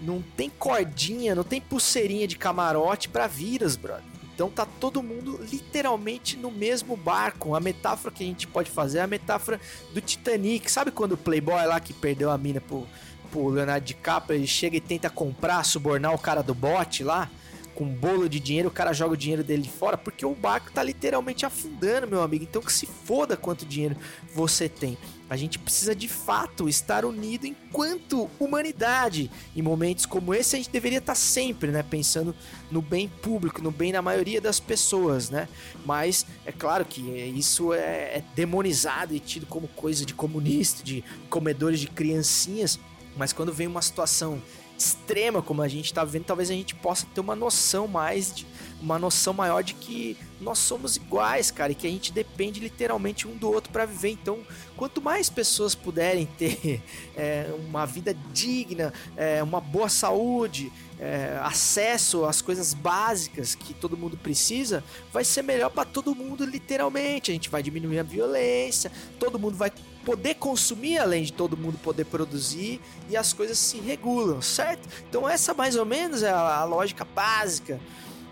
não 0.00 0.22
tem 0.36 0.48
cordinha, 0.48 1.34
não 1.34 1.42
tem 1.42 1.60
pulseirinha 1.60 2.26
de 2.26 2.36
camarote 2.36 3.08
para 3.08 3.26
vírus, 3.26 3.76
brother. 3.76 4.17
Então 4.38 4.48
tá 4.48 4.64
todo 4.64 5.02
mundo 5.02 5.40
literalmente 5.50 6.36
no 6.36 6.48
mesmo 6.48 6.96
barco. 6.96 7.56
A 7.56 7.60
metáfora 7.60 8.14
que 8.14 8.22
a 8.22 8.26
gente 8.28 8.46
pode 8.46 8.70
fazer 8.70 8.98
é 8.98 9.00
a 9.00 9.06
metáfora 9.08 9.60
do 9.92 10.00
Titanic. 10.00 10.70
Sabe 10.70 10.92
quando 10.92 11.14
o 11.14 11.16
Playboy 11.16 11.66
lá 11.66 11.80
que 11.80 11.92
perdeu 11.92 12.30
a 12.30 12.38
mina 12.38 12.60
pro, 12.60 12.86
pro 13.32 13.48
Leonardo 13.48 13.84
DiCaprio, 13.84 14.38
ele 14.38 14.46
chega 14.46 14.76
e 14.76 14.80
tenta 14.80 15.10
comprar, 15.10 15.64
subornar 15.64 16.14
o 16.14 16.18
cara 16.18 16.40
do 16.40 16.54
bote 16.54 17.02
lá? 17.02 17.28
com 17.74 17.84
um 17.84 17.94
bolo 17.94 18.28
de 18.28 18.40
dinheiro, 18.40 18.68
o 18.68 18.72
cara 18.72 18.92
joga 18.92 19.14
o 19.14 19.16
dinheiro 19.16 19.44
dele 19.44 19.68
fora, 19.68 19.96
porque 19.96 20.26
o 20.26 20.34
barco 20.34 20.68
tá 20.72 20.82
literalmente 20.82 21.46
afundando, 21.46 22.08
meu 22.08 22.22
amigo. 22.22 22.42
Então 22.42 22.60
que 22.60 22.72
se 22.72 22.86
foda 22.86 23.36
quanto 23.36 23.64
dinheiro 23.64 23.96
você 24.34 24.68
tem. 24.68 24.98
A 25.30 25.36
gente 25.36 25.58
precisa 25.58 25.94
de 25.94 26.08
fato 26.08 26.68
estar 26.68 27.04
unido 27.04 27.46
enquanto 27.46 28.30
humanidade. 28.40 29.30
Em 29.54 29.60
momentos 29.60 30.06
como 30.06 30.34
esse, 30.34 30.56
a 30.56 30.58
gente 30.58 30.70
deveria 30.70 30.98
estar 30.98 31.14
sempre, 31.14 31.70
né, 31.70 31.82
pensando 31.82 32.34
no 32.70 32.80
bem 32.80 33.08
público, 33.08 33.60
no 33.60 33.70
bem 33.70 33.92
da 33.92 34.00
maioria 34.00 34.40
das 34.40 34.58
pessoas, 34.58 35.28
né? 35.28 35.48
Mas 35.84 36.24
é 36.46 36.52
claro 36.52 36.84
que 36.84 37.00
isso 37.36 37.74
é, 37.74 38.16
é 38.16 38.24
demonizado 38.34 39.14
e 39.14 39.20
tido 39.20 39.44
como 39.46 39.68
coisa 39.68 40.06
de 40.06 40.14
comunista, 40.14 40.82
de 40.82 41.04
comedores 41.28 41.80
de 41.80 41.88
criancinhas. 41.88 42.78
Mas 43.16 43.32
quando 43.32 43.52
vem 43.52 43.66
uma 43.66 43.82
situação 43.82 44.40
extrema 44.78 45.42
como 45.42 45.60
a 45.60 45.68
gente 45.68 45.86
está 45.86 46.04
vendo, 46.04 46.24
talvez 46.24 46.50
a 46.50 46.54
gente 46.54 46.74
possa 46.74 47.04
ter 47.12 47.20
uma 47.20 47.34
noção 47.34 47.88
mais 47.88 48.32
de 48.32 48.46
uma 48.80 48.98
noção 48.98 49.32
maior 49.32 49.62
de 49.62 49.74
que 49.74 50.16
nós 50.40 50.58
somos 50.58 50.96
iguais, 50.96 51.50
cara, 51.50 51.72
e 51.72 51.74
que 51.74 51.86
a 51.86 51.90
gente 51.90 52.12
depende 52.12 52.60
literalmente 52.60 53.26
um 53.26 53.36
do 53.36 53.50
outro 53.50 53.72
para 53.72 53.84
viver. 53.84 54.10
Então, 54.10 54.38
quanto 54.76 55.02
mais 55.02 55.28
pessoas 55.28 55.74
puderem 55.74 56.26
ter 56.38 56.82
é, 57.16 57.52
uma 57.68 57.84
vida 57.84 58.14
digna, 58.32 58.92
é, 59.16 59.42
uma 59.42 59.60
boa 59.60 59.88
saúde, 59.88 60.72
é, 61.00 61.38
acesso 61.42 62.24
às 62.24 62.40
coisas 62.40 62.74
básicas 62.74 63.54
que 63.54 63.74
todo 63.74 63.96
mundo 63.96 64.16
precisa, 64.16 64.82
vai 65.12 65.24
ser 65.24 65.42
melhor 65.42 65.70
para 65.70 65.84
todo 65.84 66.14
mundo, 66.14 66.44
literalmente. 66.44 67.30
A 67.30 67.34
gente 67.34 67.48
vai 67.48 67.62
diminuir 67.62 67.98
a 67.98 68.04
violência, 68.04 68.92
todo 69.18 69.38
mundo 69.38 69.56
vai 69.56 69.72
poder 70.04 70.36
consumir 70.36 70.98
além 70.98 71.24
de 71.24 71.32
todo 71.32 71.56
mundo 71.56 71.76
poder 71.78 72.06
produzir 72.06 72.80
e 73.10 73.16
as 73.16 73.32
coisas 73.32 73.58
se 73.58 73.78
regulam, 73.78 74.40
certo? 74.40 74.88
Então 75.08 75.28
essa 75.28 75.52
mais 75.52 75.76
ou 75.76 75.84
menos 75.84 76.22
é 76.22 76.30
a, 76.30 76.60
a 76.60 76.64
lógica 76.64 77.04
básica 77.04 77.78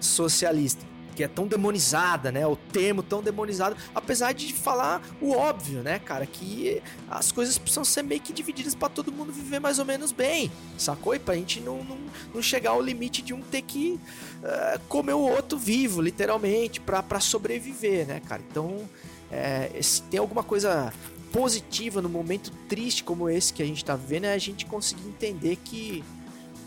socialista. 0.07 0.85
que 1.15 1.25
é 1.25 1.29
tão 1.29 1.47
demonizada, 1.47 2.31
né? 2.31 2.47
O 2.47 2.57
termo 2.57 3.03
tão 3.03 3.23
demonizado, 3.23 3.75
apesar 3.95 4.33
de 4.33 4.53
falar 4.53 5.01
o 5.19 5.33
óbvio, 5.33 5.83
né, 5.83 5.99
cara? 5.99 6.27
Que 6.27 6.83
as 7.11 7.33
coisas 7.33 7.57
precisam 7.57 7.87
ser 7.87 8.03
meio 8.03 8.21
que 8.21 8.35
divididas 8.35 8.75
para 8.75 8.91
todo 8.91 9.11
mundo 9.11 9.33
viver 9.33 9.59
mais 9.59 9.79
ou 9.79 9.87
menos 9.87 10.13
bem, 10.13 10.53
sacou? 10.77 11.15
E 11.15 11.19
pra 11.19 11.35
gente 11.35 11.59
não, 11.59 11.83
não, 11.83 11.97
não 12.35 12.43
chegar 12.43 12.73
ao 12.73 12.83
limite 12.83 13.23
de 13.23 13.33
um 13.33 13.41
ter 13.41 13.63
que 13.63 13.99
uh, 14.43 14.79
comer 14.89 15.15
o 15.15 15.21
outro 15.21 15.57
vivo, 15.57 16.03
literalmente, 16.03 16.81
pra 16.81 17.19
sobreviver, 17.19 18.07
né, 18.07 18.21
cara? 18.21 18.43
Então, 18.51 18.87
é, 19.31 19.71
se 19.81 20.03
tem 20.03 20.21
alguma 20.21 20.43
coisa 20.43 20.93
positiva 21.33 22.01
no 22.01 22.09
momento 22.09 22.51
triste 22.69 23.03
como 23.03 23.29
esse 23.29 23.53
que 23.53 23.63
a 23.63 23.67
gente 23.67 23.85
tá 23.85 23.97
vivendo, 23.97 24.25
é 24.25 24.35
a 24.35 24.39
gente 24.39 24.67
conseguir 24.67 25.09
entender 25.09 25.57
que, 25.57 26.05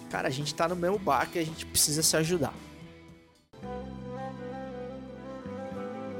cara, 0.09 0.27
a 0.27 0.31
gente 0.31 0.53
tá 0.53 0.67
no 0.67 0.75
mesmo 0.75 0.99
barco 0.99 1.37
e 1.37 1.39
a 1.39 1.45
gente 1.45 1.65
precisa 1.65 2.03
se 2.03 2.17
ajudar. 2.17 2.53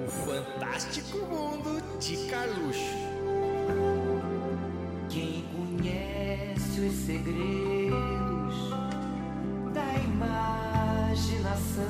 Fantástico 0.10 1.18
mundo 1.20 1.82
de 1.99 2.18
Carluxo. 2.28 2.80
Quem 5.10 5.45
conhece 5.55 6.82
os 6.82 6.93
segredos 7.05 8.70
da 9.74 9.93
imaginação 10.03 11.86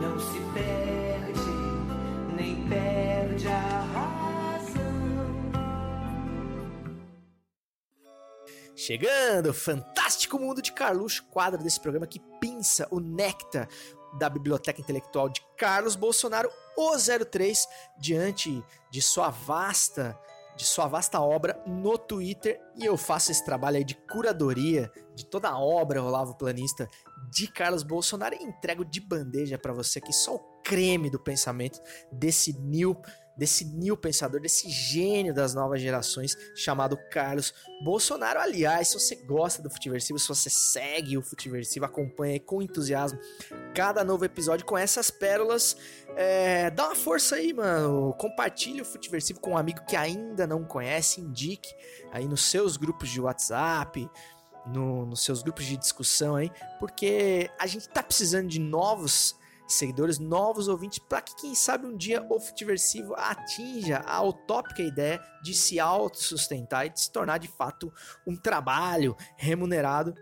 não 0.00 0.18
se 0.18 0.40
perde, 0.52 1.40
nem 2.36 2.68
perde 2.68 3.48
a 3.48 3.80
razão. 3.94 4.82
Chegando, 8.74 9.54
fantástico 9.54 10.38
mundo 10.38 10.60
de 10.60 10.72
Carluxo, 10.72 11.24
quadro 11.30 11.62
desse 11.62 11.80
programa 11.80 12.06
que 12.06 12.20
pinça 12.40 12.86
o 12.90 13.00
néctar 13.00 13.68
da 14.18 14.28
Biblioteca 14.28 14.80
Intelectual 14.80 15.28
de 15.28 15.40
Carlos 15.56 15.96
Bolsonaro, 15.96 16.50
o 16.76 16.92
03, 16.96 17.66
diante 17.98 18.62
de 18.90 19.02
sua 19.02 19.30
vasta 19.30 20.18
de 20.56 20.64
sua 20.64 20.86
vasta 20.86 21.20
obra 21.20 21.62
no 21.66 21.96
Twitter. 21.96 22.60
E 22.76 22.84
eu 22.84 22.96
faço 22.96 23.32
esse 23.32 23.44
trabalho 23.44 23.78
aí 23.78 23.84
de 23.84 23.94
curadoria 23.94 24.90
de 25.14 25.24
toda 25.24 25.48
a 25.48 25.58
obra 25.58 26.02
Olavo 26.02 26.34
Planista 26.34 26.88
de 27.30 27.46
Carlos 27.46 27.82
Bolsonaro 27.82 28.34
e 28.34 28.44
entrego 28.44 28.84
de 28.84 29.00
bandeja 29.00 29.58
para 29.58 29.72
você 29.72 29.98
aqui 29.98 30.12
só 30.12 30.36
o 30.36 30.38
creme 30.62 31.10
do 31.10 31.18
pensamento 31.18 31.80
desse 32.12 32.52
new 32.58 32.94
desse 33.36 33.64
new 33.64 33.96
pensador, 33.96 34.40
desse 34.40 34.68
gênio 34.68 35.34
das 35.34 35.54
novas 35.54 35.80
gerações 35.80 36.36
chamado 36.54 36.96
Carlos 37.10 37.54
Bolsonaro. 37.82 38.40
Aliás, 38.40 38.88
se 38.88 38.94
você 38.94 39.16
gosta 39.16 39.62
do 39.62 39.70
Futiversivo, 39.70 40.18
se 40.18 40.28
você 40.28 40.50
segue 40.50 41.16
o 41.16 41.22
Futiversivo, 41.22 41.84
acompanha 41.84 42.38
com 42.40 42.62
entusiasmo 42.62 43.18
cada 43.74 44.04
novo 44.04 44.24
episódio 44.24 44.66
com 44.66 44.76
essas 44.76 45.10
pérolas, 45.10 45.76
é, 46.16 46.70
dá 46.70 46.86
uma 46.86 46.94
força 46.94 47.36
aí, 47.36 47.52
mano. 47.52 48.14
Compartilhe 48.18 48.82
o 48.82 48.84
Futiversivo 48.84 49.40
com 49.40 49.52
um 49.52 49.58
amigo 49.58 49.84
que 49.86 49.96
ainda 49.96 50.46
não 50.46 50.64
conhece, 50.64 51.20
indique 51.20 51.68
aí 52.12 52.28
nos 52.28 52.44
seus 52.44 52.76
grupos 52.76 53.08
de 53.08 53.20
WhatsApp, 53.20 54.08
no, 54.66 55.06
nos 55.06 55.24
seus 55.24 55.42
grupos 55.42 55.64
de 55.64 55.76
discussão 55.76 56.36
aí, 56.36 56.50
porque 56.78 57.50
a 57.58 57.66
gente 57.66 57.88
tá 57.88 58.02
precisando 58.02 58.48
de 58.48 58.60
novos 58.60 59.34
seguidores, 59.72 60.18
novos 60.18 60.68
ouvintes, 60.68 60.98
para 60.98 61.20
que 61.20 61.34
quem 61.36 61.54
sabe 61.54 61.86
um 61.86 61.96
dia 61.96 62.26
o 62.30 62.40
Futiversivo 62.40 63.14
atinja 63.16 63.98
a 64.06 64.22
utópica 64.22 64.82
ideia 64.82 65.22
de 65.42 65.54
se 65.54 65.78
autossustentar 65.80 66.86
e 66.86 66.90
de 66.90 67.00
se 67.00 67.12
tornar 67.12 67.38
de 67.38 67.48
fato 67.48 67.92
um 68.26 68.36
trabalho 68.36 69.16
remunerado 69.36 70.14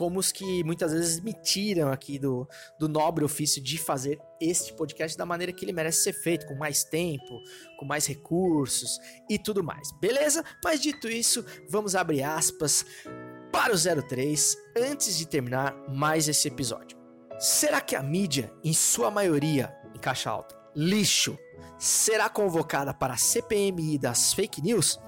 como 0.00 0.18
os 0.18 0.32
que 0.32 0.64
muitas 0.64 0.92
vezes 0.92 1.20
me 1.20 1.34
tiram 1.34 1.92
aqui 1.92 2.18
do, 2.18 2.48
do 2.78 2.88
nobre 2.88 3.22
ofício 3.22 3.62
de 3.62 3.76
fazer 3.76 4.18
este 4.40 4.72
podcast 4.72 5.14
da 5.14 5.26
maneira 5.26 5.52
que 5.52 5.62
ele 5.62 5.74
merece 5.74 6.04
ser 6.04 6.14
feito, 6.14 6.46
com 6.46 6.54
mais 6.54 6.82
tempo, 6.84 7.38
com 7.78 7.84
mais 7.84 8.06
recursos 8.06 8.98
e 9.28 9.38
tudo 9.38 9.62
mais, 9.62 9.92
beleza? 10.00 10.42
Mas 10.64 10.80
dito 10.80 11.06
isso, 11.06 11.44
vamos 11.68 11.94
abrir 11.94 12.22
aspas 12.22 12.82
para 13.52 13.74
o 13.74 14.02
03 14.08 14.56
antes 14.74 15.18
de 15.18 15.26
terminar 15.26 15.76
mais 15.90 16.28
esse 16.28 16.48
episódio. 16.48 16.99
Será 17.40 17.80
que 17.80 17.96
a 17.96 18.02
mídia, 18.02 18.52
em 18.62 18.74
sua 18.74 19.10
maioria, 19.10 19.74
em 19.94 19.98
caixa 19.98 20.28
alta, 20.28 20.54
lixo, 20.76 21.38
será 21.78 22.28
convocada 22.28 22.92
para 22.92 23.14
a 23.14 23.16
CPMI 23.16 23.96
das 23.96 24.34
fake 24.34 24.60
news? 24.60 25.00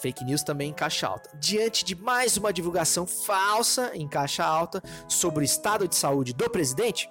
Fake 0.00 0.24
news 0.24 0.44
também 0.44 0.70
em 0.70 0.72
caixa 0.72 1.08
alta. 1.08 1.36
Diante 1.36 1.84
de 1.84 1.96
mais 1.96 2.36
uma 2.36 2.52
divulgação 2.52 3.08
falsa 3.08 3.90
em 3.92 4.06
caixa 4.06 4.44
alta 4.44 4.80
sobre 5.08 5.42
o 5.42 5.44
estado 5.44 5.88
de 5.88 5.96
saúde 5.96 6.32
do 6.32 6.48
presidente, 6.48 7.10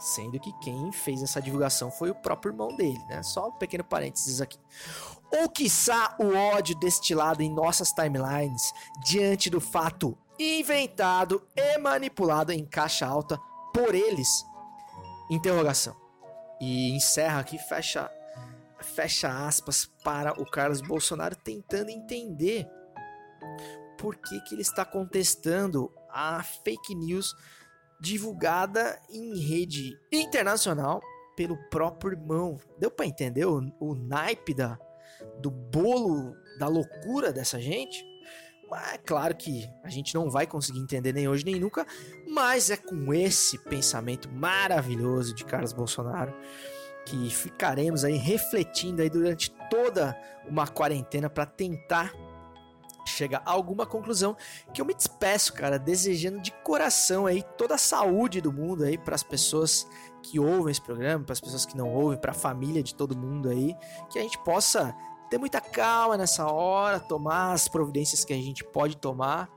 sendo 0.00 0.40
que 0.40 0.52
quem 0.58 0.90
fez 0.90 1.22
essa 1.22 1.40
divulgação 1.40 1.88
foi 1.88 2.10
o 2.10 2.16
próprio 2.16 2.50
irmão 2.50 2.76
dele, 2.76 2.98
né? 3.08 3.22
Só 3.22 3.46
um 3.46 3.52
pequeno 3.52 3.84
parênteses 3.84 4.40
aqui. 4.40 4.58
Ou 5.30 5.48
quiçá 5.48 6.16
o 6.18 6.34
ódio 6.34 6.74
destilado 6.80 7.44
em 7.44 7.54
nossas 7.54 7.92
timelines 7.92 8.72
diante 9.04 9.48
do 9.48 9.60
fato 9.60 10.18
inventado 10.36 11.46
e 11.56 11.78
manipulado 11.78 12.50
em 12.50 12.64
caixa 12.64 13.06
alta 13.06 13.40
por 13.72 13.94
eles? 13.94 14.44
Interrogação. 15.30 15.96
E 16.60 16.90
encerra 16.96 17.40
aqui, 17.40 17.58
fecha 17.58 18.10
fecha 18.80 19.46
aspas 19.46 19.86
para 20.04 20.40
o 20.40 20.48
Carlos 20.48 20.80
Bolsonaro 20.80 21.36
tentando 21.36 21.90
entender 21.90 22.68
por 23.98 24.16
que, 24.16 24.40
que 24.42 24.54
ele 24.54 24.62
está 24.62 24.84
contestando 24.84 25.92
a 26.10 26.42
fake 26.42 26.94
news 26.94 27.34
divulgada 28.00 29.00
em 29.10 29.36
rede 29.38 29.98
internacional 30.12 31.00
pelo 31.36 31.56
próprio 31.68 32.12
irmão. 32.12 32.56
Deu 32.78 32.90
para 32.90 33.06
entender 33.06 33.44
o, 33.44 33.60
o 33.80 33.94
naipe 33.94 34.54
da, 34.54 34.78
do 35.40 35.50
bolo 35.50 36.34
da 36.58 36.68
loucura 36.68 37.32
dessa 37.32 37.60
gente? 37.60 38.04
Mas 38.70 38.94
é 38.94 38.98
claro 38.98 39.34
que 39.34 39.68
a 39.82 39.88
gente 39.88 40.14
não 40.14 40.28
vai 40.28 40.46
conseguir 40.46 40.80
entender 40.80 41.12
nem 41.12 41.28
hoje 41.28 41.44
nem 41.44 41.58
nunca, 41.58 41.86
mas 42.28 42.70
é 42.70 42.76
com 42.76 43.12
esse 43.14 43.58
pensamento 43.58 44.30
maravilhoso 44.30 45.34
de 45.34 45.44
Carlos 45.44 45.72
Bolsonaro 45.72 46.34
que 47.06 47.30
ficaremos 47.30 48.04
aí 48.04 48.16
refletindo 48.16 49.00
aí 49.00 49.08
durante 49.08 49.50
toda 49.70 50.18
uma 50.46 50.66
quarentena 50.66 51.30
para 51.30 51.46
tentar 51.46 52.12
chegar 53.06 53.42
a 53.46 53.50
alguma 53.50 53.86
conclusão 53.86 54.36
que 54.74 54.80
eu 54.80 54.84
me 54.84 54.94
despeço, 54.94 55.54
cara, 55.54 55.78
desejando 55.78 56.40
de 56.40 56.52
coração 56.62 57.24
aí 57.24 57.42
toda 57.56 57.76
a 57.76 57.78
saúde 57.78 58.42
do 58.42 58.52
mundo 58.52 58.84
aí 58.84 58.98
para 58.98 59.14
as 59.14 59.22
pessoas 59.22 59.88
que 60.22 60.38
ouvem 60.38 60.70
esse 60.70 60.82
programa, 60.82 61.24
para 61.24 61.32
as 61.32 61.40
pessoas 61.40 61.64
que 61.64 61.76
não 61.76 61.88
ouvem, 61.88 62.18
para 62.18 62.32
a 62.32 62.34
família 62.34 62.82
de 62.82 62.94
todo 62.94 63.16
mundo 63.16 63.48
aí, 63.48 63.74
que 64.10 64.18
a 64.18 64.22
gente 64.22 64.38
possa 64.44 64.94
ter 65.28 65.38
muita 65.38 65.60
calma 65.60 66.16
nessa 66.16 66.46
hora, 66.50 67.00
tomar 67.00 67.52
as 67.52 67.68
providências 67.68 68.24
que 68.24 68.32
a 68.32 68.36
gente 68.36 68.64
pode 68.64 68.96
tomar, 68.96 69.48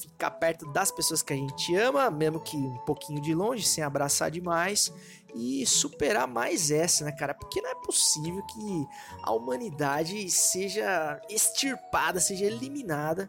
ficar 0.00 0.30
perto 0.32 0.70
das 0.72 0.90
pessoas 0.90 1.22
que 1.22 1.32
a 1.32 1.36
gente 1.36 1.74
ama, 1.76 2.10
mesmo 2.10 2.40
que 2.40 2.56
um 2.56 2.78
pouquinho 2.78 3.20
de 3.20 3.34
longe, 3.34 3.64
sem 3.64 3.82
abraçar 3.82 4.30
demais 4.30 4.92
e 5.34 5.64
superar 5.66 6.26
mais 6.26 6.70
essa, 6.70 7.04
né, 7.04 7.12
cara? 7.12 7.34
Porque 7.34 7.60
não 7.60 7.70
é 7.70 7.74
possível 7.74 8.42
que 8.46 8.86
a 9.22 9.32
humanidade 9.32 10.28
seja 10.30 11.20
extirpada, 11.28 12.20
seja 12.20 12.44
eliminada 12.44 13.28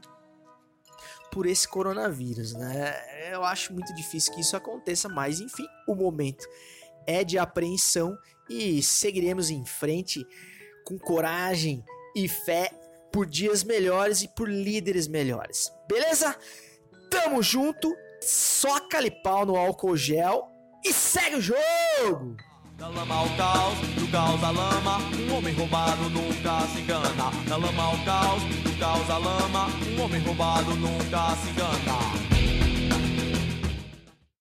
por 1.32 1.46
esse 1.46 1.68
coronavírus, 1.68 2.54
né? 2.54 2.96
Eu 3.32 3.44
acho 3.44 3.74
muito 3.74 3.94
difícil 3.96 4.34
que 4.34 4.42
isso 4.42 4.58
aconteça, 4.58 5.08
mas 5.08 5.40
enfim, 5.40 5.66
o 5.88 5.96
momento 5.96 6.46
é 7.08 7.24
de 7.24 7.38
apreensão 7.38 8.18
e 8.50 8.82
seguiremos 8.82 9.50
em 9.50 9.66
frente 9.66 10.26
com 10.92 11.00
coragem 11.00 11.84
e 12.16 12.28
fé 12.28 12.70
por 13.12 13.26
dias 13.26 13.64
melhores 13.64 14.22
e 14.22 14.28
por 14.28 14.50
líderes 14.50 15.08
melhores. 15.08 15.72
Beleza? 15.88 16.36
Tamo 17.10 17.42
junto. 17.42 17.96
Soca-lhe 18.22 19.10
pau 19.10 19.46
no 19.46 19.56
álcool 19.56 19.98
gel 19.98 20.48
e 20.86 20.94
segue 20.94 21.38
o 21.38 21.42
jogo! 21.42 22.38
Da 22.78 22.88
lama 22.88 23.16
ao 23.16 23.30
caos, 23.36 23.78
do 23.96 24.12
caos 24.12 24.44
à 24.44 24.52
lama, 24.52 24.98
um 25.20 25.38
homem 25.38 25.54
roubado 25.54 26.10
nunca 26.10 26.68
se 26.68 26.82
engana. 26.82 27.32
Da 27.48 27.58
lama 27.58 27.84
ao 27.84 27.98
caos, 28.06 28.44
do 28.44 28.80
caos 28.80 29.10
à 29.10 29.18
lama, 29.18 29.68
um 29.88 30.02
homem 30.02 30.22
roubado 30.22 30.76
nunca 30.76 31.36
se 31.36 31.50
engana. 31.50 32.31